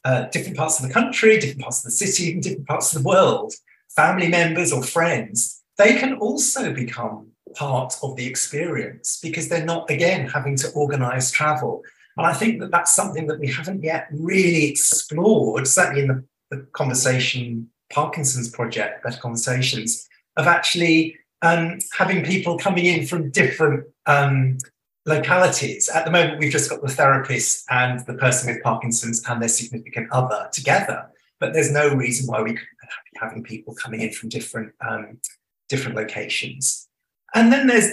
uh, 0.05 0.27
different 0.31 0.57
parts 0.57 0.79
of 0.79 0.87
the 0.87 0.93
country, 0.93 1.37
different 1.39 1.61
parts 1.61 1.79
of 1.79 1.85
the 1.85 1.91
city, 1.91 2.29
even 2.29 2.41
different 2.41 2.67
parts 2.67 2.95
of 2.95 3.03
the 3.03 3.07
world, 3.07 3.53
family 3.89 4.29
members 4.29 4.71
or 4.71 4.81
friends, 4.81 5.62
they 5.77 5.95
can 5.95 6.13
also 6.15 6.73
become 6.73 7.27
part 7.55 7.95
of 8.01 8.15
the 8.15 8.25
experience 8.25 9.19
because 9.21 9.49
they're 9.49 9.65
not, 9.65 9.89
again, 9.89 10.27
having 10.27 10.55
to 10.57 10.69
organize 10.71 11.31
travel. 11.31 11.83
And 12.17 12.27
I 12.27 12.33
think 12.33 12.59
that 12.59 12.71
that's 12.71 12.95
something 12.95 13.27
that 13.27 13.39
we 13.39 13.47
haven't 13.47 13.83
yet 13.83 14.07
really 14.11 14.65
explored, 14.65 15.67
certainly 15.67 16.01
in 16.01 16.07
the, 16.07 16.23
the 16.51 16.67
conversation 16.73 17.69
Parkinson's 17.91 18.49
project, 18.49 19.03
Better 19.03 19.19
Conversations, 19.19 20.07
of 20.35 20.47
actually 20.47 21.15
um, 21.41 21.77
having 21.95 22.23
people 22.23 22.57
coming 22.57 22.85
in 22.85 23.05
from 23.05 23.29
different 23.29 23.85
um, 24.05 24.57
localities. 25.05 25.89
At 25.89 26.05
the 26.05 26.11
moment, 26.11 26.39
we've 26.39 26.51
just 26.51 26.69
got 26.69 26.81
the 26.81 26.87
therapist 26.89 27.65
and 27.69 27.99
the 28.07 28.15
person 28.15 28.51
with 28.51 28.63
Parkinson's 28.63 29.23
and 29.27 29.41
their 29.41 29.49
significant 29.49 30.11
other 30.11 30.49
together. 30.51 31.09
But 31.39 31.53
there's 31.53 31.71
no 31.71 31.93
reason 31.93 32.27
why 32.27 32.41
we 32.41 32.51
couldn't 32.51 32.77
be 33.11 33.19
having 33.19 33.43
people 33.43 33.75
coming 33.75 34.01
in 34.01 34.11
from 34.11 34.29
different 34.29 34.73
um, 34.87 35.19
different 35.69 35.97
locations. 35.97 36.87
and 37.35 37.51
then 37.51 37.67
there's 37.67 37.89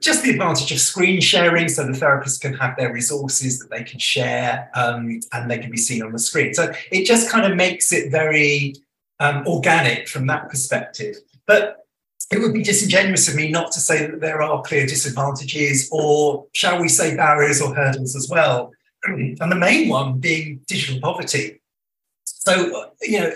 just 0.00 0.22
the 0.22 0.30
advantage 0.30 0.72
of 0.72 0.80
screen 0.80 1.20
sharing 1.20 1.68
so 1.68 1.86
the 1.86 1.94
therapist 1.94 2.40
can 2.40 2.54
have 2.54 2.76
their 2.76 2.92
resources 2.92 3.58
that 3.58 3.70
they 3.70 3.84
can 3.84 3.98
share 3.98 4.70
um, 4.74 5.20
and 5.32 5.50
they 5.50 5.58
can 5.58 5.70
be 5.70 5.76
seen 5.76 6.02
on 6.02 6.12
the 6.12 6.18
screen. 6.18 6.52
So 6.54 6.72
it 6.90 7.04
just 7.04 7.30
kind 7.30 7.50
of 7.50 7.56
makes 7.56 7.92
it 7.92 8.10
very 8.10 8.74
um, 9.20 9.46
organic 9.46 10.08
from 10.08 10.26
that 10.26 10.48
perspective. 10.48 11.16
But 11.46 11.86
it 12.32 12.40
would 12.40 12.54
be 12.54 12.62
disingenuous 12.62 13.28
of 13.28 13.36
me 13.36 13.50
not 13.50 13.72
to 13.72 13.80
say 13.80 14.06
that 14.06 14.20
there 14.20 14.42
are 14.42 14.62
clear 14.62 14.86
disadvantages 14.86 15.88
or 15.92 16.46
shall 16.52 16.80
we 16.80 16.88
say 16.88 17.14
barriers 17.14 17.60
or 17.60 17.74
hurdles 17.74 18.16
as 18.16 18.28
well. 18.28 18.72
And 19.04 19.36
the 19.38 19.56
main 19.56 19.88
one 19.88 20.18
being 20.18 20.60
digital 20.68 21.00
poverty. 21.00 21.60
So 22.24 22.90
you 23.02 23.18
know 23.20 23.32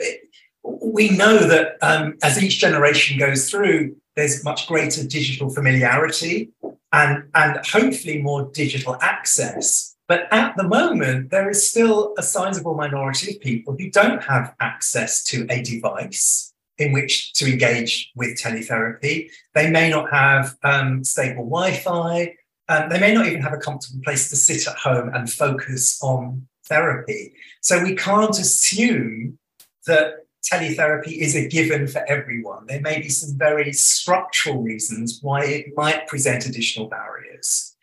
we 0.82 1.10
know 1.10 1.38
that 1.38 1.76
um, 1.82 2.16
as 2.22 2.42
each 2.42 2.58
generation 2.58 3.18
goes 3.18 3.50
through 3.50 3.96
there's 4.16 4.42
much 4.42 4.66
greater 4.66 5.06
digital 5.06 5.50
familiarity 5.50 6.50
and, 6.92 7.24
and 7.34 7.64
hopefully 7.66 8.22
more 8.22 8.50
digital 8.52 8.96
access. 9.00 9.94
But 10.08 10.26
at 10.32 10.56
the 10.56 10.66
moment, 10.66 11.30
there 11.30 11.50
is 11.50 11.68
still 11.68 12.14
a 12.16 12.22
sizable 12.22 12.74
minority 12.74 13.32
of 13.32 13.40
people 13.40 13.76
who 13.78 13.90
don't 13.90 14.22
have 14.22 14.54
access 14.60 15.22
to 15.24 15.46
a 15.50 15.62
device 15.62 16.52
in 16.78 16.92
which 16.92 17.32
to 17.34 17.50
engage 17.50 18.10
with 18.14 18.38
teletherapy. 18.40 19.30
They 19.54 19.70
may 19.70 19.90
not 19.90 20.10
have 20.10 20.56
um, 20.62 21.04
stable 21.04 21.44
Wi 21.44 21.72
Fi. 21.72 22.34
Um, 22.68 22.88
they 22.88 23.00
may 23.00 23.14
not 23.14 23.26
even 23.26 23.42
have 23.42 23.52
a 23.52 23.58
comfortable 23.58 24.02
place 24.02 24.28
to 24.30 24.36
sit 24.36 24.66
at 24.66 24.76
home 24.76 25.10
and 25.12 25.30
focus 25.30 26.02
on 26.02 26.46
therapy. 26.66 27.32
So 27.60 27.82
we 27.82 27.94
can't 27.94 28.38
assume 28.38 29.38
that 29.86 30.26
teletherapy 30.51 31.18
is 31.18 31.34
a 31.34 31.49
given 31.49 31.86
for 31.86 32.05
everyone. 32.09 32.66
There 32.66 32.80
may 32.80 33.01
be 33.01 33.09
some 33.09 33.36
very 33.36 33.72
structural 33.72 34.62
reasons 34.62 35.18
why 35.22 35.44
it 35.44 35.76
might 35.76 36.07
present 36.07 36.47
additional 36.47 36.88
barriers. 36.88 37.76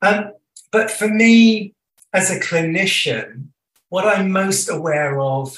Um, 0.00 0.32
but 0.70 0.90
for 0.90 1.08
me, 1.08 1.74
as 2.12 2.30
a 2.30 2.40
clinician, 2.40 3.48
what 3.88 4.06
I'm 4.06 4.30
most 4.30 4.68
aware 4.68 5.20
of, 5.20 5.56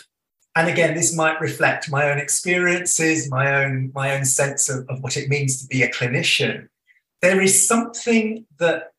and 0.56 0.68
again, 0.68 0.94
this 0.94 1.16
might 1.16 1.40
reflect 1.40 1.90
my 1.90 2.10
own 2.10 2.18
experiences, 2.18 3.30
my 3.30 3.64
own, 3.64 3.90
my 3.94 4.14
own 4.14 4.24
sense 4.24 4.68
of, 4.68 4.86
of 4.88 5.02
what 5.02 5.16
it 5.16 5.28
means 5.28 5.60
to 5.60 5.66
be 5.66 5.82
a 5.82 5.90
clinician. 5.90 6.68
There 7.22 7.40
is 7.40 7.66
something 7.66 8.46
that 8.58 8.92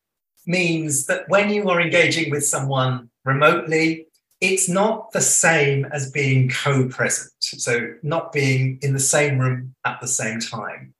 means 0.46 1.06
that 1.06 1.28
when 1.28 1.50
you 1.50 1.68
are 1.68 1.80
engaging 1.80 2.30
with 2.30 2.44
someone 2.44 3.10
remotely, 3.24 4.06
it's 4.40 4.68
not 4.68 5.12
the 5.12 5.20
same 5.20 5.86
as 5.86 6.10
being 6.10 6.50
co 6.50 6.88
present, 6.88 7.32
so 7.40 7.94
not 8.02 8.32
being 8.32 8.78
in 8.82 8.92
the 8.92 8.98
same 8.98 9.38
room 9.38 9.74
at 9.84 10.00
the 10.00 10.08
same 10.08 10.40
time. 10.40 10.94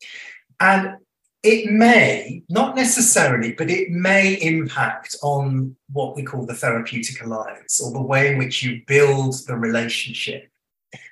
And 0.60 0.96
it 1.42 1.70
may, 1.70 2.42
not 2.48 2.74
necessarily, 2.74 3.52
but 3.52 3.70
it 3.70 3.90
may 3.90 4.34
impact 4.34 5.16
on 5.22 5.76
what 5.92 6.16
we 6.16 6.22
call 6.22 6.46
the 6.46 6.54
therapeutic 6.54 7.22
alliance 7.22 7.80
or 7.80 7.92
the 7.92 8.02
way 8.02 8.32
in 8.32 8.38
which 8.38 8.62
you 8.62 8.82
build 8.86 9.34
the 9.46 9.56
relationship. 9.56 10.48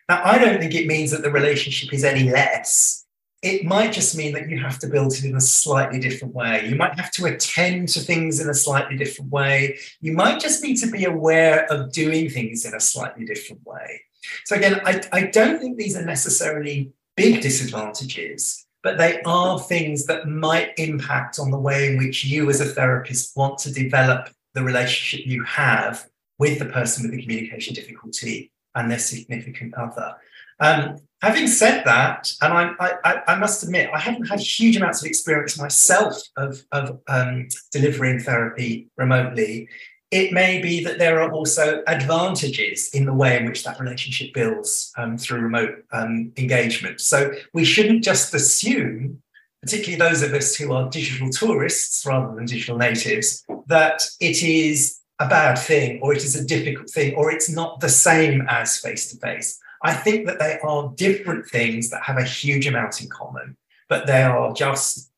Now, 0.09 0.22
I 0.25 0.39
don't 0.39 0.59
think 0.59 0.75
it 0.75 0.87
means 0.87 1.11
that 1.12 1.22
the 1.22 1.31
relationship 1.31 1.93
is 1.93 2.05
any 2.05 2.31
less 2.31 3.03
it 3.45 3.62
might 3.62 3.92
just 3.92 4.16
mean 4.16 4.32
that 4.32 4.49
you 4.49 4.59
have 4.59 4.78
to 4.78 4.86
build 4.86 5.12
it 5.12 5.24
in 5.24 5.36
a 5.36 5.40
slightly 5.40 6.01
different 6.01 6.34
way. 6.34 6.66
You 6.66 6.76
might 6.76 6.99
have 6.99 7.11
to 7.12 7.26
attend 7.26 7.90
to 7.90 8.01
things 8.01 8.40
in 8.40 8.49
a 8.49 8.55
slightly 8.55 8.97
different 8.97 9.30
way. 9.30 9.76
You 10.01 10.14
might 10.14 10.40
just 10.40 10.62
need 10.62 10.76
to 10.76 10.90
be 10.90 11.05
aware 11.05 11.70
of 11.70 11.92
doing 11.92 12.30
things 12.30 12.64
in 12.64 12.74
a 12.74 12.80
slightly 12.80 13.26
different 13.26 13.64
way. 13.66 14.01
So, 14.47 14.57
again, 14.57 14.80
I, 14.86 15.03
I 15.12 15.22
don't 15.26 15.61
think 15.61 15.76
these 15.76 15.95
are 15.95 16.05
necessarily 16.05 16.92
big 17.18 17.42
disadvantages, 17.42 18.66
but 18.82 18.97
they 18.97 19.20
are 19.26 19.61
things 19.61 20.07
that 20.07 20.26
might 20.26 20.72
impact 20.78 21.38
on 21.38 21.51
the 21.51 21.59
way 21.59 21.92
in 21.92 21.99
which 21.99 22.24
you, 22.24 22.49
as 22.49 22.62
a 22.62 22.64
therapist, 22.64 23.36
want 23.36 23.59
to 23.59 23.72
develop 23.72 24.30
the 24.55 24.62
relationship 24.62 25.26
you 25.26 25.45
have 25.45 26.07
with 26.38 26.59
the 26.59 26.66
person 26.66 27.03
with 27.03 27.12
the 27.12 27.22
communication 27.22 27.74
difficulty 27.74 28.51
and 28.74 28.90
their 28.90 28.99
significant 28.99 29.74
other. 29.74 30.16
Um, 30.61 30.96
having 31.22 31.46
said 31.46 31.84
that, 31.84 32.32
and 32.42 32.52
I, 32.52 32.72
I, 33.05 33.22
I, 33.28 33.34
must 33.36 33.62
admit, 33.62 33.90
I 33.92 33.98
haven't 33.98 34.26
had 34.26 34.40
huge 34.40 34.76
amounts 34.76 35.02
of 35.02 35.07
experience 35.07 35.59
myself 35.59 36.20
of, 36.36 36.62
of 36.72 37.00
um, 37.09 37.48
delivering 37.72 38.20
therapy 38.20 38.88
remotely. 38.96 39.68
It 40.11 40.32
may 40.32 40.61
be 40.61 40.84
that 40.84 40.98
there 40.98 41.20
are 41.20 41.32
also 41.32 41.82
advantages 41.86 42.90
in 42.90 43.05
the 43.05 43.14
way 43.14 43.36
in 43.36 43.46
which 43.46 43.64
that 43.64 43.80
relationship 43.80 44.32
builds 44.32 44.92
um, 44.96 45.18
through 45.18 45.40
remote 45.40 45.84
um, 45.92 46.32
engagement. 46.36 47.00
So 47.00 47.32
we 47.52 47.64
shouldn't 47.64 48.05
just 48.05 48.32
assume, 48.32 49.22
particularly 49.62 49.98
those 49.98 50.22
of 50.22 50.32
us 50.34 50.55
who 50.55 50.72
are 50.72 50.88
digital 50.88 51.30
tourists 51.30 52.07
rather 52.07 52.32
than 52.34 52.44
digital 52.44 52.76
natives, 52.76 53.44
that 53.66 54.02
it 54.20 54.42
is 54.42 55.00
a 55.18 55.28
bad 55.28 55.57
thing 55.57 56.00
or 56.02 56.12
it 56.12 56.24
is 56.24 56.36
a 56.36 56.44
difficult 56.44 56.90
thing 56.90 57.14
or 57.14 57.30
it's 57.30 57.48
not 57.48 57.80
the 57.80 57.88
same 57.88 58.46
as 58.48 58.78
face 58.78 59.11
to 59.11 59.16
face. 59.18 59.59
I 59.85 59.93
think 59.93 60.26
that 60.26 60.39
they 60.39 60.59
are 60.61 60.93
different 60.97 61.47
things 61.47 61.91
that 61.91 62.03
have 62.03 62.16
a 62.16 62.24
huge 62.24 62.66
amount 62.66 63.03
in 63.03 63.09
common, 63.09 63.57
but 63.89 64.07
they 64.07 64.22
are 64.22 64.53
just 64.55 65.12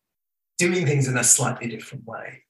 doing 0.58 0.84
things 0.84 1.06
in 1.06 1.16
a 1.16 1.24
slightly 1.24 1.68
different 1.68 2.04
way. 2.04 2.42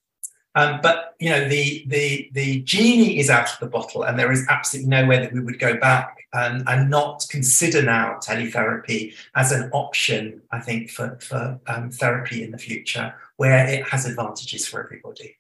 Um, 0.55 0.81
but 0.83 1.15
you 1.21 1.29
know, 1.29 1.47
the 1.47 1.85
the 1.87 2.31
the 2.33 2.63
genie 2.63 3.19
is 3.19 3.29
out 3.29 3.53
of 3.53 3.59
the 3.61 3.67
bottle, 3.67 4.05
and 4.05 4.19
there 4.19 4.33
is 4.33 4.47
absolutely 4.49 4.89
no 4.89 5.07
way 5.07 5.19
that 5.19 5.33
we 5.33 5.41
would 5.41 5.59
go 5.59 5.77
back 5.77 6.17
and, 6.33 6.67
and 6.67 6.89
not 6.89 7.27
consider 7.29 7.83
now 7.83 8.19
teletherapy 8.23 9.15
as 9.35 9.53
an 9.53 9.69
option. 9.73 10.41
I 10.51 10.61
think 10.61 10.89
for 10.89 11.19
for 11.21 11.61
um, 11.67 11.91
therapy 11.91 12.43
in 12.43 12.53
the 12.53 12.59
future, 12.59 13.15
where 13.37 13.67
it 13.69 13.87
has 13.89 14.07
advantages 14.07 14.67
for 14.67 14.83
everybody. 14.83 15.37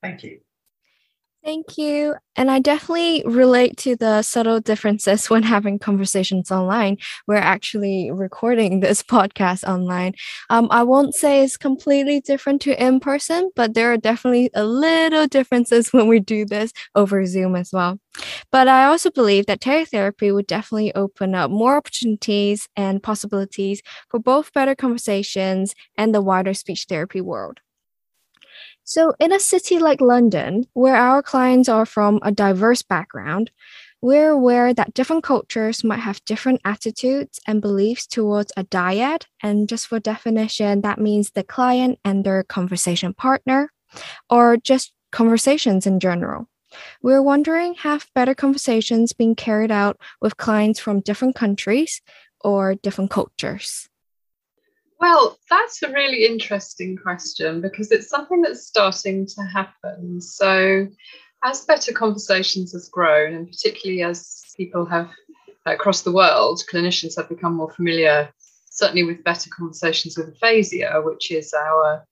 Thank 0.00 0.22
you. 0.22 0.45
Thank 1.46 1.78
you. 1.78 2.16
And 2.34 2.50
I 2.50 2.58
definitely 2.58 3.22
relate 3.24 3.76
to 3.78 3.94
the 3.94 4.22
subtle 4.22 4.58
differences 4.58 5.30
when 5.30 5.44
having 5.44 5.78
conversations 5.78 6.50
online. 6.50 6.96
We're 7.28 7.36
actually 7.36 8.10
recording 8.10 8.80
this 8.80 9.00
podcast 9.14 9.62
online. 9.62 10.14
Um, 10.50 10.66
I 10.72 10.82
won't 10.82 11.14
say 11.14 11.44
it's 11.44 11.56
completely 11.56 12.20
different 12.20 12.62
to 12.62 12.84
in 12.84 12.98
person, 12.98 13.50
but 13.54 13.74
there 13.74 13.92
are 13.92 13.96
definitely 13.96 14.50
a 14.54 14.64
little 14.64 15.28
differences 15.28 15.90
when 15.92 16.08
we 16.08 16.18
do 16.18 16.46
this 16.46 16.72
over 16.96 17.24
Zoom 17.26 17.54
as 17.54 17.70
well. 17.72 18.00
But 18.50 18.66
I 18.66 18.86
also 18.86 19.12
believe 19.12 19.46
that 19.46 19.60
teletherapy 19.60 20.34
would 20.34 20.48
definitely 20.48 20.92
open 20.96 21.36
up 21.36 21.48
more 21.52 21.76
opportunities 21.76 22.68
and 22.74 23.00
possibilities 23.00 23.82
for 24.10 24.18
both 24.18 24.52
better 24.52 24.74
conversations 24.74 25.76
and 25.96 26.12
the 26.12 26.22
wider 26.22 26.54
speech 26.54 26.86
therapy 26.88 27.20
world. 27.20 27.60
So, 28.88 29.14
in 29.18 29.32
a 29.32 29.40
city 29.40 29.80
like 29.80 30.00
London, 30.00 30.66
where 30.72 30.94
our 30.94 31.20
clients 31.20 31.68
are 31.68 31.84
from 31.84 32.20
a 32.22 32.30
diverse 32.30 32.82
background, 32.82 33.50
we're 34.00 34.30
aware 34.30 34.72
that 34.72 34.94
different 34.94 35.24
cultures 35.24 35.82
might 35.82 35.98
have 35.98 36.24
different 36.24 36.60
attitudes 36.64 37.40
and 37.48 37.60
beliefs 37.60 38.06
towards 38.06 38.52
a 38.56 38.62
dyad. 38.62 39.24
And 39.42 39.68
just 39.68 39.88
for 39.88 39.98
definition, 39.98 40.82
that 40.82 41.00
means 41.00 41.32
the 41.32 41.42
client 41.42 41.98
and 42.04 42.24
their 42.24 42.44
conversation 42.44 43.12
partner, 43.12 43.72
or 44.30 44.56
just 44.56 44.92
conversations 45.10 45.84
in 45.84 45.98
general. 45.98 46.48
We're 47.02 47.22
wondering 47.22 47.74
have 47.74 48.06
better 48.14 48.36
conversations 48.36 49.12
been 49.12 49.34
carried 49.34 49.72
out 49.72 49.98
with 50.20 50.36
clients 50.36 50.78
from 50.78 51.00
different 51.00 51.34
countries 51.34 52.02
or 52.40 52.76
different 52.76 53.10
cultures? 53.10 53.88
Well, 54.98 55.38
that's 55.50 55.82
a 55.82 55.92
really 55.92 56.26
interesting 56.26 56.96
question 56.96 57.60
because 57.60 57.92
it's 57.92 58.08
something 58.08 58.42
that's 58.42 58.66
starting 58.66 59.26
to 59.26 59.42
happen. 59.42 60.20
So, 60.20 60.88
as 61.44 61.64
better 61.64 61.92
conversations 61.92 62.72
has 62.72 62.88
grown, 62.88 63.34
and 63.34 63.46
particularly 63.46 64.02
as 64.02 64.42
people 64.56 64.86
have 64.86 65.10
uh, 65.66 65.72
across 65.72 66.02
the 66.02 66.12
world, 66.12 66.62
clinicians 66.72 67.16
have 67.16 67.28
become 67.28 67.54
more 67.54 67.70
familiar, 67.70 68.30
certainly 68.70 69.04
with 69.04 69.22
better 69.22 69.50
conversations 69.50 70.16
with 70.16 70.28
aphasia, 70.28 71.02
which 71.04 71.30
is 71.30 71.52
our 71.52 72.04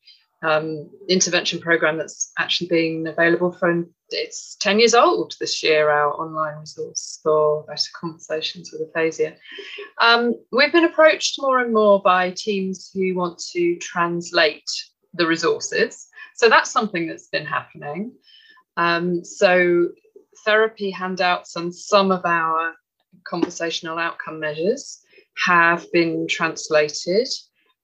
um, 0.43 0.91
intervention 1.09 1.61
program 1.61 1.97
that's 1.97 2.33
actually 2.39 2.69
been 2.69 3.07
available 3.07 3.53
for 3.53 3.85
it's 4.11 4.57
10 4.61 4.79
years 4.79 4.95
old 4.95 5.35
this 5.41 5.63
year 5.63 5.91
our 5.91 6.13
online 6.13 6.59
resource 6.59 7.19
for 7.23 7.65
better 7.65 7.89
conversations 7.99 8.71
with 8.73 8.89
aphasia. 8.89 9.35
Um, 10.01 10.35
we've 10.53 10.73
been 10.73 10.85
approached 10.85 11.37
more 11.41 11.59
and 11.61 11.73
more 11.73 12.01
by 12.03 12.31
teams 12.31 12.91
who 12.93 13.15
want 13.15 13.39
to 13.53 13.77
translate 13.77 14.71
the 15.15 15.27
resources. 15.27 16.09
So 16.35 16.49
that's 16.49 16.71
something 16.71 17.07
that's 17.07 17.29
been 17.29 17.47
happening. 17.47 18.13
Um, 18.77 19.25
so 19.25 19.89
therapy 20.45 20.91
handouts 20.91 21.57
and 21.57 21.75
some 21.75 22.11
of 22.11 22.25
our 22.25 22.75
conversational 23.25 23.99
outcome 23.99 24.41
measures 24.41 25.01
have 25.47 25.91
been 25.93 26.27
translated. 26.29 27.29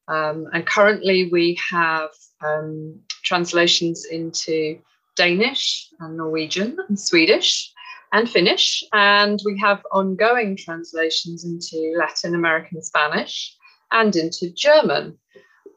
Um, 0.08 0.46
and 0.52 0.66
currently 0.66 1.30
we 1.30 1.58
have 1.70 2.10
um, 2.42 3.00
translations 3.22 4.06
into 4.06 4.78
Danish 5.16 5.88
and 6.00 6.16
Norwegian 6.16 6.76
and 6.88 6.98
Swedish 6.98 7.72
and 8.12 8.28
Finnish. 8.28 8.82
And 8.92 9.40
we 9.44 9.58
have 9.58 9.82
ongoing 9.92 10.56
translations 10.56 11.44
into 11.44 11.94
Latin 11.98 12.34
American 12.34 12.82
Spanish 12.82 13.56
and 13.92 14.14
into 14.16 14.50
German. 14.50 15.18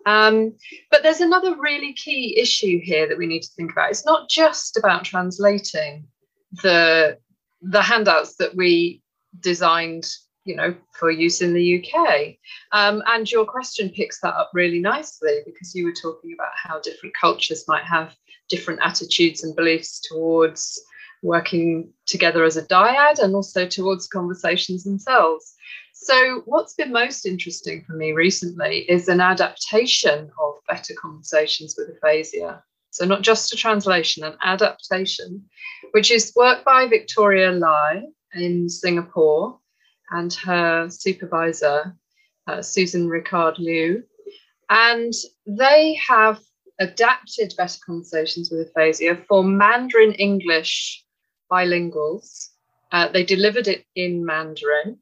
Um, 0.05 0.55
but 0.91 1.03
there's 1.03 1.21
another 1.21 1.55
really 1.57 1.93
key 1.93 2.37
issue 2.37 2.79
here 2.81 3.07
that 3.07 3.17
we 3.17 3.25
need 3.25 3.43
to 3.43 3.51
think 3.55 3.71
about. 3.71 3.91
It's 3.91 4.05
not 4.05 4.29
just 4.29 4.77
about 4.77 5.05
translating 5.05 6.05
the 6.61 7.17
the 7.61 7.81
handouts 7.81 8.35
that 8.35 8.55
we 8.55 9.01
designed, 9.39 10.05
you 10.45 10.55
know, 10.55 10.75
for 10.91 11.09
use 11.09 11.41
in 11.41 11.53
the 11.53 11.83
UK. 11.83 12.35
Um, 12.71 13.01
and 13.07 13.29
your 13.31 13.45
question 13.45 13.89
picks 13.89 14.19
that 14.21 14.35
up 14.35 14.51
really 14.53 14.79
nicely 14.79 15.39
because 15.45 15.73
you 15.73 15.85
were 15.85 15.93
talking 15.93 16.33
about 16.33 16.51
how 16.55 16.79
different 16.79 17.15
cultures 17.19 17.65
might 17.67 17.83
have 17.83 18.15
different 18.49 18.81
attitudes 18.83 19.43
and 19.43 19.55
beliefs 19.55 20.01
towards 20.01 20.81
working 21.21 21.89
together 22.05 22.43
as 22.43 22.57
a 22.57 22.67
dyad 22.67 23.19
and 23.19 23.33
also 23.33 23.65
towards 23.65 24.07
conversations 24.07 24.83
themselves. 24.83 25.55
So, 25.93 26.41
what's 26.45 26.73
been 26.73 26.91
most 26.91 27.25
interesting 27.25 27.83
for 27.87 27.93
me 27.93 28.11
recently 28.11 28.79
is 28.89 29.07
an 29.07 29.21
adaptation 29.21 30.29
of 30.41 30.55
Better 30.67 30.93
Conversations 31.01 31.75
with 31.77 31.95
Aphasia. 31.95 32.61
So, 32.89 33.05
not 33.05 33.21
just 33.21 33.53
a 33.53 33.55
translation, 33.55 34.25
an 34.25 34.35
adaptation, 34.43 35.45
which 35.91 36.11
is 36.11 36.33
work 36.35 36.65
by 36.65 36.87
Victoria 36.87 37.51
Lai 37.51 38.03
in 38.33 38.67
Singapore 38.67 39.59
and 40.11 40.33
her 40.33 40.89
supervisor, 40.89 41.95
uh, 42.47 42.61
Susan 42.61 43.07
Rickard 43.07 43.55
Liew. 43.55 44.03
And 44.69 45.13
they 45.45 45.99
have 46.07 46.39
adapted 46.79 47.53
Better 47.57 47.79
Conversations 47.85 48.49
with 48.51 48.69
Aphasia 48.69 49.23
for 49.27 49.43
Mandarin 49.43 50.13
English 50.13 51.03
bilinguals. 51.51 52.49
Uh, 52.91 53.07
they 53.09 53.23
delivered 53.23 53.67
it 53.67 53.85
in 53.95 54.25
Mandarin. 54.25 54.97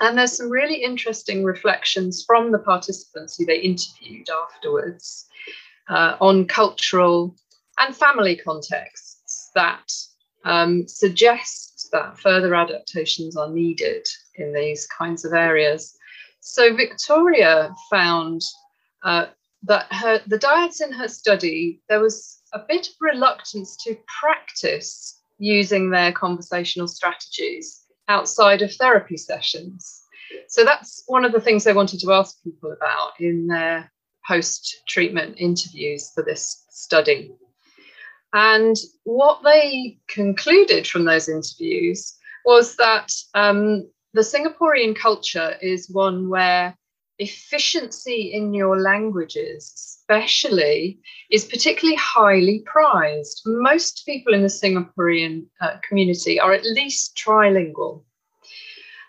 And 0.00 0.18
there's 0.18 0.36
some 0.36 0.50
really 0.50 0.82
interesting 0.82 1.44
reflections 1.44 2.24
from 2.26 2.52
the 2.52 2.58
participants 2.58 3.36
who 3.36 3.46
they 3.46 3.58
interviewed 3.58 4.28
afterwards 4.28 5.26
uh, 5.88 6.16
on 6.20 6.46
cultural 6.46 7.34
and 7.78 7.96
family 7.96 8.36
contexts 8.36 9.50
that 9.54 9.90
um, 10.44 10.86
suggest 10.86 11.65
that 11.90 12.18
further 12.18 12.54
adaptations 12.54 13.36
are 13.36 13.50
needed 13.50 14.06
in 14.36 14.52
these 14.52 14.86
kinds 14.86 15.24
of 15.24 15.32
areas. 15.32 15.96
So 16.40 16.74
Victoria 16.74 17.74
found 17.90 18.42
uh, 19.04 19.26
that 19.64 19.92
her, 19.92 20.20
the 20.26 20.38
dyads 20.38 20.80
in 20.80 20.92
her 20.92 21.08
study, 21.08 21.80
there 21.88 22.00
was 22.00 22.40
a 22.52 22.60
bit 22.68 22.88
of 22.88 22.94
reluctance 23.00 23.76
to 23.84 23.96
practice 24.20 25.20
using 25.38 25.90
their 25.90 26.12
conversational 26.12 26.88
strategies 26.88 27.84
outside 28.08 28.62
of 28.62 28.72
therapy 28.74 29.16
sessions. 29.16 30.02
So 30.48 30.64
that's 30.64 31.04
one 31.06 31.24
of 31.24 31.32
the 31.32 31.40
things 31.40 31.66
I 31.66 31.72
wanted 31.72 32.00
to 32.00 32.12
ask 32.12 32.42
people 32.42 32.72
about 32.72 33.12
in 33.20 33.46
their 33.46 33.90
post 34.26 34.82
treatment 34.88 35.36
interviews 35.38 36.10
for 36.14 36.22
this 36.22 36.64
study. 36.70 37.32
And 38.36 38.76
what 39.04 39.42
they 39.44 39.96
concluded 40.08 40.86
from 40.86 41.06
those 41.06 41.26
interviews 41.26 42.14
was 42.44 42.76
that 42.76 43.10
um, 43.32 43.88
the 44.12 44.20
Singaporean 44.20 44.94
culture 44.94 45.56
is 45.62 45.88
one 45.88 46.28
where 46.28 46.76
efficiency 47.18 48.34
in 48.34 48.52
your 48.52 48.78
languages, 48.78 49.72
especially, 49.74 51.00
is 51.30 51.46
particularly 51.46 51.96
highly 51.96 52.62
prized. 52.66 53.40
Most 53.46 54.04
people 54.04 54.34
in 54.34 54.42
the 54.42 54.48
Singaporean 54.48 55.46
uh, 55.62 55.78
community 55.88 56.38
are 56.38 56.52
at 56.52 56.62
least 56.62 57.16
trilingual. 57.16 58.04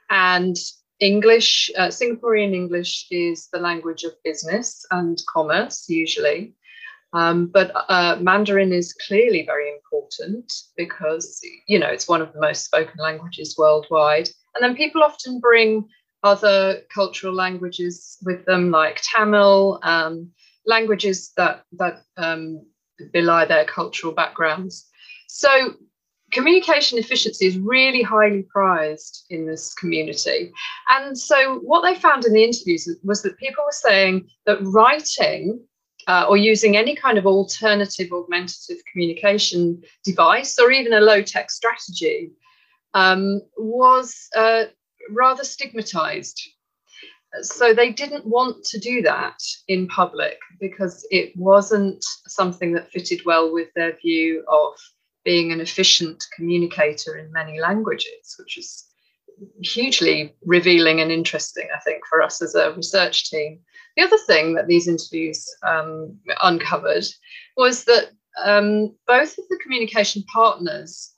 And 0.10 0.56
English, 1.02 1.70
uh, 1.78 1.90
Singaporean 1.90 2.54
English 2.54 3.08
is 3.12 3.50
the 3.52 3.60
language 3.60 4.06
of 4.06 4.24
business 4.24 4.86
and 4.90 5.22
commerce, 5.28 5.90
usually. 5.90 6.56
Um, 7.14 7.48
but 7.48 7.72
uh, 7.90 8.18
Mandarin 8.20 8.74
is 8.74 8.94
clearly 8.94 9.46
very 9.46 9.72
important 9.72 10.52
because, 10.76 11.40
you 11.68 11.80
know, 11.80 11.88
it's 11.88 12.08
one 12.08 12.22
of 12.22 12.34
the 12.34 12.42
most 12.42 12.66
spoken 12.66 13.00
languages 13.00 13.56
worldwide. 13.58 14.30
And 14.56 14.64
then 14.64 14.76
people 14.76 15.04
often 15.04 15.40
bring 15.40 15.88
other 16.24 16.82
cultural 16.94 17.34
languages 17.34 18.18
with 18.26 18.46
them, 18.46 18.72
like 18.72 19.02
Tamil, 19.02 19.80
um, 19.84 20.32
languages 20.66 21.32
that 21.38 21.64
that 21.74 22.02
um, 22.18 22.66
belie 23.14 23.46
their 23.46 23.66
cultural 23.66 24.14
backgrounds. 24.14 24.86
So 25.28 25.76
communication 26.32 26.98
efficiency 26.98 27.46
is 27.46 27.58
really 27.58 28.02
highly 28.02 28.44
prized 28.44 29.26
in 29.30 29.46
this 29.46 29.74
community. 29.74 30.52
And 30.90 31.18
so 31.18 31.60
what 31.60 31.82
they 31.82 31.96
found 31.96 32.26
in 32.26 32.34
the 32.34 32.44
interviews 32.44 32.90
was 33.04 33.22
that 33.22 33.38
people 33.38 33.64
were 33.64 33.72
saying 33.72 34.28
that 34.46 34.62
writing 34.62 35.62
uh, 36.08 36.26
or 36.28 36.38
using 36.38 36.78
any 36.78 36.96
kind 36.96 37.18
of 37.18 37.28
alternative 37.28 38.12
augmentative 38.12 38.78
communication 38.92 39.82
device 40.04 40.58
or 40.58 40.72
even 40.72 40.94
a 40.94 41.02
low 41.02 41.22
tech 41.22 41.52
strategy 41.52 42.32
um, 42.94 43.42
was 43.58 44.30
uh, 44.36 44.66
rather 45.12 45.44
stigmatized. 45.44 46.42
So 47.42 47.74
they 47.74 47.92
didn't 47.92 48.26
want 48.26 48.64
to 48.66 48.80
do 48.80 49.02
that 49.02 49.38
in 49.68 49.88
public 49.88 50.40
because 50.62 51.06
it 51.12 51.36
wasn't 51.36 52.04
something 52.28 52.72
that 52.74 52.90
fitted 52.90 53.22
well 53.26 53.54
with 53.54 53.68
their 53.76 53.96
view 53.98 54.46
of 54.48 54.74
being 55.26 55.52
an 55.52 55.60
efficient 55.60 56.24
communicator 56.36 57.18
in 57.18 57.32
many 57.34 57.60
languages, 57.60 58.36
which 58.40 58.58
is 58.58 58.86
hugely 59.62 60.36
revealing 60.46 61.02
and 61.02 61.12
interesting, 61.12 61.68
I 61.76 61.80
think, 61.80 62.04
for 62.10 62.22
us 62.22 62.42
as 62.42 62.56
a 62.56 62.72
research 62.72 63.30
team. 63.30 63.60
The 63.98 64.04
other 64.04 64.18
thing 64.28 64.54
that 64.54 64.68
these 64.68 64.88
interviews 64.88 65.44
um, 65.68 66.20
uncovered 66.44 67.06
was 67.58 67.84
that 67.86 68.12
um, 68.46 68.96
both 69.08 69.38
of 69.40 69.46
the 69.50 69.60
communication 69.64 70.24
partners 70.32 71.14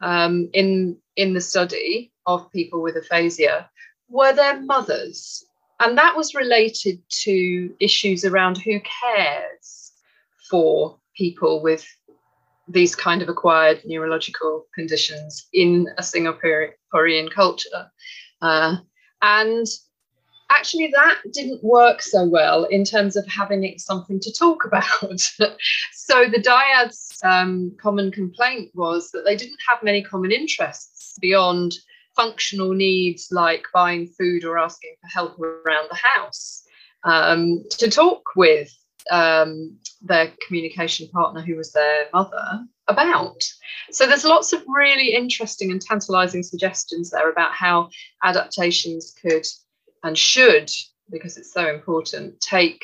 um, 0.00 0.48
in 0.54 0.96
in 1.16 1.34
the 1.34 1.42
study 1.42 2.10
of 2.26 2.50
people 2.50 2.80
with 2.82 2.96
aphasia 2.96 3.68
were 4.08 4.32
their 4.32 4.60
mothers. 4.62 5.44
And 5.80 5.98
that 5.98 6.16
was 6.16 6.34
related 6.34 7.02
to 7.24 7.74
issues 7.80 8.24
around 8.24 8.56
who 8.56 8.80
cares 9.02 9.92
for 10.48 10.98
people 11.16 11.62
with 11.62 11.84
these 12.68 12.94
kind 12.94 13.20
of 13.20 13.28
acquired 13.28 13.82
neurological 13.84 14.66
conditions 14.74 15.48
in 15.52 15.88
a 15.98 16.02
Singaporean 16.02 17.30
culture. 17.30 17.90
Uh, 18.40 18.76
and 19.20 19.66
actually, 20.52 20.92
that 20.94 21.18
didn't 21.32 21.62
work 21.64 22.02
so 22.02 22.24
well 22.24 22.64
in 22.64 22.84
terms 22.84 23.16
of 23.16 23.26
having 23.26 23.64
it 23.64 23.80
something 23.80 24.20
to 24.20 24.32
talk 24.32 24.64
about. 24.66 25.20
so 25.92 26.26
the 26.28 26.42
dyad's 26.42 27.18
um, 27.24 27.74
common 27.80 28.10
complaint 28.10 28.70
was 28.74 29.10
that 29.10 29.24
they 29.24 29.36
didn't 29.36 29.58
have 29.68 29.82
many 29.82 30.02
common 30.02 30.32
interests 30.32 31.16
beyond 31.20 31.72
functional 32.14 32.74
needs 32.74 33.28
like 33.30 33.64
buying 33.72 34.06
food 34.06 34.44
or 34.44 34.58
asking 34.58 34.94
for 35.00 35.08
help 35.08 35.38
around 35.40 35.88
the 35.90 35.98
house 36.02 36.62
um, 37.04 37.64
to 37.70 37.90
talk 37.90 38.22
with 38.36 38.70
um, 39.10 39.76
their 40.02 40.32
communication 40.46 41.08
partner, 41.08 41.40
who 41.40 41.56
was 41.56 41.72
their 41.72 42.06
mother, 42.12 42.64
about. 42.88 43.42
So 43.90 44.06
there's 44.06 44.24
lots 44.24 44.52
of 44.52 44.62
really 44.66 45.14
interesting 45.14 45.70
and 45.70 45.80
tantalizing 45.80 46.42
suggestions 46.42 47.10
there 47.10 47.30
about 47.30 47.52
how 47.52 47.90
adaptations 48.22 49.14
could 49.20 49.46
and 50.02 50.16
should, 50.16 50.70
because 51.10 51.36
it's 51.36 51.52
so 51.52 51.68
important, 51.68 52.40
take 52.40 52.82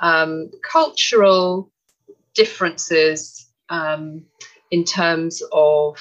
um, 0.00 0.50
cultural 0.62 1.70
differences 2.34 3.50
um, 3.68 4.24
in 4.70 4.84
terms 4.84 5.42
of 5.52 5.98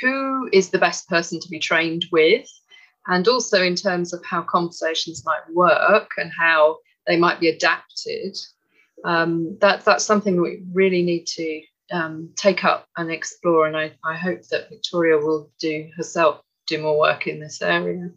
who 0.00 0.48
is 0.52 0.70
the 0.70 0.78
best 0.78 1.08
person 1.08 1.40
to 1.40 1.48
be 1.48 1.58
trained 1.58 2.04
with, 2.12 2.48
and 3.06 3.28
also 3.28 3.62
in 3.62 3.74
terms 3.74 4.12
of 4.12 4.24
how 4.24 4.42
conversations 4.42 5.24
might 5.24 5.42
work 5.52 6.10
and 6.16 6.30
how 6.36 6.78
they 7.06 7.16
might 7.16 7.40
be 7.40 7.48
adapted. 7.48 8.36
Um, 9.04 9.56
that, 9.60 9.84
that's 9.84 10.04
something 10.04 10.40
we 10.40 10.62
really 10.72 11.02
need 11.02 11.26
to 11.26 11.62
um, 11.92 12.30
take 12.36 12.64
up 12.64 12.86
and 12.96 13.10
explore. 13.10 13.66
And 13.66 13.76
I, 13.76 13.92
I 14.04 14.16
hope 14.16 14.42
that 14.50 14.68
Victoria 14.70 15.18
will 15.18 15.50
do 15.60 15.88
herself 15.96 16.40
do 16.66 16.82
more 16.82 16.98
work 16.98 17.26
in 17.28 17.38
this 17.38 17.62
area. 17.62 18.10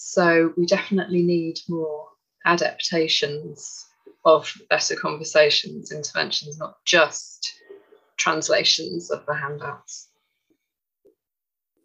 So 0.00 0.54
we 0.56 0.64
definitely 0.64 1.22
need 1.22 1.58
more 1.68 2.06
adaptations 2.46 3.84
of 4.24 4.52
better 4.70 4.94
conversations 4.94 5.90
interventions, 5.90 6.56
not 6.56 6.76
just 6.84 7.52
translations 8.16 9.10
of 9.10 9.26
the 9.26 9.34
handouts. 9.34 10.08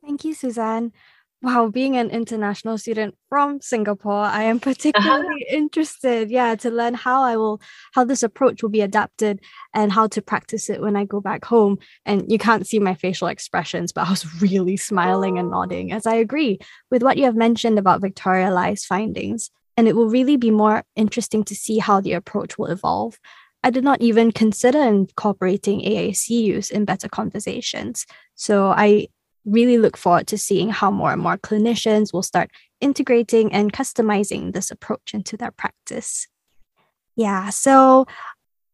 Thank 0.02 0.24
you, 0.24 0.36
Suzanne. 0.36 0.94
Wow, 1.44 1.68
being 1.68 1.98
an 1.98 2.10
international 2.10 2.78
student 2.78 3.16
from 3.28 3.60
Singapore, 3.60 4.24
I 4.24 4.44
am 4.44 4.62
particularly 4.62 5.44
uh-huh. 5.44 5.58
interested, 5.58 6.32
yeah, 6.32 6.56
to 6.56 6.72
learn 6.72 6.94
how 6.94 7.22
I 7.22 7.36
will 7.36 7.62
how 7.92 8.06
this 8.06 8.24
approach 8.24 8.64
will 8.64 8.70
be 8.70 8.80
adapted 8.80 9.42
and 9.74 9.92
how 9.92 10.08
to 10.08 10.22
practice 10.22 10.70
it 10.70 10.80
when 10.80 10.96
I 10.96 11.04
go 11.04 11.20
back 11.20 11.44
home. 11.44 11.80
And 12.06 12.32
you 12.32 12.38
can't 12.38 12.66
see 12.66 12.80
my 12.80 12.94
facial 12.94 13.28
expressions, 13.28 13.92
but 13.92 14.08
I 14.08 14.12
was 14.12 14.26
really 14.42 14.78
smiling 14.78 15.38
and 15.38 15.52
nodding 15.52 15.92
as 15.92 16.08
I 16.08 16.16
agree 16.16 16.60
with 16.90 17.04
what 17.04 17.18
you 17.18 17.26
have 17.26 17.36
mentioned 17.36 17.78
about 17.78 18.00
Victoria 18.00 18.50
Lai's 18.50 18.86
findings. 18.86 19.52
and 19.76 19.88
it 19.88 19.96
will 19.98 20.08
really 20.08 20.38
be 20.38 20.52
more 20.52 20.84
interesting 20.96 21.44
to 21.44 21.56
see 21.56 21.80
how 21.80 22.00
the 22.00 22.14
approach 22.14 22.58
will 22.58 22.68
evolve. 22.68 23.20
I 23.64 23.70
did 23.70 23.84
not 23.84 24.02
even 24.02 24.32
consider 24.32 24.82
incorporating 24.82 25.82
AAC 25.82 26.30
use 26.30 26.70
in 26.70 26.86
better 26.86 27.10
conversations. 27.10 28.06
So 28.36 28.68
I 28.68 29.08
really 29.46 29.78
look 29.78 29.98
forward 29.98 30.28
to 30.28 30.38
seeing 30.38 30.70
how 30.70 30.92
more 30.92 31.12
and 31.12 31.22
more 31.22 31.38
clinicians 31.38 32.14
will 32.14 32.24
start 32.24 32.50
integrating 32.80 33.52
and 33.54 33.74
customizing 33.74 34.54
this 34.54 34.72
approach 34.72 35.14
into 35.14 35.38
their 35.38 35.52
practice. 35.52 36.28
Yeah, 37.16 37.50
so 37.50 38.06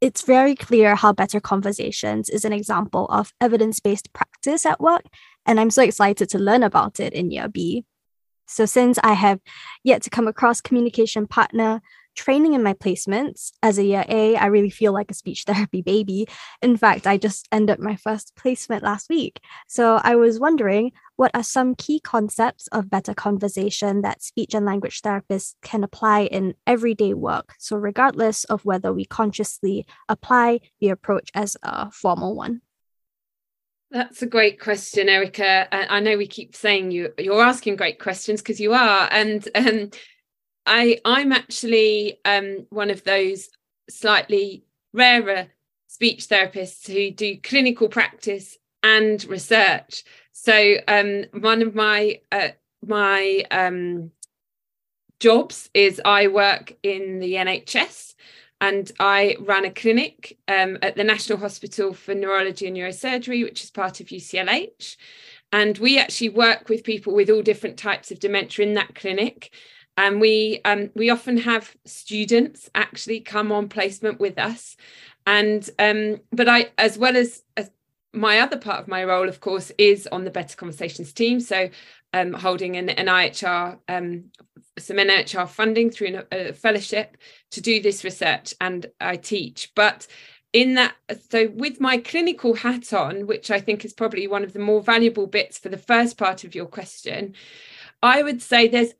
it's 0.01 0.21
very 0.21 0.55
clear 0.55 0.95
how 0.95 1.11
Better 1.11 1.39
Conversations 1.39 2.29
is 2.29 2.45
an 2.45 2.53
example 2.53 3.05
of 3.07 3.33
evidence 3.41 3.79
based 3.79 4.13
practice 4.13 4.65
at 4.65 4.79
work, 4.79 5.03
and 5.45 5.59
I'm 5.59 5.69
so 5.69 5.83
excited 5.83 6.29
to 6.29 6.39
learn 6.39 6.63
about 6.63 6.99
it 6.99 7.13
in 7.13 7.31
year 7.31 7.49
B. 7.49 7.85
So, 8.47 8.65
since 8.65 8.97
I 9.03 9.13
have 9.13 9.39
yet 9.83 10.01
to 10.03 10.09
come 10.09 10.27
across 10.27 10.61
communication 10.61 11.27
partner 11.27 11.81
training 12.15 12.53
in 12.53 12.63
my 12.63 12.73
placements 12.73 13.51
as 13.63 13.77
a 13.77 13.83
year 13.83 14.05
A, 14.09 14.35
I 14.35 14.47
really 14.47 14.69
feel 14.69 14.93
like 14.93 15.11
a 15.11 15.13
speech 15.13 15.43
therapy 15.47 15.81
baby. 15.81 16.27
In 16.61 16.77
fact, 16.77 17.07
I 17.07 17.17
just 17.17 17.47
ended 17.51 17.79
my 17.79 17.95
first 17.95 18.35
placement 18.35 18.83
last 18.83 19.09
week. 19.09 19.39
So, 19.67 19.99
I 20.03 20.15
was 20.15 20.39
wondering 20.39 20.91
what 21.15 21.31
are 21.33 21.43
some 21.43 21.75
key 21.75 21.99
concepts 21.99 22.67
of 22.67 22.89
better 22.89 23.13
conversation 23.13 24.01
that 24.01 24.23
speech 24.23 24.53
and 24.53 24.65
language 24.65 25.01
therapists 25.01 25.55
can 25.61 25.83
apply 25.83 26.21
in 26.21 26.55
everyday 26.65 27.13
work? 27.13 27.53
So, 27.59 27.75
regardless 27.77 28.43
of 28.45 28.65
whether 28.65 28.93
we 28.93 29.05
consciously 29.05 29.85
apply 30.07 30.61
the 30.79 30.89
approach 30.89 31.29
as 31.33 31.57
a 31.63 31.91
formal 31.91 32.35
one. 32.35 32.61
That's 33.91 34.21
a 34.21 34.27
great 34.27 34.59
question, 34.59 35.09
Erica. 35.09 35.67
I 35.71 35.99
know 35.99 36.15
we 36.15 36.27
keep 36.27 36.55
saying 36.55 36.91
you 36.91 37.11
you're 37.17 37.41
asking 37.41 37.75
great 37.75 37.99
questions 37.99 38.39
because 38.39 38.59
you 38.59 38.73
are, 38.73 39.09
and 39.11 39.47
um, 39.55 39.89
I 40.69 41.01
I'm 41.03 41.33
actually 41.33 42.19
um, 42.23 42.67
one 42.69 42.91
of 42.91 43.03
those 43.03 43.49
slightly 43.89 44.63
rarer 44.93 45.47
speech 45.87 46.27
therapists 46.27 46.87
who 46.87 47.11
do 47.11 47.37
clinical 47.41 47.89
practice 47.89 48.57
and 48.83 49.23
research. 49.25 50.03
So 50.31 50.75
um, 50.87 51.25
one 51.33 51.63
of 51.63 51.75
my 51.75 52.21
uh, 52.31 52.49
my 52.85 53.43
um, 53.51 54.11
jobs 55.19 55.69
is 55.73 55.99
I 56.05 56.27
work 56.27 56.77
in 56.83 57.19
the 57.19 57.33
NHS 57.33 58.13
and 58.61 58.91
I 58.99 59.37
ran 59.39 59.65
a 59.65 59.71
clinic 59.71 60.37
um, 60.47 60.77
at 60.81 60.95
the 60.95 61.03
National 61.03 61.39
Hospital 61.39 61.93
for 61.93 62.13
Neurology 62.13 62.67
and 62.67 62.77
Neurosurgery, 62.77 63.43
which 63.43 63.63
is 63.63 63.71
part 63.71 63.99
of 64.01 64.07
UCLH. 64.07 64.97
And 65.51 65.77
we 65.79 65.97
actually 65.97 66.29
work 66.29 66.69
with 66.69 66.83
people 66.83 67.13
with 67.15 67.29
all 67.29 67.41
different 67.41 67.77
types 67.77 68.11
of 68.11 68.19
dementia 68.19 68.65
in 68.65 68.75
that 68.75 68.93
clinic. 68.95 69.51
And 69.99 70.21
we 70.21 70.61
um, 70.63 70.91
we 70.95 71.09
often 71.09 71.37
have 71.39 71.75
students 71.85 72.69
actually 72.73 73.19
come 73.19 73.51
on 73.51 73.67
placement 73.67 74.17
with 74.17 74.39
us. 74.39 74.77
And 75.27 75.69
um, 75.77 76.21
but 76.31 76.47
I, 76.47 76.71
as 76.77 76.97
well 76.97 77.17
as, 77.17 77.43
as 77.57 77.69
my 78.13 78.39
other 78.39 78.57
part 78.57 78.79
of 78.79 78.87
my 78.87 79.03
role, 79.03 79.27
of 79.27 79.41
course, 79.41 79.73
is 79.77 80.07
on 80.09 80.23
the 80.23 80.31
Better 80.31 80.55
Conversations 80.55 81.11
team. 81.11 81.41
So 81.41 81.69
um, 82.13 82.31
holding 82.31 82.77
an, 82.77 82.87
an 82.87 83.07
IHR, 83.07 83.77
um, 83.89 84.31
some 84.77 84.95
NIHR 84.95 85.49
funding 85.49 85.91
through 85.91 86.23
a, 86.31 86.49
a 86.49 86.53
fellowship 86.53 87.17
to 87.51 87.59
do 87.59 87.81
this 87.81 88.05
research, 88.05 88.53
and 88.61 88.85
I 89.01 89.17
teach. 89.17 89.73
But 89.75 90.07
in 90.53 90.75
that, 90.75 90.95
so 91.29 91.49
with 91.53 91.81
my 91.81 91.97
clinical 91.97 92.53
hat 92.53 92.93
on, 92.93 93.27
which 93.27 93.51
I 93.51 93.59
think 93.59 93.83
is 93.83 93.91
probably 93.91 94.27
one 94.27 94.45
of 94.45 94.53
the 94.53 94.59
more 94.59 94.81
valuable 94.81 95.27
bits 95.27 95.57
for 95.57 95.67
the 95.67 95.77
first 95.77 96.17
part 96.17 96.45
of 96.45 96.55
your 96.55 96.67
question, 96.67 97.35
I 98.01 98.23
would 98.23 98.41
say 98.41 98.69
there's 98.69 98.93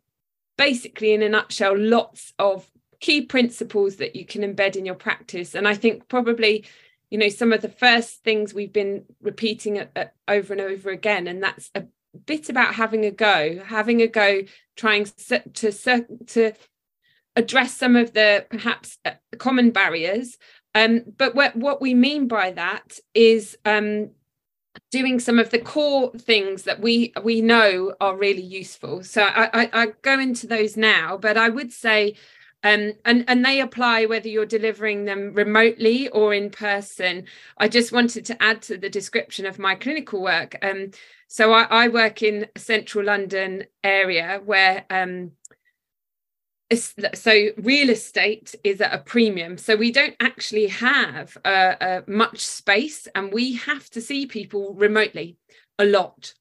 basically, 0.60 1.14
in 1.14 1.24
a 1.24 1.30
nutshell, 1.30 1.76
lots 1.76 2.34
of 2.38 2.70
key 3.00 3.22
principles 3.22 3.96
that 3.96 4.16
you 4.16 4.26
can 4.26 4.42
embed 4.42 4.76
in 4.76 4.86
your 4.86 4.94
practice. 4.94 5.56
And 5.56 5.66
I 5.68 5.74
think 5.74 6.10
probably 6.10 6.66
you 7.10 7.18
know 7.18 7.30
some 7.30 7.54
of 7.54 7.62
the 7.62 7.70
first 7.70 8.24
things 8.24 8.54
we've 8.54 8.74
been 8.74 9.06
repeating 9.22 9.82
over 10.28 10.54
and 10.54 10.62
over 10.62 10.92
again 10.92 11.26
and 11.26 11.42
that's 11.42 11.72
a 11.74 11.86
bit 12.28 12.50
about 12.50 12.76
having 12.76 13.04
a 13.04 13.10
go 13.10 13.60
having 13.66 14.04
a 14.04 14.08
go 14.08 14.44
trying 14.76 15.06
to 15.06 16.06
to 16.28 16.54
address 17.36 17.76
some 17.76 17.96
of 17.96 18.14
the 18.14 18.46
perhaps 18.52 19.00
uh, 19.06 19.14
common 19.40 19.72
barriers 19.72 20.38
um, 20.76 21.02
but 21.18 21.34
what, 21.34 21.56
what 21.56 21.82
we 21.82 21.94
mean 21.94 22.28
by 22.28 22.52
that 22.52 23.00
is 23.14 23.58
um, 23.66 24.12
doing 24.92 25.20
some 25.20 25.40
of 25.40 25.50
the 25.52 25.60
core 25.60 26.12
things 26.14 26.64
that 26.64 26.80
we 26.80 27.14
we 27.24 27.42
know 27.42 27.94
are 28.02 28.16
really 28.16 28.42
useful 28.42 29.04
so 29.04 29.24
I, 29.24 29.50
I, 29.54 29.70
I 29.74 29.88
go 30.02 30.20
into 30.20 30.48
those 30.48 30.76
now 30.76 31.18
but 31.18 31.38
i 31.38 31.50
would 31.50 31.72
say 31.72 32.16
um, 32.64 32.94
and 33.06 33.24
and 33.28 33.46
they 33.46 33.62
apply 33.62 34.06
whether 34.06 34.28
you're 34.28 34.46
delivering 34.46 35.06
them 35.06 35.34
remotely 35.34 36.10
or 36.10 36.34
in 36.34 36.50
person. 36.50 37.26
I 37.58 37.70
just 37.70 37.94
wanted 37.94 38.26
to 38.26 38.44
add 38.44 38.62
to 38.64 38.78
the 38.78 38.90
description 38.90 39.46
of 39.46 39.60
my 39.60 39.76
clinical 39.76 40.22
work. 40.22 40.58
Um, 40.62 40.92
so 41.28 41.54
I, 41.54 41.64
I, 41.64 41.88
work 41.88 42.22
in 42.22 42.48
central 42.58 43.06
London 43.06 43.66
area 43.84 44.42
where 44.44 44.86
um, 44.90 45.32
so 46.78 47.48
real 47.58 47.90
estate 47.90 48.54
is 48.64 48.80
at 48.82 48.94
a 48.94 49.00
premium. 49.00 49.58
So 49.58 49.76
we 49.76 49.92
don't 49.92 50.16
actually 50.20 50.68
have 50.68 51.36
uh, 51.44 51.76
uh, 51.82 52.02
much 52.08 52.40
space 52.40 53.08
and 53.16 53.34
we 53.34 53.56
have 53.56 53.90
to 53.92 54.02
see 54.02 54.26
people 54.26 54.74
remotely 54.76 55.38
a 55.80 55.86
lot. 55.86 56.34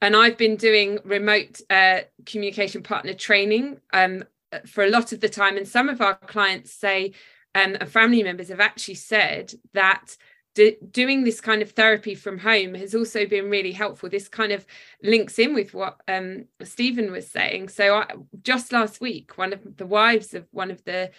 And 0.00 0.16
i've 0.16 0.36
been 0.36 0.56
doing 0.56 0.98
remote 1.04 1.60
uh, 1.70 2.00
communication 2.26 2.82
partner 2.82 3.14
training 3.14 3.78
um, 3.92 4.24
for 4.66 4.84
a 4.84 4.90
lot 4.90 5.12
of 5.12 5.20
the 5.20 5.28
time. 5.28 5.56
And 5.56 5.66
some 5.66 5.88
of 5.88 6.00
our 6.00 6.14
clients 6.14 6.72
say 6.72 7.12
um, 7.54 7.76
and 7.80 7.90
family 7.90 8.22
members 8.22 8.48
have 8.48 8.60
actually 8.60 8.94
said 8.94 9.52
that 9.74 10.16
doing 10.54 11.24
this 11.24 11.40
kind 11.40 11.62
of 11.62 11.70
therapy 11.70 12.14
from 12.14 12.38
home 12.38 12.74
has 12.74 12.94
also 12.94 13.26
been 13.26 13.50
really 13.50 13.72
helpful. 13.72 14.08
This 14.08 14.28
kind 14.28 14.52
of 14.52 14.66
links 15.02 15.38
in 15.38 15.54
with 15.54 15.72
what 15.74 16.00
um, 16.08 16.44
steven 16.62 17.10
was 17.10 17.28
saying. 17.28 17.68
So 17.68 17.96
I, 17.96 18.06
just 18.42 18.72
last 18.72 19.00
week 19.00 19.38
one 19.38 19.52
of 19.52 19.76
the 19.76 19.86
wives 19.86 20.34
of 20.34 20.46
one 20.50 20.70
of 20.70 20.84
the 20.84 21.10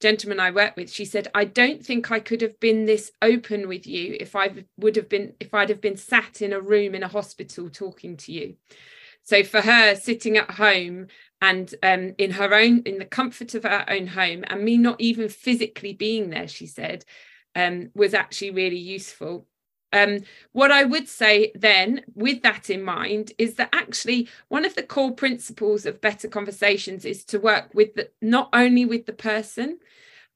gentlemen 0.00 0.40
i 0.40 0.50
work 0.50 0.76
with 0.76 0.90
she 0.90 1.04
said 1.04 1.28
i 1.32 1.44
don't 1.44 1.86
think 1.86 2.10
i 2.10 2.18
could 2.18 2.40
have 2.40 2.58
been 2.58 2.86
this 2.86 3.12
open 3.22 3.68
with 3.68 3.86
you 3.86 4.16
if 4.18 4.34
i 4.34 4.50
would 4.76 4.96
have 4.96 5.08
been 5.08 5.32
if 5.38 5.54
i'd 5.54 5.68
have 5.68 5.80
been 5.80 5.96
sat 5.96 6.42
in 6.42 6.52
a 6.52 6.60
room 6.60 6.92
in 6.96 7.04
a 7.04 7.08
hospital 7.08 7.70
talking 7.70 8.16
to 8.16 8.32
you. 8.32 8.56
So 9.22 9.44
for 9.44 9.60
her 9.60 9.94
sitting 9.94 10.36
at 10.36 10.50
home 10.50 11.06
and 11.40 11.72
um, 11.84 12.16
in 12.18 12.32
her 12.32 12.52
own 12.52 12.82
in 12.84 12.98
the 12.98 13.04
comfort 13.04 13.54
of 13.54 13.62
her 13.62 13.84
own 13.88 14.08
home 14.08 14.42
and 14.48 14.64
me 14.64 14.76
not 14.76 15.00
even 15.00 15.28
physically 15.28 15.92
being 15.92 16.30
there 16.30 16.48
she 16.48 16.66
said 16.66 17.04
um, 17.54 17.90
was 17.94 18.14
actually 18.14 18.50
really 18.50 18.78
useful. 18.78 19.46
Um, 19.92 20.20
what 20.52 20.72
I 20.72 20.84
would 20.84 21.08
say 21.08 21.52
then, 21.54 22.04
with 22.14 22.42
that 22.42 22.70
in 22.70 22.82
mind, 22.82 23.32
is 23.36 23.54
that 23.54 23.68
actually 23.72 24.28
one 24.48 24.64
of 24.64 24.74
the 24.74 24.82
core 24.82 25.12
principles 25.12 25.84
of 25.84 26.00
better 26.00 26.28
conversations 26.28 27.04
is 27.04 27.24
to 27.26 27.38
work 27.38 27.74
with 27.74 27.94
the, 27.94 28.10
not 28.22 28.48
only 28.54 28.86
with 28.86 29.04
the 29.04 29.12
person, 29.12 29.78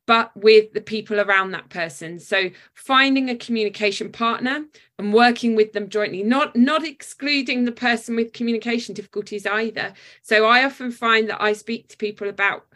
but 0.07 0.31
with 0.37 0.73
the 0.73 0.81
people 0.81 1.21
around 1.21 1.51
that 1.51 1.69
person. 1.69 2.19
So 2.21 2.51
finding 2.75 3.29
a 3.29 3.37
communication 3.37 4.12
partner 4.12 4.64
and 4.99 5.12
working 5.12 5.57
with 5.57 5.73
them 5.73 5.89
jointly 5.89 6.23
not 6.23 6.55
not 6.55 6.87
excluding 6.87 7.64
the 7.64 7.73
person 7.73 8.14
with 8.17 8.33
communication 8.33 8.95
difficulties 8.95 9.47
either. 9.47 9.95
So 10.23 10.47
i 10.47 10.64
often 10.64 10.91
find 10.91 11.29
that 11.29 11.43
i 11.43 11.53
speak 11.53 11.89
to 11.89 11.97
people 11.97 12.29
about 12.29 12.67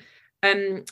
um, 0.43 0.85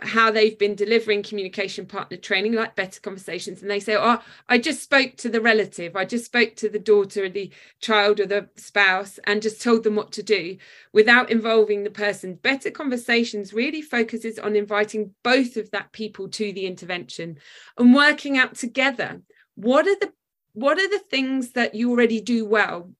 how 0.00 0.30
they've 0.30 0.58
been 0.58 0.74
delivering 0.74 1.22
communication 1.22 1.84
partner 1.86 2.16
training, 2.16 2.54
like 2.54 2.74
better 2.74 3.00
conversations, 3.00 3.60
and 3.60 3.70
they 3.70 3.80
say, 3.80 3.96
"Oh, 3.98 4.22
I 4.48 4.58
just 4.58 4.82
spoke 4.82 5.16
to 5.16 5.28
the 5.28 5.40
relative, 5.40 5.96
I 5.96 6.04
just 6.04 6.24
spoke 6.24 6.56
to 6.56 6.68
the 6.68 6.78
daughter, 6.78 7.24
or 7.24 7.28
the 7.28 7.50
child, 7.80 8.20
or 8.20 8.26
the 8.26 8.48
spouse, 8.56 9.18
and 9.24 9.42
just 9.42 9.60
told 9.60 9.84
them 9.84 9.96
what 9.96 10.12
to 10.12 10.22
do. 10.22 10.56
Without 10.92 11.30
involving 11.30 11.84
the 11.84 11.90
person." 11.90 12.34
Better 12.34 12.70
conversations 12.70 13.52
really 13.52 13.82
focuses 13.82 14.38
on 14.38 14.56
inviting 14.56 15.14
both 15.22 15.56
of 15.56 15.70
that 15.72 15.92
people 15.92 16.28
to 16.28 16.52
the 16.52 16.66
intervention 16.66 17.38
and 17.76 17.94
working 17.94 18.38
out 18.38 18.54
together 18.54 19.20
what 19.54 19.86
are 19.88 19.98
the 19.98 20.12
what 20.52 20.78
are 20.78 20.88
the 20.88 20.98
things 21.10 21.52
that 21.52 21.74
you 21.74 21.90
already 21.90 22.20
do 22.20 22.44
well, 22.44 22.92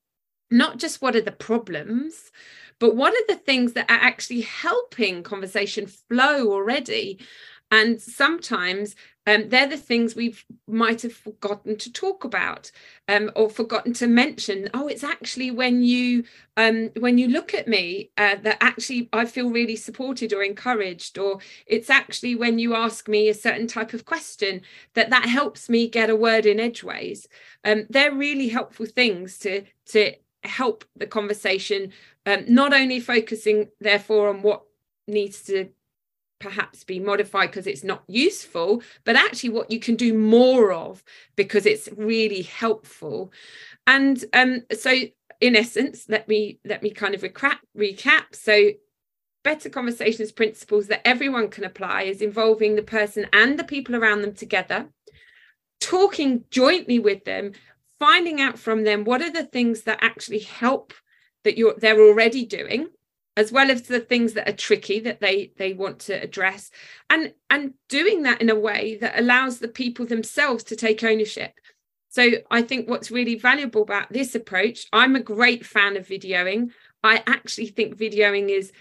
not 0.51 0.79
just 0.79 1.01
what 1.01 1.17
are 1.17 1.21
the 1.23 1.33
problems 1.33 2.31
but 2.79 2.95
what 2.97 3.13
are 3.13 3.27
the 3.35 3.41
things 3.41 3.73
that 3.73 3.91
are 3.91 3.99
actually 4.01 4.43
helping 4.43 5.23
conversation 5.23 5.87
flow 5.87 6.51
already 6.51 7.19
and 7.71 8.01
sometimes 8.01 8.95
um, 9.27 9.51
they're 9.51 9.67
the 9.67 9.77
things 9.77 10.17
we 10.17 10.35
might 10.67 11.03
have 11.03 11.13
forgotten 11.13 11.77
to 11.77 11.93
talk 11.93 12.25
about 12.25 12.73
um, 13.09 13.31
or 13.37 13.51
forgotten 13.51 13.93
to 13.95 14.07
mention. 14.07 14.71
Oh 14.73 14.89
it's 14.89 15.05
actually 15.05 15.51
when 15.51 15.83
you 15.83 16.25
um, 16.57 16.91
when 16.99 17.19
you 17.19 17.29
look 17.29 17.53
at 17.53 17.69
me 17.69 18.11
uh, 18.17 18.37
that 18.43 18.57
actually 18.61 19.09
i 19.13 19.25
feel 19.27 19.51
really 19.51 19.77
supported 19.77 20.33
or 20.33 20.43
encouraged 20.43 21.19
or 21.19 21.41
it's 21.67 21.91
actually 21.91 22.35
when 22.35 22.59
you 22.59 22.75
ask 22.75 23.07
me 23.07 23.29
a 23.29 23.35
certain 23.35 23.67
type 23.67 23.93
of 23.93 24.07
question 24.07 24.63
that 24.95 25.11
that 25.11 25.27
helps 25.27 25.69
me 25.69 25.89
get 25.89 26.11
a 26.11 26.17
word 26.17 26.47
in 26.47 26.59
edgeways. 26.59 27.29
Um, 27.65 27.87
they're 27.91 28.15
really 28.15 28.49
helpful 28.49 28.87
things 28.87 29.39
to 29.41 29.65
to 29.87 30.15
help 30.45 30.85
the 30.97 31.07
conversation 31.07 31.93
um, 32.29 32.45
not 32.47 32.75
only 32.75 33.01
focusing 33.01 33.69
therefore 33.81 34.29
on 34.29 34.43
what 34.43 34.63
needs 35.07 35.43
to 35.45 35.71
perhaps 36.39 36.85
be 36.85 37.01
modified 37.01 37.51
because 37.51 37.67
it's 37.67 37.83
not 37.83 38.05
useful 38.07 38.83
but 39.05 39.17
actually 39.17 39.49
what 39.49 39.71
you 39.71 39.81
can 39.81 39.97
do 39.97 40.15
more 40.15 40.71
of 40.71 41.03
because 41.35 41.67
it's 41.67 41.89
really 41.97 42.43
helpful. 42.43 43.33
And 43.87 44.25
um 44.35 44.63
so 44.73 44.93
in 45.41 45.57
essence 45.57 46.07
let 46.09 46.29
me 46.29 46.61
let 46.65 46.83
me 46.83 46.91
kind 46.91 47.15
of 47.15 47.23
recap 47.23 47.59
recap. 47.77 48.35
So 48.35 48.71
better 49.43 49.71
conversations 49.71 50.31
principles 50.31 50.89
that 50.89 51.07
everyone 51.07 51.49
can 51.49 51.65
apply 51.65 52.03
is 52.03 52.21
involving 52.21 52.77
the 52.77 52.83
person 52.83 53.27
and 53.33 53.59
the 53.59 53.65
people 53.65 53.97
around 53.97 54.21
them 54.23 54.35
together 54.35 54.89
talking 55.81 56.45
jointly 56.51 56.99
with 56.99 57.25
them 57.25 57.53
finding 57.99 58.41
out 58.41 58.59
from 58.59 58.85
them 58.85 59.05
what 59.05 59.23
are 59.23 59.33
the 59.33 59.45
things 59.45 59.83
that 59.83 59.99
actually 60.03 60.41
help 60.41 60.93
that 61.45 61.59
you're 61.59 61.75
they're 61.79 62.01
already 62.01 62.45
doing 62.45 62.89
as 63.39 63.53
well 63.53 63.71
as 63.71 63.83
the 63.83 64.01
things 64.01 64.33
that 64.33 64.49
are 64.49 64.57
tricky 64.57 64.99
that 64.99 65.21
they 65.21 65.53
they 65.59 65.73
want 65.73 66.01
to 66.01 66.13
address. 66.13 66.73
And 67.09 67.33
and 67.49 67.75
doing 67.89 68.25
that 68.25 68.43
in 68.43 68.51
a 68.51 68.59
way 68.59 68.99
that 69.01 69.17
allows 69.17 69.61
the 69.61 69.69
people 69.69 70.07
themselves 70.07 70.65
to 70.65 70.77
take 70.77 71.05
ownership. 71.05 71.53
So 72.11 72.31
i 72.51 72.63
think 72.63 72.89
what's 72.89 73.13
really 73.13 73.37
valuable 73.37 73.83
about 73.83 74.13
this 74.13 74.35
approach 74.35 74.87
i'm 74.93 75.15
a 75.15 75.21
great 75.21 75.65
fan 75.65 75.97
of 75.97 76.09
videoing. 76.09 76.71
I 77.05 77.23
actually 77.29 77.69
think 77.69 77.97
videoing 77.97 78.49
is 78.49 78.73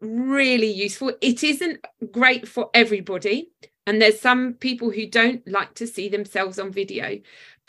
really 0.00 0.72
useful. 0.72 1.12
It 1.20 1.44
isn't 1.44 1.84
great 2.10 2.48
for 2.48 2.70
everybody 2.74 3.52
and 3.86 4.00
there's 4.00 4.20
some 4.20 4.54
people 4.54 4.90
who 4.90 5.06
don't 5.06 5.46
like 5.46 5.74
to 5.74 5.86
see 5.86 6.08
themselves 6.08 6.58
on 6.58 6.72
video 6.72 7.18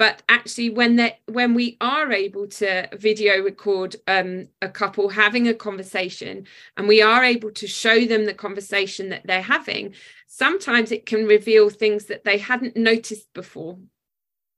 but 0.02 0.24
actually 0.30 0.72
when 0.72 0.96
they 0.96 1.16
when 1.28 1.54
we 1.54 1.78
are 1.80 2.12
able 2.12 2.48
to 2.48 2.90
video 2.98 3.40
record 3.44 3.96
um, 4.08 4.48
a 4.60 4.68
couple 4.68 5.10
having 5.10 5.48
a 5.48 5.54
conversation 5.54 6.48
and 6.76 6.88
we 6.88 7.04
are 7.04 7.24
able 7.24 7.52
to 7.52 7.68
show 7.68 8.04
them 8.06 8.26
the 8.26 8.34
conversation 8.34 9.10
that 9.10 9.22
they're 9.28 9.44
having 9.44 9.94
sometimes 10.26 10.92
it 10.92 11.06
can 11.06 11.28
reveal 11.28 11.70
things 11.70 12.06
that 12.06 12.24
they 12.24 12.40
hadn't 12.40 12.76
noticed 12.76 13.32
before 13.36 13.78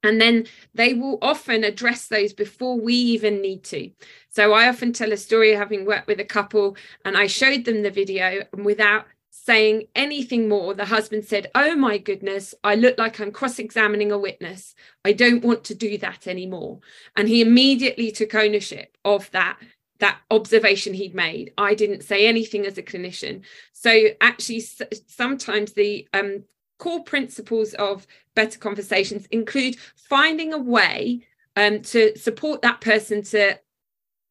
and 0.02 0.22
then 0.22 0.46
they 0.74 0.94
will 0.94 1.18
often 1.22 1.66
address 1.66 2.08
those 2.08 2.34
before 2.34 2.78
we 2.78 2.94
even 2.94 3.42
need 3.42 3.64
to. 3.64 3.90
So 4.30 4.52
I 4.52 4.68
often 4.68 4.92
tell 4.92 5.14
a 5.14 5.18
story 5.18 5.54
having 5.54 5.86
worked 5.86 6.08
with 6.08 6.20
a 6.20 6.26
couple 6.26 6.76
and 7.06 7.16
I 7.16 7.28
showed 7.28 7.64
them 7.64 7.84
the 7.84 7.90
video 7.90 8.44
and 8.52 8.66
without 8.66 9.06
saying 9.36 9.88
anything 9.96 10.48
more, 10.48 10.76
the 10.76 10.86
husband 10.86 11.26
said, 11.26 11.50
Oh 11.56 11.76
my 11.76 11.98
goodness, 11.98 12.54
I 12.64 12.76
look 12.76 13.00
like 13.00 13.20
I'm 13.20 13.32
cross 13.32 13.58
examining 13.58 14.12
a 14.12 14.18
witness. 14.18 14.76
I 15.04 15.12
don't 15.14 15.44
want 15.44 15.64
to 15.66 15.76
do 15.76 15.98
that 15.98 16.28
anymore. 16.28 16.82
And 17.16 17.28
he 17.28 17.42
immediately 17.42 18.12
took 18.12 18.36
ownership 18.36 18.96
of 19.04 19.30
that. 19.32 19.58
That 20.00 20.20
observation 20.30 20.94
he'd 20.94 21.16
made. 21.16 21.54
I 21.58 21.76
didn't 21.76 22.04
say 22.04 22.28
anything 22.28 22.66
as 22.66 22.78
a 22.78 22.84
clinician. 22.84 23.42
So, 23.72 24.10
actually, 24.20 24.62
sometimes 25.08 25.74
the 25.74 26.08
um, 26.14 26.44
core 26.78 27.04
principles 27.04 27.74
of 27.76 28.06
better 28.36 28.60
conversations 28.60 29.28
include 29.28 29.78
finding 29.96 30.52
a 30.52 30.58
way 30.58 31.26
um, 31.56 31.82
to 31.84 32.18
support 32.18 32.62
that 32.64 32.82
person 32.82 33.24
to 33.24 33.58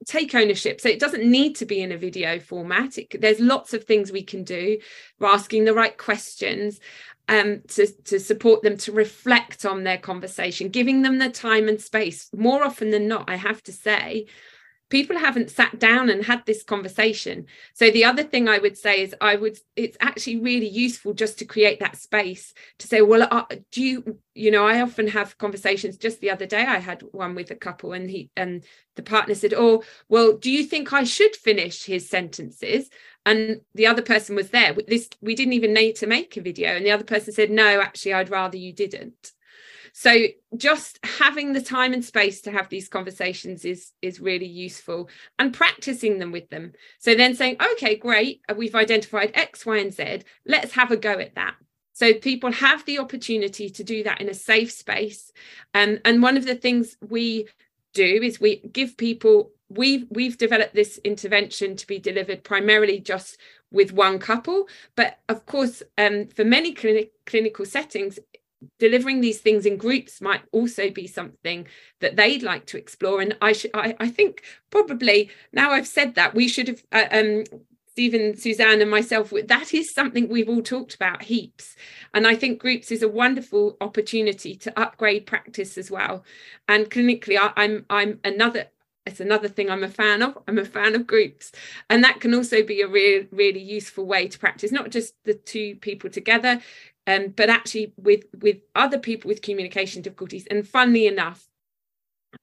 take 0.06 0.34
ownership. 0.34 0.80
So 0.80 0.88
it 0.88 1.00
doesn't 1.00 1.24
need 1.24 1.56
to 1.56 1.66
be 1.66 1.82
in 1.82 1.92
a 1.92 1.96
video 1.96 2.38
format. 2.38 2.98
It, 2.98 3.20
there's 3.20 3.40
lots 3.40 3.74
of 3.74 3.84
things 3.84 4.12
we 4.12 4.22
can 4.22 4.44
do. 4.44 4.78
We're 5.18 5.28
asking 5.28 5.64
the 5.64 5.74
right 5.74 5.96
questions 5.96 6.80
um, 7.28 7.62
to, 7.68 7.86
to 8.04 8.18
support 8.18 8.62
them 8.62 8.76
to 8.78 8.92
reflect 8.92 9.64
on 9.64 9.84
their 9.84 9.98
conversation 9.98 10.68
giving 10.68 11.02
them 11.02 11.18
the 11.18 11.30
time 11.30 11.68
and 11.68 11.80
space. 11.80 12.28
More 12.36 12.64
often 12.64 12.90
than 12.90 13.06
not 13.08 13.30
i 13.30 13.36
have 13.36 13.62
to 13.64 13.72
say 13.72 14.26
people 14.92 15.16
haven't 15.16 15.50
sat 15.50 15.78
down 15.78 16.10
and 16.10 16.22
had 16.22 16.44
this 16.44 16.62
conversation. 16.62 17.46
So 17.72 17.90
the 17.90 18.04
other 18.04 18.22
thing 18.22 18.46
i 18.46 18.58
would 18.58 18.76
say 18.76 19.00
is 19.00 19.14
i 19.22 19.34
would 19.36 19.58
it's 19.74 19.96
actually 20.00 20.38
really 20.38 20.68
useful 20.68 21.14
just 21.14 21.38
to 21.38 21.46
create 21.46 21.80
that 21.80 21.96
space 21.96 22.52
to 22.78 22.86
say 22.86 23.00
well 23.00 23.26
uh, 23.30 23.46
do 23.70 23.82
you 23.82 24.18
you 24.34 24.50
know 24.50 24.66
i 24.66 24.82
often 24.82 25.08
have 25.08 25.38
conversations. 25.38 25.96
Just 25.96 26.20
the 26.20 26.30
other 26.30 26.44
day 26.44 26.64
i 26.76 26.78
had 26.78 27.02
one 27.10 27.34
with 27.34 27.50
a 27.50 27.62
couple 27.66 27.94
and 27.94 28.10
he 28.10 28.30
and 28.36 28.64
the 28.96 29.02
partner 29.02 29.34
said 29.34 29.54
oh 29.56 29.82
well 30.10 30.36
do 30.36 30.50
you 30.50 30.62
think 30.64 30.92
i 30.92 31.04
should 31.04 31.34
finish 31.34 31.84
his 31.84 32.08
sentences? 32.08 32.90
And 33.24 33.62
the 33.74 33.86
other 33.86 34.02
person 34.02 34.36
was 34.36 34.50
there. 34.50 34.76
This 34.86 35.08
we 35.22 35.34
didn't 35.34 35.54
even 35.54 35.72
need 35.72 35.94
to 35.96 36.06
make 36.06 36.36
a 36.36 36.42
video. 36.42 36.70
And 36.76 36.84
the 36.84 36.90
other 36.90 37.04
person 37.14 37.32
said 37.32 37.50
no 37.50 37.80
actually 37.80 38.12
i'd 38.12 38.30
rather 38.30 38.58
you 38.58 38.74
didn't 38.74 39.32
so 39.92 40.26
just 40.56 40.98
having 41.04 41.52
the 41.52 41.60
time 41.60 41.92
and 41.92 42.04
space 42.04 42.40
to 42.42 42.50
have 42.50 42.68
these 42.68 42.88
conversations 42.88 43.64
is 43.64 43.92
is 44.00 44.20
really 44.20 44.46
useful 44.46 45.08
and 45.38 45.52
practicing 45.52 46.18
them 46.18 46.32
with 46.32 46.48
them. 46.48 46.72
So 46.98 47.14
then 47.14 47.34
saying 47.34 47.56
okay 47.72 47.96
great 47.96 48.40
uh, 48.48 48.54
we've 48.56 48.74
identified 48.74 49.32
x 49.34 49.66
y 49.66 49.76
and 49.78 49.92
z 49.92 50.22
let's 50.46 50.72
have 50.72 50.90
a 50.90 50.96
go 50.96 51.18
at 51.18 51.34
that. 51.34 51.54
So 51.92 52.14
people 52.14 52.50
have 52.52 52.84
the 52.86 52.98
opportunity 52.98 53.68
to 53.68 53.84
do 53.84 54.02
that 54.04 54.20
in 54.20 54.30
a 54.30 54.34
safe 54.34 54.72
space. 54.72 55.30
Um, 55.74 55.98
and 56.06 56.22
one 56.22 56.38
of 56.38 56.46
the 56.46 56.54
things 56.54 56.96
we 57.06 57.48
do 57.92 58.02
is 58.22 58.40
we 58.40 58.56
give 58.72 58.96
people 58.96 59.50
we've 59.68 60.06
we've 60.10 60.38
developed 60.38 60.74
this 60.74 60.98
intervention 61.04 61.76
to 61.76 61.86
be 61.86 61.98
delivered 61.98 62.44
primarily 62.44 62.98
just 62.98 63.36
with 63.70 63.92
one 63.92 64.18
couple. 64.18 64.68
But 64.96 65.18
of 65.28 65.44
course 65.44 65.82
um, 65.98 66.28
for 66.28 66.44
many 66.44 66.72
clinic, 66.72 67.12
clinical 67.26 67.66
settings 67.66 68.18
delivering 68.78 69.20
these 69.20 69.40
things 69.40 69.66
in 69.66 69.76
groups 69.76 70.20
might 70.20 70.42
also 70.52 70.90
be 70.90 71.06
something 71.06 71.66
that 72.00 72.16
they'd 72.16 72.42
like 72.42 72.66
to 72.66 72.78
explore 72.78 73.20
and 73.20 73.36
i 73.40 73.52
should 73.52 73.70
I, 73.74 73.94
I 74.00 74.08
think 74.08 74.42
probably 74.70 75.30
now 75.52 75.70
i've 75.70 75.86
said 75.86 76.14
that 76.14 76.34
we 76.34 76.48
should 76.48 76.68
have 76.68 76.82
uh, 76.92 77.06
um 77.10 77.44
Steven, 77.92 78.34
Suzanne, 78.38 78.80
and 78.80 78.90
myself, 78.90 79.34
that 79.48 79.74
is 79.74 79.92
something 79.92 80.26
we've 80.26 80.48
all 80.48 80.62
talked 80.62 80.94
about 80.94 81.24
heaps. 81.24 81.76
And 82.14 82.26
I 82.26 82.34
think 82.34 82.58
groups 82.58 82.90
is 82.90 83.02
a 83.02 83.08
wonderful 83.08 83.76
opportunity 83.82 84.54
to 84.56 84.80
upgrade 84.80 85.26
practice 85.26 85.76
as 85.76 85.90
well. 85.90 86.24
And 86.68 86.90
clinically, 86.90 87.36
I, 87.38 87.52
I'm 87.54 87.84
I'm 87.90 88.18
another 88.24 88.68
it's 89.04 89.20
another 89.20 89.48
thing 89.48 89.68
I'm 89.68 89.82
a 89.82 89.88
fan 89.88 90.22
of. 90.22 90.38
I'm 90.46 90.58
a 90.58 90.64
fan 90.64 90.94
of 90.94 91.06
groups. 91.06 91.50
And 91.90 92.04
that 92.04 92.20
can 92.20 92.34
also 92.34 92.62
be 92.62 92.82
a 92.82 92.88
real, 92.88 93.24
really 93.32 93.60
useful 93.60 94.06
way 94.06 94.28
to 94.28 94.38
practice, 94.38 94.70
not 94.70 94.90
just 94.90 95.14
the 95.24 95.34
two 95.34 95.74
people 95.76 96.08
together, 96.08 96.60
um, 97.06 97.28
but 97.28 97.50
actually 97.50 97.92
with 97.96 98.24
with 98.40 98.58
other 98.74 98.98
people 98.98 99.28
with 99.28 99.42
communication 99.42 100.02
difficulties. 100.02 100.46
And 100.50 100.66
funnily 100.66 101.06
enough, 101.06 101.48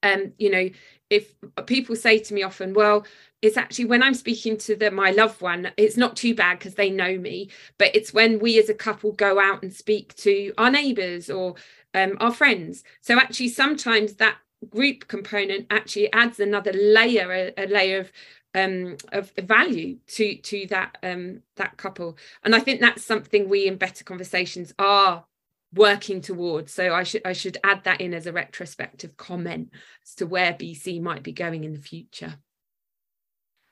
um, 0.04 0.34
you 0.38 0.50
know, 0.50 0.70
if 1.10 1.34
people 1.66 1.96
say 1.96 2.20
to 2.20 2.34
me 2.34 2.44
often, 2.44 2.74
well, 2.74 3.06
it's 3.42 3.58
actually 3.58 3.86
when 3.86 4.04
I'm 4.04 4.14
speaking 4.14 4.58
to 4.58 4.76
the, 4.76 4.92
my 4.92 5.12
loved 5.12 5.42
one, 5.42 5.72
it's 5.78 5.98
not 5.98 6.16
too 6.16 6.36
bad 6.36 6.60
because 6.60 6.76
they 6.76 6.90
know 6.90 7.18
me, 7.18 7.50
but 7.78 7.96
it's 7.96 8.14
when 8.14 8.40
we 8.40 8.60
as 8.60 8.70
a 8.70 8.74
couple 8.74 9.14
go 9.14 9.40
out 9.40 9.64
and 9.64 9.74
speak 9.74 10.14
to 10.18 10.54
our 10.58 10.70
neighbours 10.70 11.30
or 11.30 11.56
um, 11.94 12.18
our 12.20 12.32
friends. 12.34 12.84
So 13.02 13.18
actually, 13.18 13.50
sometimes 13.50 14.16
that 14.16 14.38
group 14.70 15.08
component 15.08 15.68
actually 15.70 16.12
adds 16.12 16.40
another 16.40 16.74
layer, 16.74 17.32
a, 17.32 17.54
a 17.58 17.68
layer 17.68 18.02
of 18.02 18.12
um, 18.56 18.98
of 19.12 19.32
value 19.32 19.98
to 20.08 20.36
to 20.38 20.68
that 20.68 20.98
um, 21.04 21.42
that 21.56 21.78
couple. 21.78 22.18
And 22.44 22.56
I 22.56 22.60
think 22.60 22.82
that's 22.82 23.04
something 23.04 23.48
we 23.48 23.68
in 23.68 23.78
Better 23.78 24.04
Conversations 24.04 24.74
are 24.80 25.26
working 25.74 26.22
towards. 26.22 26.74
So 26.74 26.94
I 26.94 27.04
should 27.04 27.22
I 27.26 27.34
should 27.34 27.58
add 27.64 27.84
that 27.84 28.02
in 28.02 28.14
as 28.14 28.26
a 28.26 28.34
retrospective 28.34 29.18
comment 29.18 29.72
as 30.04 30.16
to 30.16 30.26
where 30.26 30.54
BC 30.54 31.02
might 31.02 31.24
be 31.24 31.32
going 31.32 31.64
in 31.64 31.74
the 31.74 31.80
future. 31.80 32.36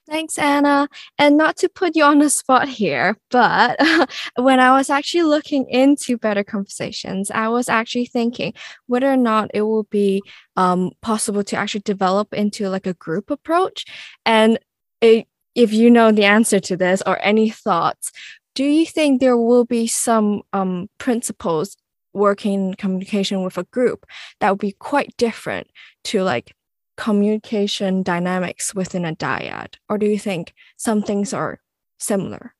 Thanks, 0.10 0.38
Anna. 0.40 0.88
And 1.20 1.36
not 1.36 1.58
to 1.58 1.68
put 1.68 1.98
you 1.98 2.04
on 2.06 2.20
the 2.20 2.30
spot 2.30 2.70
here, 2.70 3.18
but 3.30 3.78
when 4.38 4.60
I 4.62 4.78
was 4.78 4.90
actually 4.90 5.24
looking 5.24 5.70
into 5.70 6.18
better 6.18 6.46
conversations, 6.46 7.30
I 7.30 7.50
was 7.50 7.68
actually 7.68 8.06
thinking 8.06 8.54
whether 8.86 9.12
or 9.12 9.18
not 9.18 9.52
it 9.54 9.64
will 9.64 9.84
be 9.84 10.22
um, 10.56 10.92
possible 11.02 11.44
to 11.44 11.58
actually 11.58 11.82
develop 11.82 12.34
into 12.34 12.70
like 12.70 12.88
a 12.88 12.94
group 12.94 13.30
approach. 13.30 13.86
And 14.26 14.60
it, 15.02 15.28
if 15.56 15.74
you 15.74 15.90
know 15.90 16.14
the 16.14 16.24
answer 16.24 16.62
to 16.62 16.78
this 16.78 17.04
or 17.06 17.20
any 17.22 17.50
thoughts, 17.50 18.14
do 18.56 18.64
you 18.64 18.86
think 18.86 19.20
there 19.20 19.38
will 19.38 19.66
be 19.66 19.88
some 19.88 20.44
um, 20.54 20.90
principles 21.00 21.76
working 22.14 22.76
communication 22.76 23.44
with 23.44 23.58
a 23.58 23.66
group 23.66 24.06
that 24.40 24.52
would 24.52 24.60
be 24.60 24.72
quite 24.72 25.16
different 25.18 25.68
to 26.06 26.24
like 26.24 26.56
communication 26.98 28.04
dynamics 28.04 28.76
within 28.76 29.06
a 29.06 29.16
dyad? 29.16 29.76
Or 29.88 29.98
do 29.98 30.06
you 30.06 30.20
think 30.20 30.54
some 30.76 31.02
things 31.02 31.34
are 31.34 31.62
similar? 31.98 32.54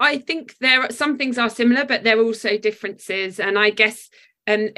I 0.00 0.18
think 0.18 0.56
there 0.58 0.82
are 0.82 0.90
some 0.90 1.18
things 1.18 1.36
are 1.36 1.50
similar, 1.50 1.84
but 1.84 2.02
there 2.02 2.18
are 2.18 2.24
also 2.24 2.56
differences. 2.56 3.38
And 3.38 3.58
I 3.58 3.70
guess 3.70 4.08
um, 4.46 4.70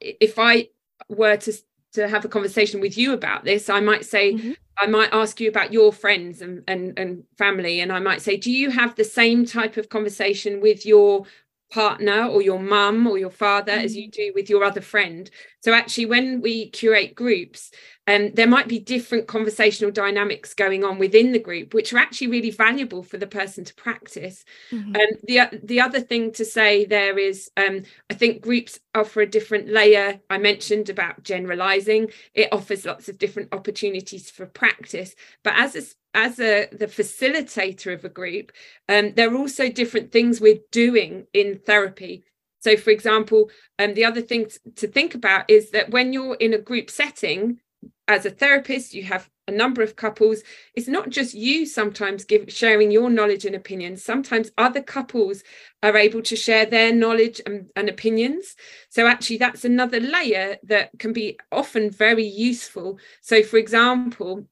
if 0.00 0.38
I 0.38 0.68
were 1.08 1.36
to 1.36 1.52
to 1.92 2.08
have 2.08 2.24
a 2.24 2.28
conversation 2.28 2.80
with 2.80 2.96
you 2.96 3.12
about 3.12 3.44
this, 3.44 3.68
I 3.68 3.80
might 3.80 4.04
say, 4.04 4.34
mm-hmm. 4.34 4.52
I 4.78 4.86
might 4.86 5.12
ask 5.12 5.40
you 5.40 5.48
about 5.48 5.72
your 5.72 5.92
friends 5.92 6.42
and, 6.42 6.62
and, 6.68 6.98
and 6.98 7.24
family, 7.38 7.80
and 7.80 7.90
I 7.90 8.00
might 8.00 8.20
say, 8.20 8.36
do 8.36 8.52
you 8.52 8.70
have 8.70 8.94
the 8.94 9.04
same 9.04 9.46
type 9.46 9.78
of 9.78 9.88
conversation 9.88 10.60
with 10.60 10.84
your 10.84 11.24
partner 11.70 12.26
or 12.26 12.42
your 12.42 12.58
mum 12.58 13.06
or 13.06 13.18
your 13.18 13.30
father 13.30 13.72
mm. 13.72 13.82
as 13.82 13.96
you 13.96 14.10
do 14.10 14.32
with 14.34 14.48
your 14.48 14.64
other 14.64 14.80
friend. 14.80 15.30
So 15.60 15.72
actually 15.72 16.06
when 16.06 16.40
we 16.40 16.70
curate 16.70 17.14
groups 17.14 17.70
um, 18.08 18.30
there 18.34 18.46
might 18.46 18.68
be 18.68 18.78
different 18.78 19.26
conversational 19.26 19.90
dynamics 19.90 20.54
going 20.54 20.84
on 20.84 20.98
within 20.98 21.32
the 21.32 21.40
group 21.40 21.74
which 21.74 21.92
are 21.92 21.98
actually 21.98 22.28
really 22.28 22.50
valuable 22.50 23.02
for 23.02 23.18
the 23.18 23.26
person 23.26 23.64
to 23.64 23.74
practice. 23.74 24.44
Mm-hmm. 24.70 24.94
um, 24.94 25.08
the, 25.24 25.60
the 25.64 25.80
other 25.80 26.00
thing 26.00 26.32
to 26.32 26.44
say 26.44 26.84
there 26.84 27.18
is 27.18 27.50
um, 27.56 27.82
i 28.10 28.14
think 28.14 28.42
groups 28.42 28.78
offer 28.96 29.20
a 29.20 29.26
different 29.26 29.68
layer. 29.68 30.20
I 30.30 30.38
mentioned 30.38 30.88
about 30.88 31.22
generalizing. 31.22 32.10
It 32.34 32.48
offers 32.52 32.84
lots 32.84 33.08
of 33.08 33.18
different 33.18 33.52
opportunities 33.52 34.30
for 34.30 34.46
practice. 34.46 35.14
But 35.42 35.54
as 35.56 35.76
a 35.76 35.82
as 36.16 36.40
a 36.40 36.66
the 36.72 36.86
facilitator 36.86 37.94
of 37.94 38.04
a 38.04 38.08
group 38.08 38.50
um, 38.88 39.12
there 39.14 39.30
are 39.32 39.36
also 39.36 39.68
different 39.68 40.10
things 40.10 40.40
we're 40.40 40.58
doing 40.72 41.26
in 41.32 41.60
therapy. 41.64 42.24
So 42.60 42.76
for 42.76 42.90
example 42.90 43.50
um, 43.78 43.94
the 43.94 44.04
other 44.04 44.22
thing 44.22 44.46
to 44.76 44.88
think 44.88 45.14
about 45.14 45.48
is 45.48 45.70
that 45.70 45.90
when 45.90 46.12
you're 46.12 46.34
in 46.36 46.54
a 46.54 46.58
group 46.58 46.90
setting 46.90 47.60
as 48.08 48.26
a 48.26 48.30
therapist 48.30 48.94
you 48.94 49.04
have 49.04 49.28
a 49.48 49.52
number 49.52 49.82
of 49.82 49.96
couples. 49.96 50.42
It's 50.74 50.88
not 50.88 51.08
just 51.08 51.34
you 51.34 51.66
sometimes 51.66 52.24
give 52.24 52.52
sharing 52.52 52.90
your 52.90 53.10
knowledge 53.10 53.44
and 53.44 53.54
opinions. 53.54 54.02
Sometimes 54.02 54.50
other 54.58 54.82
couples 54.82 55.44
are 55.82 55.96
able 55.96 56.22
to 56.22 56.34
share 56.36 56.66
their 56.66 56.92
knowledge 56.92 57.40
and, 57.46 57.70
and 57.76 57.88
opinions. 57.88 58.56
So 58.90 59.06
actually 59.06 59.38
that's 59.38 59.64
another 59.64 60.00
layer 60.00 60.56
that 60.64 60.90
can 60.98 61.12
be 61.12 61.38
often 61.52 61.90
very 61.90 62.26
useful. 62.26 62.98
So 63.20 63.42
for 63.42 63.56
example 63.58 64.48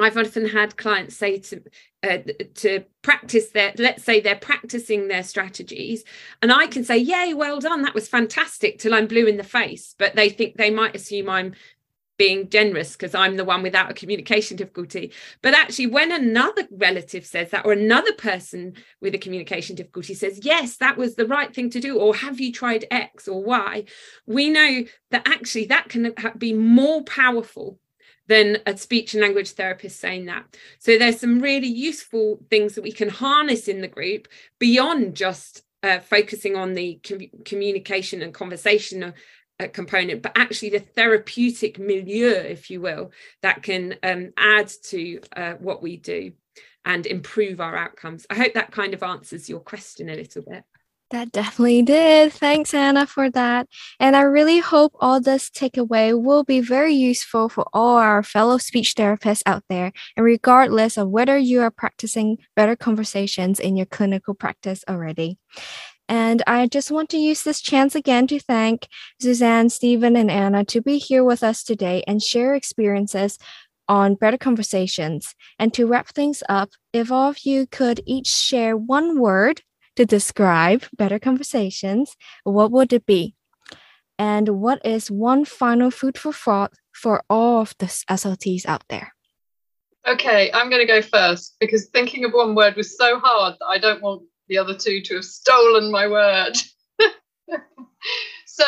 I've 0.00 0.16
often 0.16 0.46
had 0.46 0.76
clients 0.76 1.16
say 1.16 1.38
to 1.38 1.62
uh, 2.02 2.18
to 2.54 2.84
practice 3.02 3.50
their 3.50 3.72
let's 3.76 4.04
say 4.04 4.20
they're 4.20 4.36
practicing 4.36 5.08
their 5.08 5.22
strategies 5.22 6.04
and 6.42 6.52
I 6.52 6.68
can 6.68 6.84
say 6.84 6.96
yay 6.98 7.34
well 7.34 7.58
done 7.58 7.82
that 7.82 7.94
was 7.94 8.08
fantastic 8.08 8.78
till 8.78 8.94
I'm 8.94 9.06
blue 9.06 9.26
in 9.26 9.36
the 9.36 9.44
face. 9.44 9.94
But 9.98 10.14
they 10.14 10.28
think 10.28 10.56
they 10.56 10.70
might 10.70 10.94
assume 10.94 11.28
I'm 11.28 11.54
being 12.18 12.48
generous 12.48 12.92
because 12.92 13.14
I'm 13.14 13.36
the 13.36 13.44
one 13.44 13.62
without 13.62 13.90
a 13.90 13.94
communication 13.94 14.56
difficulty. 14.56 15.12
But 15.40 15.54
actually 15.54 15.86
when 15.86 16.12
another 16.12 16.66
relative 16.70 17.24
says 17.24 17.50
that 17.50 17.64
or 17.64 17.72
another 17.72 18.12
person 18.12 18.74
with 19.00 19.14
a 19.14 19.18
communication 19.18 19.76
difficulty 19.76 20.14
says 20.14 20.40
yes 20.42 20.76
that 20.78 20.96
was 20.96 21.14
the 21.14 21.26
right 21.26 21.54
thing 21.54 21.70
to 21.70 21.80
do 21.80 21.98
or 21.98 22.14
have 22.14 22.40
you 22.40 22.52
tried 22.52 22.86
x 22.90 23.28
or 23.28 23.42
y? 23.42 23.84
we 24.26 24.50
know 24.50 24.84
that 25.10 25.26
actually 25.26 25.66
that 25.66 25.88
can 25.88 26.12
be 26.36 26.52
more 26.52 27.02
powerful 27.04 27.78
than 28.28 28.58
a 28.66 28.76
speech 28.76 29.14
and 29.14 29.22
language 29.22 29.50
therapist 29.50 29.98
saying 29.98 30.26
that. 30.26 30.56
So 30.78 30.96
there's 30.96 31.20
some 31.20 31.40
really 31.40 31.68
useful 31.68 32.38
things 32.50 32.74
that 32.74 32.82
we 32.82 32.92
can 32.92 33.08
harness 33.08 33.68
in 33.68 33.80
the 33.80 33.88
group 33.88 34.28
beyond 34.58 35.16
just 35.16 35.64
uh, 35.82 35.98
focusing 35.98 36.56
on 36.56 36.74
the 36.74 37.00
com- 37.06 37.42
communication 37.44 38.22
and 38.22 38.34
conversation 38.34 39.14
uh, 39.60 39.66
component, 39.72 40.22
but 40.22 40.32
actually 40.36 40.70
the 40.70 40.78
therapeutic 40.78 41.78
milieu, 41.78 42.30
if 42.30 42.70
you 42.70 42.80
will, 42.80 43.10
that 43.42 43.62
can 43.62 43.96
um, 44.02 44.32
add 44.36 44.70
to 44.84 45.20
uh, 45.36 45.54
what 45.54 45.82
we 45.82 45.96
do 45.96 46.32
and 46.84 47.06
improve 47.06 47.60
our 47.60 47.76
outcomes. 47.76 48.26
I 48.30 48.34
hope 48.34 48.54
that 48.54 48.72
kind 48.72 48.94
of 48.94 49.02
answers 49.02 49.48
your 49.48 49.60
question 49.60 50.08
a 50.08 50.14
little 50.14 50.42
bit. 50.42 50.64
That 51.10 51.32
definitely 51.32 51.80
did. 51.80 52.34
Thanks, 52.34 52.74
Anna, 52.74 53.06
for 53.06 53.30
that. 53.30 53.66
And 53.98 54.14
I 54.14 54.20
really 54.22 54.58
hope 54.58 54.92
all 55.00 55.22
this 55.22 55.48
takeaway 55.48 56.20
will 56.20 56.44
be 56.44 56.60
very 56.60 56.92
useful 56.92 57.48
for 57.48 57.64
all 57.72 57.96
our 57.96 58.22
fellow 58.22 58.58
speech 58.58 58.94
therapists 58.94 59.42
out 59.46 59.64
there, 59.70 59.92
and 60.16 60.26
regardless 60.26 60.98
of 60.98 61.08
whether 61.08 61.38
you 61.38 61.62
are 61.62 61.70
practicing 61.70 62.36
better 62.54 62.76
conversations 62.76 63.58
in 63.58 63.74
your 63.74 63.86
clinical 63.86 64.34
practice 64.34 64.84
already. 64.86 65.38
And 66.10 66.42
I 66.46 66.66
just 66.66 66.90
want 66.90 67.08
to 67.10 67.18
use 67.18 67.42
this 67.42 67.62
chance 67.62 67.94
again 67.94 68.26
to 68.26 68.38
thank 68.38 68.86
Suzanne, 69.18 69.70
Steven, 69.70 70.14
and 70.14 70.30
Anna 70.30 70.62
to 70.66 70.82
be 70.82 70.98
here 70.98 71.24
with 71.24 71.42
us 71.42 71.62
today 71.62 72.02
and 72.06 72.22
share 72.22 72.54
experiences 72.54 73.38
on 73.88 74.14
better 74.14 74.38
conversations. 74.38 75.34
And 75.58 75.72
to 75.72 75.86
wrap 75.86 76.08
things 76.08 76.42
up, 76.50 76.70
if 76.92 77.10
all 77.10 77.30
of 77.30 77.46
you 77.46 77.66
could 77.66 78.02
each 78.06 78.26
share 78.26 78.76
one 78.76 79.18
word 79.18 79.62
to 79.98 80.06
describe 80.06 80.84
better 80.96 81.18
conversations, 81.18 82.16
what 82.44 82.70
would 82.70 82.92
it 82.92 83.04
be? 83.04 83.34
And 84.16 84.48
what 84.60 84.80
is 84.86 85.10
one 85.10 85.44
final 85.44 85.90
food 85.90 86.16
for 86.16 86.32
thought 86.32 86.72
for 86.92 87.24
all 87.28 87.62
of 87.62 87.74
the 87.80 87.86
SLTs 87.86 88.64
out 88.64 88.84
there? 88.88 89.12
Okay, 90.06 90.52
I'm 90.54 90.70
going 90.70 90.86
to 90.86 90.86
go 90.86 91.02
first 91.02 91.56
because 91.58 91.88
thinking 91.88 92.24
of 92.24 92.30
one 92.30 92.54
word 92.54 92.76
was 92.76 92.96
so 92.96 93.18
hard 93.18 93.56
that 93.58 93.66
I 93.66 93.78
don't 93.78 94.00
want 94.00 94.22
the 94.46 94.58
other 94.58 94.74
two 94.74 95.00
to 95.02 95.16
have 95.16 95.24
stolen 95.24 95.90
my 95.90 96.06
word. 96.06 96.56
so 98.46 98.64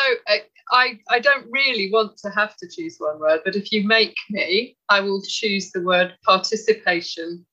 I, 0.73 0.99
I 1.09 1.19
don't 1.19 1.47
really 1.49 1.89
want 1.93 2.17
to 2.25 2.29
have 2.31 2.57
to 2.57 2.67
choose 2.69 2.97
one 2.97 3.21
word, 3.21 3.39
but 3.45 3.55
if 3.55 3.71
you 3.71 3.87
make 3.87 4.15
me, 4.29 4.75
I 4.89 4.99
will 4.99 5.21
choose 5.25 5.71
the 5.71 5.81
word 5.81 6.13
participation 6.25 7.45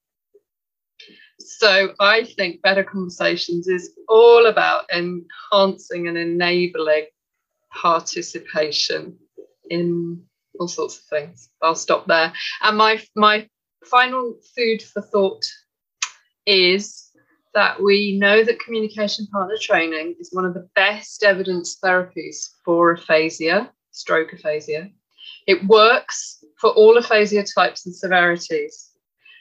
so 1.48 1.94
I 1.98 2.24
think 2.24 2.60
Better 2.60 2.84
Conversations 2.84 3.68
is 3.68 3.96
all 4.06 4.46
about 4.46 4.84
enhancing 4.92 6.06
and 6.06 6.18
enabling 6.18 7.06
participation 7.72 9.16
in 9.70 10.22
all 10.60 10.68
sorts 10.68 10.98
of 10.98 11.04
things. 11.04 11.48
I'll 11.62 11.74
stop 11.74 12.06
there. 12.06 12.32
And 12.62 12.76
my 12.76 13.00
my 13.16 13.48
final 13.84 14.34
food 14.54 14.82
for 14.82 15.00
thought 15.00 15.42
is 16.44 17.10
that 17.54 17.82
we 17.82 18.18
know 18.18 18.44
that 18.44 18.60
communication 18.60 19.26
partner 19.28 19.56
training 19.60 20.16
is 20.20 20.28
one 20.32 20.44
of 20.44 20.52
the 20.52 20.68
best 20.74 21.24
evidence 21.24 21.78
therapies 21.82 22.50
for 22.62 22.92
aphasia, 22.92 23.72
stroke 23.90 24.34
aphasia. 24.34 24.90
It 25.46 25.64
works 25.66 26.44
for 26.60 26.70
all 26.70 26.98
aphasia 26.98 27.44
types 27.44 27.86
and 27.86 27.94
severities. 27.94 28.90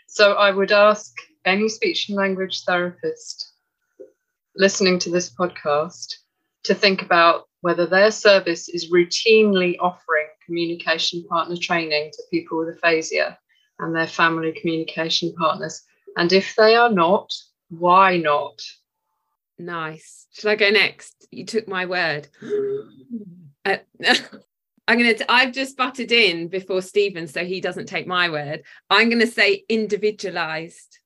So 0.07 0.33
I 0.33 0.51
would 0.51 0.71
ask 0.71 1.13
any 1.47 1.69
speech 1.69 2.09
and 2.09 2.17
language 2.17 2.63
therapist 2.63 3.53
listening 4.55 4.99
to 4.99 5.09
this 5.09 5.33
podcast 5.33 6.15
to 6.63 6.75
think 6.75 7.01
about 7.01 7.45
whether 7.61 7.85
their 7.85 8.11
service 8.11 8.69
is 8.69 8.91
routinely 8.91 9.75
offering 9.79 10.27
communication 10.45 11.23
partner 11.23 11.55
training 11.55 12.11
to 12.11 12.23
people 12.31 12.57
with 12.59 12.75
aphasia 12.75 13.37
and 13.79 13.95
their 13.95 14.07
family 14.07 14.53
communication 14.59 15.33
partners. 15.33 15.83
And 16.17 16.31
if 16.31 16.55
they 16.55 16.75
are 16.75 16.91
not, 16.91 17.31
why 17.69 18.17
not? 18.17 18.59
Nice. 19.59 20.27
Should 20.31 20.49
I 20.49 20.55
go 20.55 20.69
next? 20.69 21.27
You 21.31 21.45
took 21.45 21.67
my 21.67 21.85
word. 21.85 22.27
Uh, 23.65 23.77
I'm 24.89 24.97
gonna. 24.97 25.15
i 25.27 25.43
have 25.43 25.53
just 25.53 25.75
butted 25.75 26.11
in 26.11 26.47
before 26.47 26.81
Steven, 26.81 27.27
so 27.27 27.43
he 27.43 27.59
doesn't 27.59 27.87
take 27.87 28.07
my 28.07 28.29
word. 28.29 28.63
I'm 28.89 29.09
gonna 29.09 29.27
say 29.27 29.65
individualized 29.67 30.99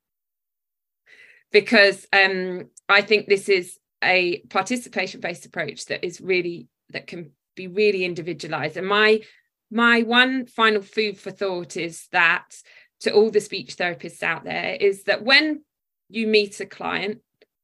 because 1.51 2.07
um, 2.13 2.69
I 2.87 3.01
think 3.01 3.27
this 3.27 3.49
is 3.49 3.77
a 4.03 4.39
participation 4.49 5.19
based 5.19 5.45
approach 5.45 5.85
that 5.85 6.03
is 6.03 6.21
really 6.21 6.67
that 6.89 7.07
can 7.07 7.31
be 7.55 7.67
really 7.67 8.03
individualized. 8.03 8.77
And 8.77 8.87
my 8.87 9.21
my 9.69 10.01
one 10.01 10.45
final 10.45 10.81
food 10.81 11.17
for 11.17 11.31
thought 11.31 11.77
is 11.77 12.07
that 12.11 12.55
to 13.01 13.13
all 13.13 13.31
the 13.31 13.41
speech 13.41 13.77
therapists 13.77 14.23
out 14.23 14.43
there 14.43 14.75
is 14.79 15.03
that 15.03 15.23
when 15.23 15.63
you 16.09 16.27
meet 16.27 16.59
a 16.59 16.65
client 16.65 17.19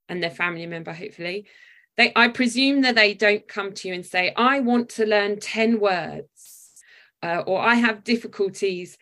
and 0.09 0.23
their 0.23 0.31
family 0.31 0.65
member, 0.65 0.93
hopefully, 0.93 1.47
they 1.95 2.11
I 2.15 2.29
presume 2.29 2.81
that 2.81 2.95
they 2.95 3.13
don't 3.13 3.47
come 3.47 3.73
to 3.73 3.87
you 3.87 3.93
and 3.93 4.05
say, 4.05 4.33
I 4.35 4.59
want 4.59 4.89
to 4.89 5.05
learn 5.05 5.39
10 5.39 5.79
words, 5.79 6.83
uh, 7.23 7.43
or 7.45 7.61
I 7.61 7.75
have 7.75 8.03
difficulties 8.03 8.97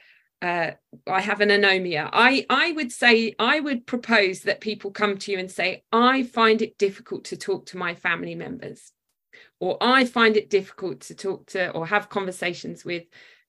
uh, 0.46 0.72
I 1.08 1.22
have 1.22 1.42
an 1.42 1.50
anomia. 1.50 2.08
I, 2.14 2.46
I 2.50 2.72
would 2.74 2.92
say, 2.92 3.34
I 3.40 3.60
would 3.60 3.88
propose 3.88 4.42
that 4.42 4.62
people 4.62 4.92
come 4.92 5.18
to 5.18 5.32
you 5.32 5.40
and 5.40 5.50
say, 5.50 5.84
I 5.92 6.24
find 6.24 6.62
it 6.62 6.78
difficult 6.78 7.26
to 7.26 7.38
talk 7.38 7.66
to 7.68 7.78
my 7.78 7.96
family 7.96 8.36
members, 8.36 8.92
or 9.60 9.78
I 9.82 10.06
find 10.06 10.38
it 10.38 10.52
difficult 10.52 11.02
to 11.02 11.16
talk 11.16 11.48
to 11.48 11.72
or 11.72 11.88
have 11.88 12.10
conversations 12.10 12.86
with 12.86 13.06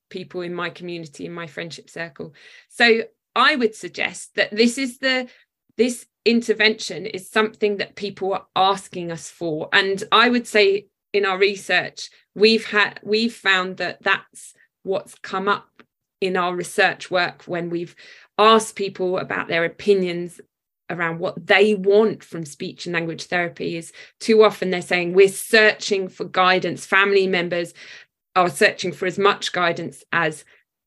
people 0.09 0.41
in 0.41 0.53
my 0.55 0.71
community, 0.71 1.27
in 1.27 1.33
my 1.33 1.45
friendship 1.45 1.89
circle. 1.89 2.33
So 2.69 3.03
I 3.35 3.55
would 3.55 3.75
suggest 3.75 4.33
that 4.35 4.55
this 4.55 4.79
is 4.79 4.97
the, 4.97 5.27
this 5.77 6.07
intervention 6.25 7.05
is 7.05 7.29
something 7.29 7.77
that 7.77 7.95
people 7.95 8.33
are 8.33 8.47
asking 8.55 9.11
us 9.11 9.29
for. 9.29 9.69
And 9.71 10.03
I 10.11 10.29
would 10.29 10.47
say 10.47 10.87
in 11.13 11.25
our 11.25 11.37
research, 11.37 12.09
we've 12.33 12.65
had, 12.65 12.99
we've 13.03 13.35
found 13.35 13.77
that 13.77 14.01
that's 14.01 14.55
what's 14.81 15.13
come 15.15 15.47
up 15.47 15.67
in 16.21 16.37
our 16.37 16.55
research 16.55 17.11
work 17.11 17.43
when 17.43 17.69
we've 17.69 17.95
asked 18.37 18.75
people 18.75 19.17
about 19.17 19.47
their 19.47 19.65
opinions 19.65 20.39
around 20.89 21.19
what 21.19 21.47
they 21.47 21.75
want 21.75 22.23
from 22.23 22.45
speech 22.45 22.85
and 22.85 22.93
language 22.93 23.25
therapy 23.25 23.75
is 23.75 23.91
too 24.19 24.43
often 24.43 24.69
they're 24.69 24.81
saying 24.81 25.13
we're 25.13 25.27
searching 25.27 26.07
for 26.07 26.23
guidance. 26.25 26.85
Family 26.85 27.27
members 27.27 27.73
are 28.35 28.49
searching 28.49 28.91
for 28.91 29.05
as 29.05 29.19
much 29.19 29.51
guidance 29.51 30.03
as 30.11 30.45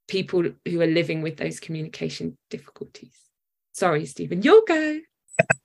people 0.09 0.45
who 0.67 0.81
are 0.81 0.87
living 0.87 1.23
with 1.23 1.37
those 1.37 1.61
communication 1.61 2.37
difficulties. 2.49 3.15
Sorry 3.73 4.07
steven 4.07 4.43
you'll 4.43 4.65
go. 4.67 5.01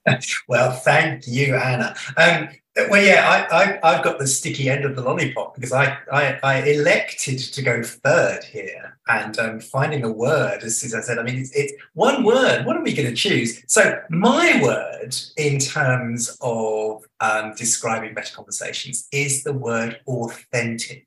Well, 0.48 0.70
thank 0.70 1.26
you, 1.26 1.54
Anna. 1.54 1.94
Um, 2.16 2.48
well, 2.90 3.02
yeah, 3.02 3.46
I, 3.50 3.78
I, 3.82 3.94
have 3.94 4.04
got 4.04 4.18
the 4.18 4.26
sticky 4.26 4.68
end 4.68 4.84
of 4.84 4.96
the 4.96 5.02
lollipop 5.02 5.54
because 5.54 5.72
I, 5.72 5.96
I, 6.12 6.38
I 6.42 6.62
elected 6.62 7.38
to 7.38 7.62
go 7.62 7.82
third 7.82 8.44
here 8.44 8.98
and 9.08 9.38
um, 9.38 9.60
finding 9.60 10.04
a 10.04 10.12
word, 10.12 10.62
as, 10.62 10.94
I 10.94 11.00
said, 11.00 11.18
I 11.18 11.22
mean, 11.22 11.38
it's, 11.38 11.52
it's 11.52 11.72
one 11.94 12.22
word. 12.22 12.66
What 12.66 12.76
are 12.76 12.82
we 12.82 12.92
going 12.92 13.08
to 13.08 13.14
choose? 13.14 13.62
So, 13.66 14.00
my 14.10 14.60
word 14.62 15.16
in 15.36 15.58
terms 15.58 16.36
of 16.40 17.04
um, 17.20 17.54
describing 17.56 18.14
better 18.14 18.34
conversations 18.34 19.08
is 19.10 19.42
the 19.42 19.54
word 19.54 20.00
authentic 20.06 21.06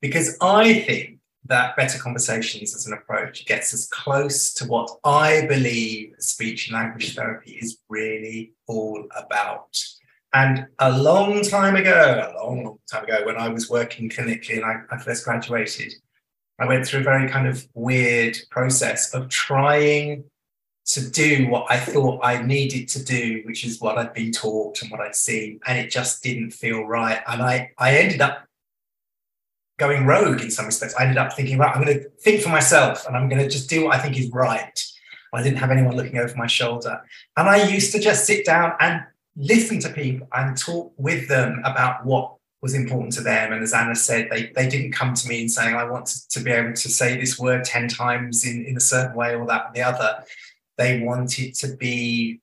because 0.00 0.36
I 0.40 0.80
think 0.80 1.18
that 1.46 1.76
better 1.76 1.98
conversations 1.98 2.76
as 2.76 2.86
an 2.86 2.92
approach 2.92 3.46
gets 3.46 3.74
us 3.74 3.88
close 3.88 4.52
to 4.54 4.66
what 4.66 4.90
I 5.02 5.46
believe 5.46 6.14
speech 6.18 6.68
and 6.68 6.76
language 6.76 7.16
therapy 7.16 7.52
is 7.52 7.78
really 7.88 8.52
all 8.68 9.04
about. 9.16 9.76
And 10.32 10.66
a 10.78 10.90
long 10.90 11.42
time 11.42 11.76
ago, 11.76 12.32
a 12.32 12.44
long, 12.44 12.64
long 12.64 12.78
time 12.90 13.04
ago, 13.04 13.22
when 13.24 13.36
I 13.36 13.48
was 13.48 13.68
working 13.68 14.08
clinically 14.08 14.56
and 14.56 14.64
I, 14.64 14.76
I 14.90 14.98
first 14.98 15.24
graduated, 15.24 15.92
I 16.60 16.66
went 16.66 16.86
through 16.86 17.00
a 17.00 17.04
very 17.04 17.28
kind 17.28 17.48
of 17.48 17.66
weird 17.74 18.36
process 18.50 19.12
of 19.14 19.28
trying 19.28 20.24
to 20.86 21.10
do 21.10 21.48
what 21.48 21.66
I 21.70 21.78
thought 21.78 22.20
I 22.22 22.42
needed 22.42 22.88
to 22.90 23.04
do, 23.04 23.42
which 23.44 23.64
is 23.64 23.80
what 23.80 23.98
I'd 23.98 24.14
been 24.14 24.32
taught 24.32 24.82
and 24.82 24.90
what 24.90 25.00
I'd 25.00 25.16
seen, 25.16 25.60
and 25.66 25.78
it 25.78 25.90
just 25.90 26.22
didn't 26.22 26.50
feel 26.50 26.84
right. 26.84 27.22
And 27.26 27.42
I, 27.42 27.70
I 27.78 27.96
ended 27.96 28.20
up 28.20 28.46
going 29.78 30.04
rogue 30.04 30.42
in 30.42 30.50
some 30.50 30.66
respects. 30.66 30.94
I 30.94 31.04
ended 31.04 31.18
up 31.18 31.32
thinking, 31.32 31.58
right, 31.58 31.74
I'm 31.74 31.82
going 31.82 31.98
to 31.98 32.08
think 32.20 32.42
for 32.42 32.50
myself 32.50 33.06
and 33.06 33.16
I'm 33.16 33.28
going 33.28 33.42
to 33.42 33.48
just 33.48 33.70
do 33.70 33.84
what 33.84 33.96
I 33.96 33.98
think 33.98 34.18
is 34.18 34.30
right. 34.30 34.78
I 35.32 35.42
didn't 35.42 35.58
have 35.58 35.70
anyone 35.70 35.96
looking 35.96 36.18
over 36.18 36.36
my 36.36 36.46
shoulder. 36.46 37.00
And 37.36 37.48
I 37.48 37.68
used 37.68 37.92
to 37.92 37.98
just 37.98 38.26
sit 38.26 38.44
down 38.44 38.74
and 38.80 39.02
listen 39.40 39.80
to 39.80 39.88
people 39.88 40.28
and 40.34 40.56
talk 40.56 40.92
with 40.98 41.26
them 41.28 41.62
about 41.64 42.04
what 42.04 42.34
was 42.60 42.74
important 42.74 43.14
to 43.14 43.22
them. 43.22 43.52
And 43.52 43.62
as 43.62 43.72
Anna 43.72 43.94
said, 43.94 44.28
they, 44.30 44.52
they 44.54 44.68
didn't 44.68 44.92
come 44.92 45.14
to 45.14 45.28
me 45.28 45.40
and 45.40 45.50
saying, 45.50 45.74
I 45.74 45.84
want 45.84 46.06
to 46.28 46.40
be 46.40 46.50
able 46.50 46.74
to 46.74 46.88
say 46.90 47.18
this 47.18 47.38
word 47.38 47.64
10 47.64 47.88
times 47.88 48.44
in, 48.44 48.66
in 48.66 48.76
a 48.76 48.80
certain 48.80 49.16
way 49.16 49.34
or 49.34 49.46
that 49.46 49.66
and 49.66 49.74
the 49.74 49.82
other. 49.82 50.24
They 50.76 51.00
wanted 51.00 51.54
to 51.54 51.74
be 51.76 52.40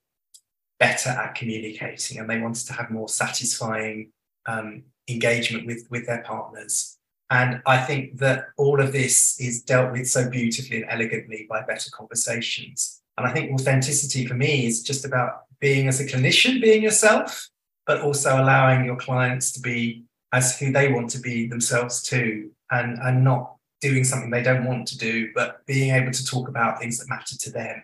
better 0.80 1.10
at 1.10 1.36
communicating 1.36 2.18
and 2.18 2.28
they 2.28 2.40
wanted 2.40 2.66
to 2.66 2.74
have 2.74 2.90
more 2.90 3.10
satisfying 3.10 4.12
um, 4.48 4.84
engagement 5.08 5.68
with, 5.68 5.88
with 5.92 6.08
their 6.08 6.24
partners. 6.24 6.98
And 7.30 7.62
I 7.68 7.78
think 7.78 8.18
that 8.18 8.48
all 8.58 8.82
of 8.82 8.92
this 8.92 9.40
is 9.40 9.62
dealt 9.62 9.92
with 9.92 10.08
so 10.08 10.30
beautifully 10.30 10.78
and 10.78 10.90
elegantly 10.90 11.46
by 11.48 11.62
better 11.62 11.92
conversations. 11.92 13.02
And 13.18 13.28
I 13.28 13.34
think 13.34 13.52
authenticity 13.52 14.26
for 14.26 14.36
me 14.36 14.66
is 14.66 14.82
just 14.82 15.06
about 15.06 15.47
being 15.60 15.88
as 15.88 16.00
a 16.00 16.06
clinician, 16.06 16.62
being 16.62 16.84
yourself, 16.84 17.50
but 17.86 18.02
also 18.02 18.42
allowing 18.42 18.86
your 18.86 18.98
clients 18.98 19.52
to 19.54 19.60
be 19.60 20.04
as 20.34 20.60
who 20.60 20.72
they 20.72 20.92
want 20.92 21.10
to 21.10 21.20
be 21.20 21.48
themselves 21.48 22.04
too, 22.04 22.52
and, 22.70 22.98
and 23.00 23.24
not 23.24 23.56
doing 23.82 24.04
something 24.04 24.30
they 24.30 24.44
don't 24.44 24.66
want 24.66 24.88
to 24.88 24.98
do, 24.98 25.30
but 25.34 25.66
being 25.66 25.94
able 25.94 26.12
to 26.12 26.26
talk 26.26 26.50
about 26.50 26.80
things 26.80 27.00
that 27.00 27.10
matter 27.10 27.38
to 27.38 27.52
them. 27.52 27.84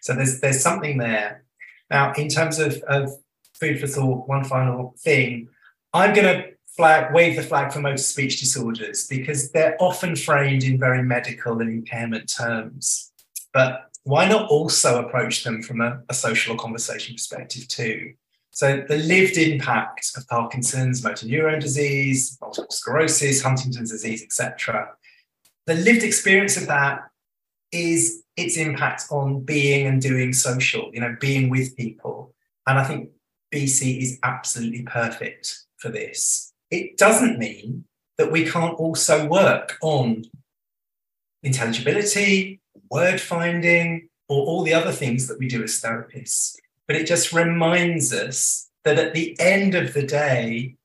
So 0.00 0.14
there's 0.14 0.40
there's 0.40 0.60
something 0.60 0.98
there. 0.98 1.44
Now, 1.90 2.12
in 2.12 2.28
terms 2.28 2.58
of, 2.58 2.76
of 2.88 3.10
food 3.54 3.80
for 3.80 3.86
thought, 3.86 4.28
one 4.28 4.44
final 4.44 4.94
thing, 4.98 5.48
I'm 5.94 6.14
going 6.14 6.26
to 6.26 6.50
flag, 6.76 7.12
wave 7.14 7.36
the 7.36 7.42
flag 7.42 7.72
for 7.72 7.80
motor 7.80 7.96
speech 7.96 8.38
disorders 8.38 9.06
because 9.08 9.50
they're 9.50 9.76
often 9.80 10.14
framed 10.14 10.62
in 10.62 10.78
very 10.78 11.02
medical 11.02 11.60
and 11.60 11.70
impairment 11.70 12.32
terms. 12.32 13.12
But 13.52 13.87
why 14.04 14.28
not 14.28 14.48
also 14.48 15.04
approach 15.04 15.44
them 15.44 15.62
from 15.62 15.80
a, 15.80 16.00
a 16.08 16.14
social 16.14 16.54
or 16.54 16.58
conversation 16.58 17.14
perspective 17.14 17.68
too? 17.68 18.14
So 18.50 18.84
the 18.88 18.98
lived 18.98 19.36
impact 19.36 20.12
of 20.16 20.26
Parkinson's, 20.26 21.04
motor 21.04 21.26
neuron 21.26 21.60
disease, 21.60 22.36
multiple 22.40 22.70
sclerosis, 22.70 23.42
Huntington's 23.42 23.90
disease, 23.90 24.22
etc. 24.22 24.90
The 25.66 25.74
lived 25.74 26.02
experience 26.02 26.56
of 26.56 26.66
that 26.66 27.02
is 27.70 28.22
its 28.36 28.56
impact 28.56 29.04
on 29.10 29.44
being 29.44 29.86
and 29.86 30.00
doing 30.00 30.32
social, 30.32 30.90
you 30.92 31.00
know, 31.00 31.16
being 31.20 31.50
with 31.50 31.76
people. 31.76 32.34
And 32.66 32.78
I 32.78 32.84
think 32.84 33.10
BC 33.54 34.00
is 34.02 34.18
absolutely 34.22 34.82
perfect 34.82 35.64
for 35.76 35.90
this 35.90 36.48
it 36.70 36.98
doesn't 36.98 37.38
mean 37.38 37.84
that 38.18 38.32
we 38.32 38.44
can't 38.44 38.74
also 38.74 39.26
work 39.26 39.78
on 39.80 40.24
intelligibility, 41.42 42.57
word 42.90 43.20
finding, 43.20 44.08
or 44.28 44.44
all 44.46 44.62
the 44.62 44.74
other 44.74 44.92
things 44.92 45.26
that 45.26 45.38
we 45.38 45.48
do 45.48 45.62
as 45.62 45.80
therapists. 45.80 46.56
But 46.86 46.96
it 46.96 47.06
just 47.06 47.32
reminds 47.32 48.12
us 48.12 48.68
that 48.84 48.98
at 48.98 49.14
the 49.14 49.36
end 49.40 49.74
of 49.74 49.94
the 49.94 50.06
day, 50.06 50.76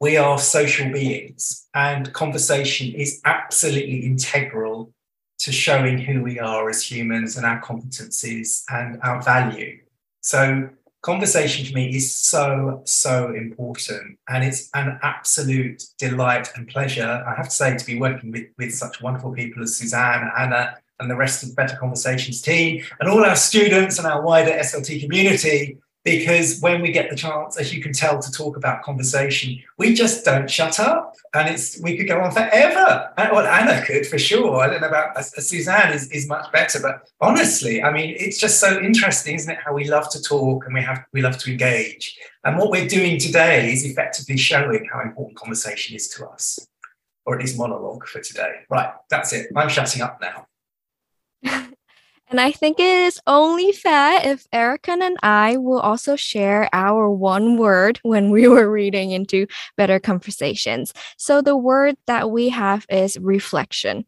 we 0.00 0.16
are 0.16 0.38
social 0.38 0.90
beings 0.90 1.68
and 1.74 2.12
conversation 2.14 2.94
is 2.94 3.20
absolutely 3.24 4.06
integral 4.06 4.92
to 5.40 5.52
showing 5.52 5.98
who 5.98 6.22
we 6.22 6.38
are 6.38 6.68
as 6.68 6.82
humans 6.82 7.36
and 7.36 7.44
our 7.44 7.60
competencies 7.62 8.62
and 8.70 8.98
our 9.02 9.22
value. 9.22 9.78
So 10.22 10.70
conversation 11.02 11.64
for 11.64 11.72
me 11.72 11.94
is 11.96 12.14
so 12.14 12.82
so 12.84 13.32
important 13.32 14.18
and 14.28 14.44
it's 14.44 14.68
an 14.74 14.98
absolute 15.02 15.82
delight 15.98 16.50
and 16.56 16.68
pleasure 16.68 17.24
i 17.26 17.34
have 17.34 17.48
to 17.48 17.54
say 17.54 17.74
to 17.74 17.86
be 17.86 17.98
working 17.98 18.30
with 18.30 18.44
with 18.58 18.74
such 18.74 19.00
wonderful 19.00 19.32
people 19.32 19.62
as 19.62 19.76
suzanne 19.76 20.30
anna 20.38 20.76
and 21.00 21.10
the 21.10 21.16
rest 21.16 21.42
of 21.42 21.48
the 21.50 21.54
better 21.54 21.76
conversations 21.76 22.40
team 22.40 22.82
and 23.00 23.08
all 23.08 23.24
our 23.24 23.36
students 23.36 23.98
and 23.98 24.06
our 24.06 24.22
wider 24.22 24.52
slt 24.52 25.00
community 25.00 25.78
because 26.04 26.60
when 26.60 26.80
we 26.80 26.92
get 26.92 27.10
the 27.10 27.16
chance, 27.16 27.58
as 27.58 27.74
you 27.74 27.82
can 27.82 27.92
tell, 27.92 28.18
to 28.20 28.32
talk 28.32 28.56
about 28.56 28.82
conversation, 28.82 29.62
we 29.76 29.92
just 29.92 30.24
don't 30.24 30.50
shut 30.50 30.80
up, 30.80 31.14
and 31.34 31.48
it's 31.48 31.80
we 31.82 31.96
could 31.96 32.08
go 32.08 32.20
on 32.20 32.30
forever. 32.30 33.12
Well, 33.18 33.46
Anna 33.46 33.84
could 33.84 34.06
for 34.06 34.18
sure. 34.18 34.60
I 34.60 34.68
don't 34.68 34.80
know 34.80 34.88
about 34.88 35.16
uh, 35.16 35.22
Suzanne 35.22 35.92
is, 35.92 36.10
is 36.10 36.26
much 36.26 36.50
better, 36.52 36.80
but 36.80 37.08
honestly, 37.20 37.82
I 37.82 37.92
mean, 37.92 38.16
it's 38.18 38.38
just 38.38 38.60
so 38.60 38.80
interesting, 38.80 39.34
isn't 39.36 39.50
it? 39.50 39.58
How 39.62 39.74
we 39.74 39.88
love 39.88 40.08
to 40.10 40.22
talk 40.22 40.64
and 40.64 40.74
we 40.74 40.82
have 40.82 41.04
we 41.12 41.20
love 41.20 41.36
to 41.38 41.50
engage, 41.50 42.18
and 42.44 42.56
what 42.56 42.70
we're 42.70 42.88
doing 42.88 43.18
today 43.18 43.70
is 43.70 43.84
effectively 43.84 44.38
showing 44.38 44.88
how 44.90 45.02
important 45.02 45.36
conversation 45.36 45.96
is 45.96 46.08
to 46.10 46.26
us, 46.26 46.58
or 47.26 47.34
at 47.34 47.40
least 47.40 47.58
monologue 47.58 48.06
for 48.06 48.20
today. 48.20 48.60
Right, 48.70 48.90
that's 49.10 49.34
it. 49.34 49.48
I'm 49.54 49.68
shutting 49.68 50.00
up 50.00 50.18
now. 50.20 50.46
And 52.30 52.40
I 52.40 52.52
think 52.52 52.78
it 52.78 52.84
is 52.86 53.20
only 53.26 53.72
fair 53.72 54.20
if 54.22 54.46
Erica 54.52 54.92
and 54.92 55.16
I 55.20 55.56
will 55.56 55.80
also 55.80 56.14
share 56.14 56.68
our 56.72 57.10
one 57.10 57.56
word 57.56 57.98
when 58.04 58.30
we 58.30 58.46
were 58.46 58.70
reading 58.70 59.10
into 59.10 59.48
Better 59.76 59.98
Conversations. 59.98 60.94
So 61.16 61.42
the 61.42 61.56
word 61.56 61.96
that 62.06 62.30
we 62.30 62.50
have 62.50 62.86
is 62.88 63.18
reflection. 63.18 64.06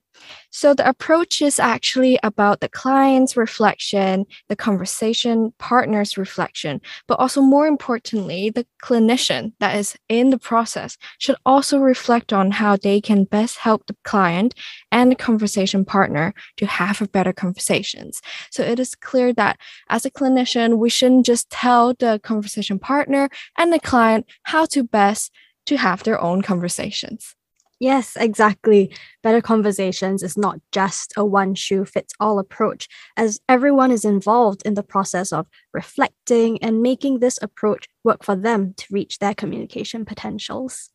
So 0.51 0.75
the 0.75 0.89
approach 0.89 1.41
is 1.41 1.59
actually 1.59 2.19
about 2.23 2.61
the 2.61 2.69
client's 2.69 3.37
reflection, 3.37 4.27
the 4.49 4.57
conversation 4.57 5.53
partner's 5.59 6.19
reflection, 6.19 6.81
but 7.09 7.19
also 7.19 7.41
more 7.41 7.67
importantly, 7.67 8.51
the 8.51 8.67
clinician 8.83 9.53
that 9.61 9.77
is 9.77 9.97
in 10.09 10.31
the 10.31 10.39
process 10.39 10.99
should 11.19 11.37
also 11.47 11.79
reflect 11.79 12.33
on 12.33 12.51
how 12.51 12.77
they 12.77 13.01
can 13.01 13.25
best 13.25 13.59
help 13.59 13.87
the 13.87 13.97
client 14.05 14.55
and 14.91 15.11
the 15.11 15.17
conversation 15.17 15.85
partner 15.85 16.35
to 16.59 16.67
have 16.67 17.11
better 17.13 17.33
conversations. 17.33 18.21
So 18.51 18.63
it 18.63 18.79
is 18.79 18.95
clear 18.95 19.33
that 19.35 19.59
as 19.89 20.05
a 20.05 20.11
clinician, 20.11 20.77
we 20.77 20.91
shouldn't 20.91 21.27
just 21.27 21.51
tell 21.51 21.95
the 21.95 22.21
conversation 22.23 22.79
partner 22.79 23.31
and 23.57 23.73
the 23.73 23.81
client 23.81 24.27
how 24.43 24.67
to 24.67 24.85
best 24.85 25.33
to 25.67 25.77
have 25.77 26.03
their 26.03 26.21
own 26.21 26.43
conversations. 26.43 27.35
Yes, 27.83 28.17
exactly. 28.17 28.95
Better 29.25 29.41
Conversations 29.41 30.23
is 30.23 30.37
not 30.39 30.61
just 30.71 31.13
a 31.17 31.25
one 31.25 31.57
shoe 31.57 31.85
fits 31.85 32.15
all 32.21 32.39
approach, 32.39 32.89
as 33.17 33.41
everyone 33.49 33.91
is 33.91 34.05
involved 34.05 34.63
in 34.65 34.75
the 34.75 34.85
process 34.85 35.33
of 35.33 35.49
reflecting 35.75 36.63
and 36.63 36.81
making 36.81 37.19
this 37.19 37.41
approach 37.43 37.89
work 38.05 38.23
for 38.25 38.37
them 38.37 38.75
to 38.77 38.87
reach 38.93 39.19
their 39.19 39.35
communication 39.35 40.05
potentials. 40.05 40.92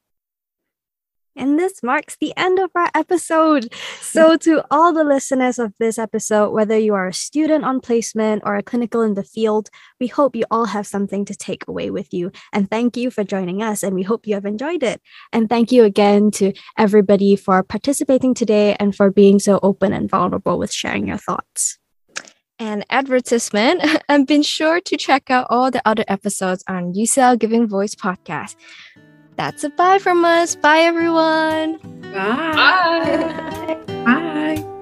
And 1.37 1.59
this 1.59 1.83
marks 1.83 2.17
the 2.19 2.33
end 2.35 2.57
of 2.59 2.71
our 2.75 2.89
episode. 2.95 3.71
So, 4.01 4.35
to 4.45 4.63
all 4.71 4.91
the 4.91 5.03
listeners 5.03 5.59
of 5.59 5.73
this 5.79 5.99
episode, 5.99 6.51
whether 6.51 6.77
you 6.77 6.95
are 6.95 7.07
a 7.07 7.13
student 7.13 7.63
on 7.63 7.79
placement 7.79 8.41
or 8.45 8.55
a 8.55 8.63
clinical 8.63 9.03
in 9.03 9.13
the 9.13 9.23
field, 9.23 9.69
we 9.99 10.07
hope 10.07 10.35
you 10.35 10.45
all 10.49 10.65
have 10.65 10.87
something 10.87 11.25
to 11.25 11.35
take 11.35 11.67
away 11.67 11.91
with 11.91 12.13
you. 12.13 12.31
And 12.51 12.69
thank 12.69 12.97
you 12.97 13.11
for 13.11 13.23
joining 13.23 13.61
us. 13.61 13.83
And 13.83 13.95
we 13.95 14.03
hope 14.03 14.25
you 14.25 14.33
have 14.33 14.45
enjoyed 14.45 14.81
it. 14.81 14.99
And 15.31 15.47
thank 15.47 15.71
you 15.71 15.83
again 15.83 16.31
to 16.31 16.53
everybody 16.77 17.35
for 17.35 17.61
participating 17.61 18.33
today 18.33 18.75
and 18.79 18.95
for 18.95 19.11
being 19.11 19.39
so 19.39 19.59
open 19.61 19.93
and 19.93 20.09
vulnerable 20.09 20.57
with 20.57 20.73
sharing 20.73 21.07
your 21.07 21.17
thoughts 21.17 21.77
and 22.59 22.83
advertisement, 22.89 23.83
and 24.09 24.25
be 24.25 24.41
sure 24.41 24.81
to 24.81 24.97
check 24.97 25.29
out 25.29 25.47
all 25.49 25.69
the 25.69 25.81
other 25.85 26.03
episodes 26.07 26.63
on 26.67 26.93
UCL 26.93 27.39
Giving 27.39 27.67
Voice 27.67 27.93
podcast 27.93 28.55
that's 29.37 29.63
a 29.63 29.69
bye 29.69 29.99
from 29.99 30.25
us. 30.25 30.55
Bye, 30.55 30.79
everyone. 30.79 31.77
Bye. 32.11 32.51
Bye. 32.53 33.77
bye. 34.05 34.73